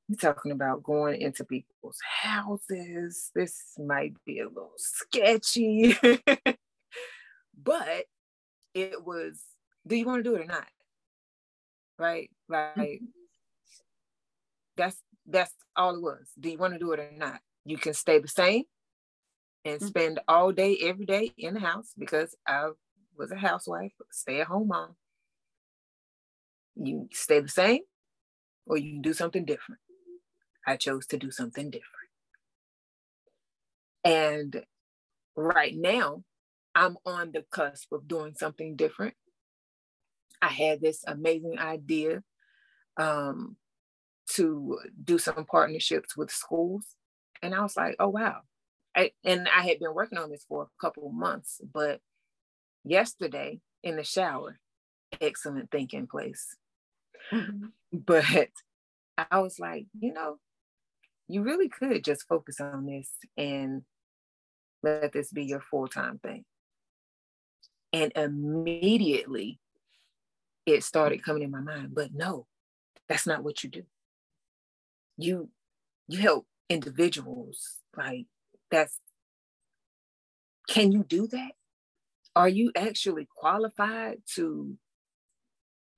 you're 0.08 0.18
talking 0.18 0.52
about 0.52 0.84
going 0.84 1.22
into 1.22 1.44
people's 1.46 2.00
houses. 2.22 3.32
This 3.34 3.62
might 3.78 4.14
be 4.26 4.40
a 4.40 4.48
little 4.48 4.74
sketchy, 4.78 5.96
but 7.64 8.06
it 8.74 9.06
was 9.06 9.42
do 9.88 9.96
you 9.96 10.06
want 10.06 10.24
to 10.24 10.30
do 10.30 10.36
it 10.36 10.42
or 10.42 10.46
not? 10.46 10.68
Right? 11.98 12.30
Like 12.50 12.76
mm-hmm. 12.76 13.06
that's 14.78 15.02
that's 15.26 15.54
all 15.76 15.96
it 15.96 16.02
was. 16.02 16.28
Do 16.40 16.50
you 16.50 16.58
want 16.58 16.74
to 16.74 16.80
do 16.80 16.92
it 16.92 17.00
or 17.00 17.12
not? 17.16 17.40
You 17.66 17.78
can 17.78 17.94
stay 17.94 18.20
the 18.20 18.28
same 18.28 18.64
and 19.66 19.76
mm-hmm. 19.78 19.88
spend 19.88 20.20
all 20.28 20.52
day 20.52 20.78
every 20.82 21.06
day 21.06 21.32
in 21.38 21.54
the 21.54 21.60
house 21.60 21.94
because 21.98 22.36
I 22.48 22.70
was 23.18 23.32
a 23.32 23.36
housewife, 23.36 23.92
stay 24.12 24.42
at 24.42 24.48
home 24.48 24.70
mom. 24.70 24.96
You 26.76 27.10
stay 27.12 27.40
the 27.40 27.50
same 27.50 27.82
or 28.66 28.78
you 28.78 28.94
can 28.94 29.02
do 29.02 29.14
something 29.14 29.46
different. 29.46 29.82
I 30.66 30.78
chose 30.78 31.06
to 31.08 31.18
do 31.18 31.32
something 31.32 31.70
different. 31.70 31.92
And 34.04 34.64
right 35.36 35.76
now, 35.76 36.24
I'm 36.74 36.98
on 37.06 37.32
the 37.34 37.44
cusp 37.52 37.92
of 37.92 38.08
doing 38.08 38.34
something 38.36 38.76
different. 38.76 39.16
I 40.42 40.48
had 40.48 40.82
this 40.82 41.04
amazing 41.06 41.60
idea 41.60 42.24
um, 42.98 43.58
to 44.32 44.80
do 45.04 45.18
some 45.18 45.46
partnerships 45.46 46.16
with 46.16 46.32
schools. 46.32 46.86
And 47.44 47.54
I 47.54 47.62
was 47.62 47.76
like, 47.76 47.96
oh, 48.00 48.10
wow. 48.10 48.42
I, 48.96 49.12
and 49.24 49.48
I 49.48 49.62
had 49.62 49.80
been 49.80 49.94
working 49.94 50.18
on 50.18 50.30
this 50.30 50.46
for 50.48 50.64
a 50.64 50.82
couple 50.82 51.10
months, 51.12 51.62
but 51.74 52.02
yesterday 52.84 53.62
in 53.84 53.96
the 53.96 54.04
shower, 54.04 54.60
excellent 55.20 55.72
thinking 55.72 56.08
place. 56.08 56.56
Mm-hmm. 57.32 57.68
But 57.94 58.48
I 59.18 59.40
was 59.40 59.60
like, 59.60 59.86
you 60.00 60.14
know, 60.14 60.38
you 61.28 61.42
really 61.44 61.68
could 61.68 62.06
just 62.06 62.26
focus 62.26 62.62
on 62.62 62.86
this 62.86 63.10
and 63.36 63.82
let 64.82 65.12
this 65.12 65.30
be 65.30 65.44
your 65.44 65.60
full-time 65.60 66.20
thing. 66.20 66.46
And 67.92 68.14
immediately 68.16 69.60
it 70.66 70.84
started 70.86 71.24
coming 71.24 71.44
in 71.44 71.52
my 71.52 71.60
mind, 71.60 71.90
but 71.94 72.14
no, 72.14 72.48
that's 73.10 73.28
not 73.28 73.44
what 73.44 73.64
you 73.64 73.70
do. 73.70 73.84
You 75.18 75.50
you 76.08 76.20
help 76.20 76.48
individuals 76.70 77.80
like 77.96 78.26
that's 78.72 79.00
can 80.70 80.92
you 80.92 81.04
do 81.04 81.28
that? 81.28 81.52
Are 82.36 82.50
you 82.50 82.72
actually 82.76 83.28
qualified 83.36 84.20
to 84.36 84.78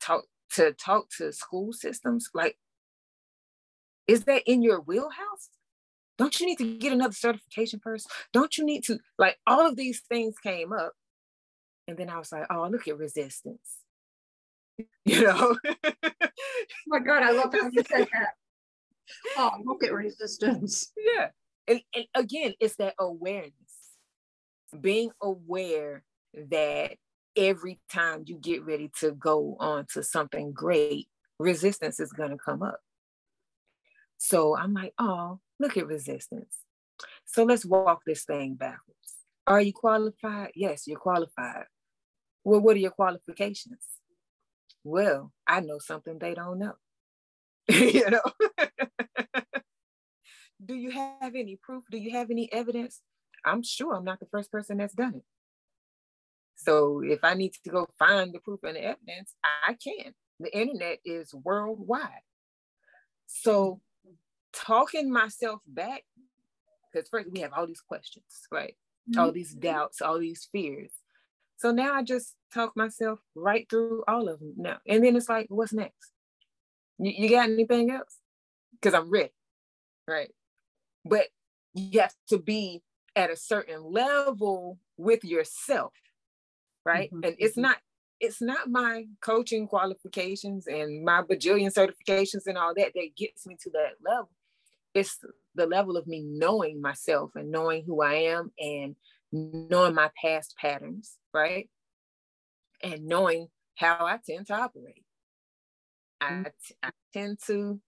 talk 0.01 0.23
to 0.53 0.73
talk 0.73 1.09
to 1.17 1.31
school 1.31 1.73
systems? 1.73 2.29
Like 2.33 2.57
is 4.07 4.25
that 4.25 4.43
in 4.45 4.61
your 4.61 4.81
wheelhouse? 4.81 5.49
Don't 6.17 6.39
you 6.39 6.45
need 6.45 6.57
to 6.59 6.77
get 6.77 6.93
another 6.93 7.13
certification 7.13 7.79
first? 7.83 8.07
Don't 8.33 8.57
you 8.57 8.65
need 8.65 8.83
to, 8.85 8.99
like, 9.17 9.37
all 9.47 9.67
of 9.67 9.75
these 9.75 10.01
things 10.01 10.37
came 10.37 10.71
up. 10.71 10.93
And 11.87 11.97
then 11.97 12.09
I 12.09 12.17
was 12.17 12.31
like, 12.31 12.45
oh, 12.49 12.67
look 12.69 12.87
at 12.87 12.97
resistance. 12.97 13.79
You 15.05 15.21
know? 15.21 15.57
oh 15.83 16.19
my 16.87 16.99
God, 16.99 17.23
I 17.23 17.31
love 17.31 17.53
how 17.53 17.69
you 17.69 17.83
said 17.83 18.07
that. 18.13 18.29
Oh, 19.37 19.51
look 19.65 19.83
at 19.83 19.91
resistance. 19.91 20.91
Yeah. 20.97 21.27
And, 21.67 21.81
and 21.95 22.05
again, 22.15 22.53
it's 22.59 22.75
that 22.77 22.95
awareness, 22.99 23.53
being 24.79 25.11
aware 25.21 26.03
that 26.49 26.97
every 27.35 27.79
time 27.91 28.23
you 28.25 28.37
get 28.37 28.65
ready 28.65 28.91
to 28.99 29.11
go 29.11 29.55
on 29.59 29.85
to 29.93 30.03
something 30.03 30.51
great, 30.51 31.07
resistance 31.39 31.99
is 31.99 32.11
going 32.11 32.31
to 32.31 32.37
come 32.37 32.61
up. 32.61 32.79
So 34.17 34.55
I'm 34.55 34.73
like, 34.73 34.93
oh, 34.99 35.39
look 35.59 35.77
at 35.77 35.87
resistance. 35.87 36.59
So 37.25 37.43
let's 37.43 37.65
walk 37.65 38.01
this 38.05 38.23
thing 38.23 38.55
backwards. 38.55 39.15
Are 39.47 39.61
you 39.61 39.73
qualified? 39.73 40.51
Yes, 40.55 40.87
you're 40.87 40.99
qualified. 40.99 41.65
Well, 42.43 42.61
what 42.61 42.75
are 42.75 42.79
your 42.79 42.91
qualifications? 42.91 43.85
Well, 44.83 45.31
I 45.47 45.61
know 45.61 45.79
something 45.79 46.19
they 46.19 46.33
don't 46.33 46.59
know. 46.59 46.73
you 47.67 48.09
know? 48.09 48.21
Do 50.63 50.75
you 50.75 50.91
have 50.91 51.35
any 51.35 51.57
proof? 51.61 51.83
Do 51.91 51.97
you 51.97 52.11
have 52.11 52.31
any 52.31 52.51
evidence? 52.51 53.01
I'm 53.45 53.63
sure 53.63 53.95
I'm 53.95 54.05
not 54.05 54.19
the 54.19 54.25
first 54.25 54.51
person 54.51 54.77
that's 54.77 54.93
done 54.93 55.15
it. 55.15 55.25
So 56.55 57.01
if 57.03 57.23
I 57.23 57.33
need 57.33 57.53
to 57.63 57.69
go 57.69 57.87
find 57.99 58.33
the 58.33 58.39
proof 58.39 58.61
and 58.63 58.75
the 58.75 58.83
evidence, 58.83 59.33
I 59.67 59.73
can. 59.73 60.13
The 60.39 60.55
internet 60.57 60.99
is 61.03 61.33
worldwide. 61.33 62.09
So 63.27 63.81
talking 64.53 65.11
myself 65.11 65.61
back, 65.67 66.03
because 66.91 67.09
first 67.09 67.29
we 67.31 67.41
have 67.41 67.53
all 67.53 67.67
these 67.67 67.81
questions, 67.81 68.25
right? 68.51 68.75
Mm-hmm. 69.09 69.19
All 69.19 69.31
these 69.31 69.53
doubts, 69.53 70.01
all 70.01 70.19
these 70.19 70.47
fears. 70.51 70.91
So 71.57 71.71
now 71.71 71.93
I 71.93 72.03
just 72.03 72.35
talk 72.53 72.75
myself 72.75 73.19
right 73.35 73.67
through 73.69 74.03
all 74.07 74.29
of 74.29 74.39
them 74.39 74.53
now. 74.57 74.77
And 74.87 75.03
then 75.03 75.15
it's 75.15 75.29
like, 75.29 75.47
what's 75.49 75.73
next? 75.73 76.11
You, 76.99 77.11
you 77.15 77.29
got 77.29 77.49
anything 77.49 77.91
else? 77.91 78.17
Because 78.73 78.93
I'm 78.93 79.09
ready, 79.09 79.33
right? 80.07 80.31
But 81.05 81.27
you 81.73 81.99
have 81.99 82.13
to 82.29 82.37
be 82.37 82.81
at 83.15 83.29
a 83.29 83.35
certain 83.35 83.83
level 83.83 84.79
with 84.97 85.23
yourself, 85.23 85.93
right? 86.85 87.11
Mm-hmm. 87.11 87.23
And 87.23 87.35
it's 87.39 87.53
mm-hmm. 87.53 87.61
not 87.63 87.77
it's 88.19 88.41
not 88.41 88.69
my 88.69 89.05
coaching 89.21 89.67
qualifications 89.67 90.67
and 90.67 91.03
my 91.03 91.21
bajillion 91.21 91.73
certifications 91.73 92.47
and 92.47 92.57
all 92.57 92.73
that 92.75 92.93
that 92.95 93.09
gets 93.17 93.45
me 93.45 93.57
to 93.61 93.69
that 93.71 93.95
level. 94.03 94.29
It's 94.93 95.19
the 95.55 95.67
level 95.67 95.97
of 95.97 96.07
me 96.07 96.23
knowing 96.23 96.81
myself 96.81 97.31
and 97.35 97.51
knowing 97.51 97.83
who 97.85 98.01
I 98.01 98.13
am 98.13 98.51
and 98.57 98.95
knowing 99.33 99.95
my 99.95 100.09
past 100.23 100.55
patterns, 100.57 101.17
right? 101.33 101.69
And 102.81 103.05
knowing 103.05 103.47
how 103.75 104.05
I 104.05 104.19
tend 104.25 104.47
to 104.47 104.53
operate. 104.53 105.03
I, 106.21 106.45
I 106.81 106.91
tend 107.13 107.39
to 107.47 107.81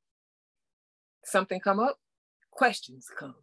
something 1.23 1.59
come 1.59 1.79
up, 1.79 1.97
questions 2.55 3.07
come, 3.17 3.35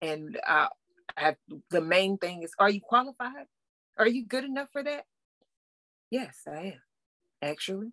and 0.00 0.38
uh, 0.46 0.68
I, 1.16 1.36
the 1.70 1.80
main 1.80 2.18
thing 2.18 2.42
is, 2.42 2.52
are 2.58 2.70
you 2.70 2.80
qualified? 2.80 3.46
Are 3.98 4.06
you 4.06 4.24
good 4.24 4.44
enough 4.44 4.68
for 4.72 4.82
that? 4.82 5.04
Yes, 6.10 6.42
I 6.46 6.60
am. 6.60 6.82
Actually, 7.42 7.92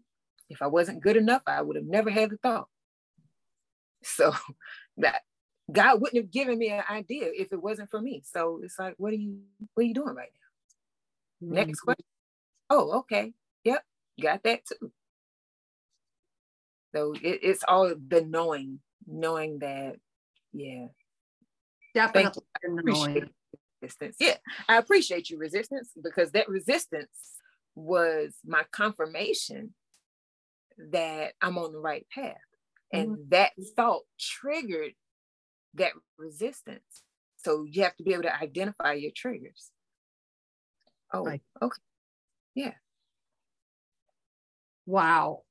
if 0.50 0.62
I 0.62 0.68
wasn't 0.68 1.02
good 1.02 1.18
enough, 1.18 1.42
I 1.48 1.62
would 1.62 1.76
have 1.76 1.86
never 1.86 2.10
had 2.10 2.30
the 2.30 2.38
thought. 2.38 2.68
So 4.04 4.34
that 4.98 5.22
God 5.72 6.02
wouldn't 6.02 6.22
have 6.24 6.32
given 6.32 6.58
me 6.58 6.70
an 6.70 6.84
idea 6.90 7.30
if 7.34 7.52
it 7.52 7.62
wasn't 7.62 7.90
for 7.90 8.02
me. 8.02 8.22
So 8.26 8.62
it's 8.64 8.78
like, 8.78 8.96
what 8.98 9.14
are 9.14 9.18
you 9.18 9.40
what 9.74 9.84
are 9.84 9.88
you 9.88 9.94
doing 9.94 10.16
right 10.16 10.30
now? 11.42 11.48
Mm-hmm. 11.48 11.56
Next 11.56 11.80
question. 11.82 12.06
Oh, 12.70 13.00
okay. 13.00 13.34
Yep, 13.64 13.84
got 14.22 14.44
that 14.44 14.60
too. 14.66 14.92
So 16.94 17.14
it, 17.14 17.40
it's 17.44 17.64
all 17.68 17.94
the 18.08 18.22
knowing, 18.22 18.80
knowing 19.06 19.60
that, 19.60 19.98
yeah. 20.56 20.88
Definitely. 21.94 23.24
Resistance. 23.82 24.18
Yeah, 24.20 24.36
I 24.68 24.78
appreciate 24.78 25.30
you 25.30 25.38
resistance 25.38 25.92
because 26.02 26.32
that 26.32 26.50
resistance 26.50 27.36
was 27.76 28.36
my 28.46 28.64
confirmation 28.72 29.74
that 30.92 31.34
I'm 31.42 31.58
on 31.58 31.72
the 31.72 31.80
right 31.80 32.06
path. 32.14 32.36
And 32.92 33.12
mm-hmm. 33.12 33.30
that 33.30 33.52
thought 33.76 34.04
triggered 34.20 34.94
that 35.76 35.92
resistance. 36.18 37.04
So 37.38 37.66
you 37.70 37.84
have 37.84 37.96
to 37.98 38.04
be 38.04 38.14
able 38.14 38.24
to 38.24 38.42
identify 38.42 38.94
your 38.94 39.12
triggers. 39.16 39.72
Oh, 41.14 41.24
right. 41.24 41.42
okay. 41.62 41.82
Yeah. 42.56 42.74
Wow. 44.86 45.42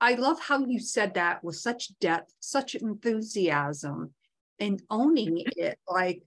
I 0.00 0.14
love 0.14 0.40
how 0.40 0.64
you 0.64 0.78
said 0.78 1.14
that 1.14 1.42
with 1.42 1.56
such 1.56 1.98
depth, 1.98 2.32
such 2.40 2.74
enthusiasm, 2.74 4.14
and 4.58 4.82
owning 4.90 5.44
it. 5.56 5.78
Like, 5.88 6.22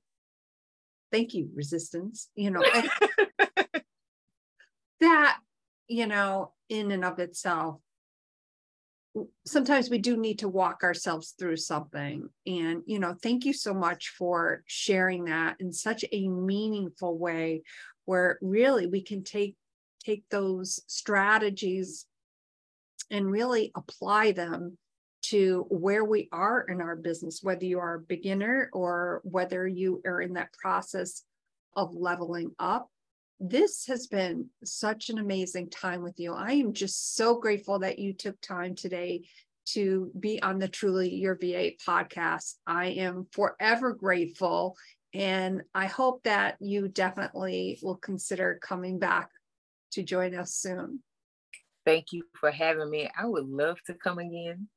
thank 1.11 1.34
you, 1.34 1.49
resistance. 1.53 2.30
You 2.36 2.51
know, 2.51 2.63
that, 4.99 5.39
you 5.88 6.07
know, 6.07 6.53
in 6.69 6.91
and 6.91 7.05
of 7.05 7.19
itself, 7.19 7.80
sometimes 9.45 9.89
we 9.89 9.97
do 9.97 10.17
need 10.17 10.39
to 10.39 10.49
walk 10.49 10.84
ourselves 10.84 11.34
through 11.38 11.57
something. 11.57 12.30
And, 12.45 12.84
you 12.86 12.99
know, 12.99 13.15
thank 13.21 13.45
you 13.45 13.53
so 13.53 13.73
much 13.73 14.09
for 14.09 14.63
sharing 14.67 15.25
that 15.25 15.55
in 15.59 15.71
such 15.71 16.05
a 16.11 16.28
meaningful 16.28 17.17
way 17.17 17.63
where 18.05 18.38
really 18.41 18.88
we 18.88 19.01
can 19.01 19.23
take 19.23 19.55
take 20.03 20.23
those 20.30 20.80
strategies 20.88 22.05
and 23.11 23.30
really 23.30 23.71
apply 23.75 24.32
them 24.32 24.78
to 25.30 25.65
where 25.69 26.05
we 26.05 26.30
are 26.32 26.61
in 26.69 26.80
our 26.82 26.95
business, 26.95 27.43
whether 27.43 27.65
you 27.65 27.80
are 27.80 27.95
a 27.95 27.99
beginner 27.99 28.69
or 28.71 29.21
whether 29.23 29.67
you 29.67 30.01
are 30.05 30.21
in 30.21 30.34
that 30.34 30.53
process 30.53 31.23
of 31.75 31.93
leveling 31.93 32.51
up. 32.59 32.89
This 33.39 33.86
has 33.88 34.07
been 34.07 34.47
such 34.63 35.09
an 35.09 35.19
amazing 35.19 35.69
time 35.69 36.01
with 36.01 36.17
you. 36.17 36.34
I 36.34 36.53
am 36.53 36.73
just 36.73 37.15
so 37.15 37.39
grateful 37.39 37.80
that 37.80 37.99
you 37.99 38.13
took 38.13 38.39
time 38.41 38.73
today 38.73 39.28
to 39.67 40.11
be 40.17 40.41
on 40.41 40.59
the 40.59 40.67
Truly 40.67 41.13
Your 41.13 41.36
VA 41.36 41.71
podcast. 41.86 42.55
I 42.65 42.88
am 42.88 43.28
forever 43.32 43.93
grateful. 43.93 44.78
And 45.13 45.61
I 45.75 45.88
hope 45.88 46.23
that 46.23 46.55
you 46.59 46.88
definitely 46.88 47.80
will 47.84 47.97
consider 47.97 48.59
coming 48.61 48.97
back 48.97 49.30
to 49.91 50.03
join 50.03 50.36
us 50.36 50.53
soon. 50.53 51.01
Thank 51.86 52.11
you 52.11 52.23
for 52.39 52.49
having 52.49 52.89
me. 52.89 53.09
I 53.17 53.25
would 53.25 53.47
love 53.47 53.78
to 53.88 53.93
come 53.93 54.19
again. 54.19 54.67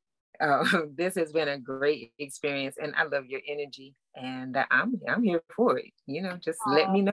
Uh, 0.41 0.65
this 0.97 1.15
has 1.15 1.33
been 1.33 1.49
a 1.49 1.59
great 1.59 2.13
experience, 2.19 2.77
and 2.81 2.95
I 2.97 3.05
love 3.05 3.27
your 3.27 3.41
energy. 3.47 3.95
And 4.15 4.57
I'm 4.71 5.01
I'm 5.09 5.23
here 5.23 5.43
for 5.55 5.79
it. 5.79 5.93
You 6.07 6.23
know, 6.23 6.37
just 6.43 6.59
Aww. 6.67 6.75
let 6.75 6.91
me 6.91 7.03
know. 7.03 7.13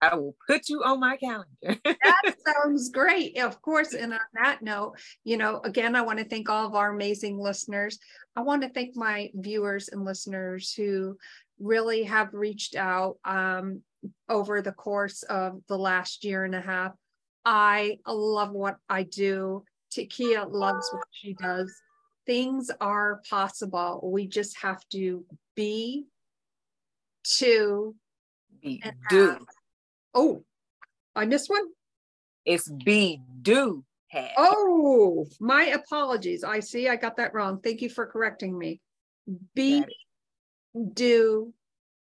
I 0.00 0.14
will 0.14 0.36
put 0.46 0.68
you 0.68 0.82
on 0.84 1.00
my 1.00 1.16
calendar. 1.16 1.48
that 1.84 2.34
sounds 2.46 2.90
great. 2.90 3.36
Of 3.38 3.60
course. 3.60 3.94
And 3.94 4.12
on 4.12 4.20
that 4.34 4.62
note, 4.62 4.94
you 5.24 5.36
know, 5.36 5.60
again, 5.64 5.96
I 5.96 6.02
want 6.02 6.20
to 6.20 6.24
thank 6.24 6.48
all 6.48 6.66
of 6.66 6.76
our 6.76 6.92
amazing 6.92 7.36
listeners. 7.36 7.98
I 8.36 8.42
want 8.42 8.62
to 8.62 8.68
thank 8.68 8.94
my 8.94 9.30
viewers 9.34 9.88
and 9.88 10.04
listeners 10.04 10.72
who 10.72 11.16
really 11.58 12.04
have 12.04 12.32
reached 12.32 12.76
out 12.76 13.16
um, 13.24 13.82
over 14.28 14.62
the 14.62 14.72
course 14.72 15.24
of 15.24 15.60
the 15.68 15.78
last 15.78 16.24
year 16.24 16.44
and 16.44 16.54
a 16.54 16.60
half. 16.60 16.92
I 17.44 17.98
love 18.06 18.52
what 18.52 18.76
I 18.88 19.02
do. 19.02 19.64
Takia 19.92 20.46
loves 20.48 20.88
what 20.92 21.08
she 21.10 21.34
does. 21.34 21.72
Things 22.28 22.70
are 22.78 23.22
possible. 23.28 24.00
We 24.04 24.26
just 24.26 24.58
have 24.58 24.86
to 24.90 25.24
be, 25.56 26.04
to, 27.38 27.94
be, 28.62 28.82
do. 29.08 29.28
Have. 29.30 29.40
Oh, 30.12 30.44
I 31.16 31.24
missed 31.24 31.48
one. 31.48 31.64
It's 32.44 32.68
be, 32.68 33.22
do, 33.40 33.82
have. 34.08 34.32
Oh, 34.36 35.26
my 35.40 35.64
apologies. 35.68 36.44
I 36.44 36.60
see 36.60 36.86
I 36.86 36.96
got 36.96 37.16
that 37.16 37.32
wrong. 37.32 37.60
Thank 37.64 37.80
you 37.80 37.88
for 37.88 38.04
correcting 38.04 38.58
me. 38.58 38.82
Be, 39.54 39.86
do, 40.92 41.54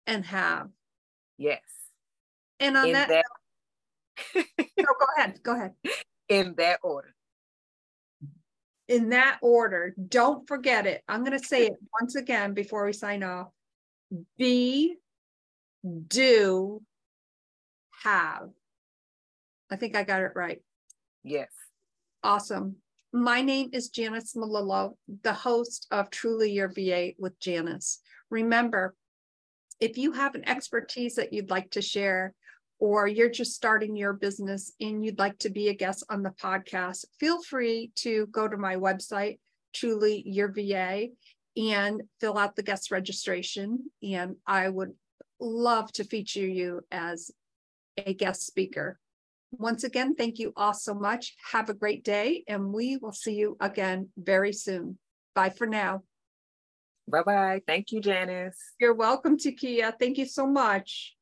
and 0.06 0.24
have. 0.24 0.70
Yes. 1.40 1.64
And 2.60 2.78
on 2.78 2.92
that, 2.92 3.10
that 3.10 3.26
no, 4.36 4.86
go 4.86 5.06
ahead. 5.18 5.40
Go 5.42 5.56
ahead. 5.56 5.72
In 6.30 6.54
that 6.60 6.80
order. 6.84 7.16
In 8.92 9.08
that 9.10 9.40
order. 9.42 9.96
Don't 10.10 10.46
forget 10.46 10.86
it. 10.86 11.02
I'm 11.08 11.24
going 11.24 11.40
to 11.40 11.48
say 11.48 11.68
it 11.68 11.78
once 12.02 12.16
again 12.16 12.54
before 12.54 12.86
we 12.86 12.92
sign 12.92 13.24
off. 13.24 13.48
Be, 14.38 14.98
do, 16.08 16.82
have. 18.04 18.50
I 19.72 19.78
think 19.78 19.96
I 19.96 20.04
got 20.04 20.24
it 20.24 20.34
right. 20.36 20.62
Yes. 21.24 21.48
Awesome. 22.22 22.76
My 23.14 23.42
name 23.42 23.70
is 23.72 23.88
Janis 23.88 24.36
Malillo, 24.36 24.98
the 25.24 25.32
host 25.32 25.88
of 25.90 26.10
Truly 26.10 26.52
Your 26.52 26.68
VA 26.68 27.12
with 27.18 27.40
Janis. 27.40 28.02
Remember, 28.30 28.94
if 29.80 29.98
you 29.98 30.12
have 30.12 30.36
an 30.36 30.50
expertise 30.50 31.16
that 31.16 31.32
you'd 31.32 31.50
like 31.50 31.72
to 31.72 31.82
share, 31.82 32.34
or 32.82 33.08
you're 33.08 33.30
just 33.30 33.54
starting 33.54 33.96
your 33.96 34.12
business 34.12 34.74
and 34.82 35.06
you'd 35.06 35.20
like 35.20 35.38
to 35.38 35.52
be 35.52 35.70
a 35.70 35.74
guest 35.74 36.04
on 36.10 36.24
the 36.24 36.32
podcast, 36.32 37.06
feel 37.20 37.42
free 37.44 37.92
to 37.96 38.26
go 38.32 38.48
to 38.48 38.58
my 38.58 38.76
website, 38.76 39.38
Truly 39.72 40.24
Your 40.26 40.52
VA, 40.52 41.10
and 41.56 42.02
fill 42.20 42.40
out 42.40 42.56
the 42.56 42.64
guest 42.64 42.90
registration. 42.90 43.92
And 44.02 44.36
I 44.48 44.68
would 44.68 44.94
love 45.40 45.92
to 45.94 46.04
feature 46.04 46.40
you 46.46 46.82
as 46.92 47.30
a 47.98 48.16
guest 48.16 48.48
speaker. 48.48 49.00
Once 49.52 49.84
again, 49.84 50.16
thank 50.16 50.40
you 50.40 50.52
all 50.56 50.74
so 50.74 50.96
much. 50.96 51.36
Have 51.52 51.70
a 51.70 51.76
great 51.76 52.04
day, 52.04 52.44
and 52.48 52.74
we 52.74 52.98
will 52.98 53.12
see 53.12 53.36
you 53.36 53.58
again 53.60 54.10
very 54.18 54.54
soon. 54.54 54.98
Bye 55.36 55.50
for 55.52 55.68
now. 55.68 56.02
Bye 57.08 57.24
bye. 57.24 57.62
Thank 57.68 57.92
you, 57.92 58.02
Janis. 58.02 58.58
You're 58.80 58.96
welcome, 58.96 59.38
Takia. 59.38 59.94
Thank 60.00 60.18
you 60.18 60.26
so 60.26 60.48
much. 60.48 61.16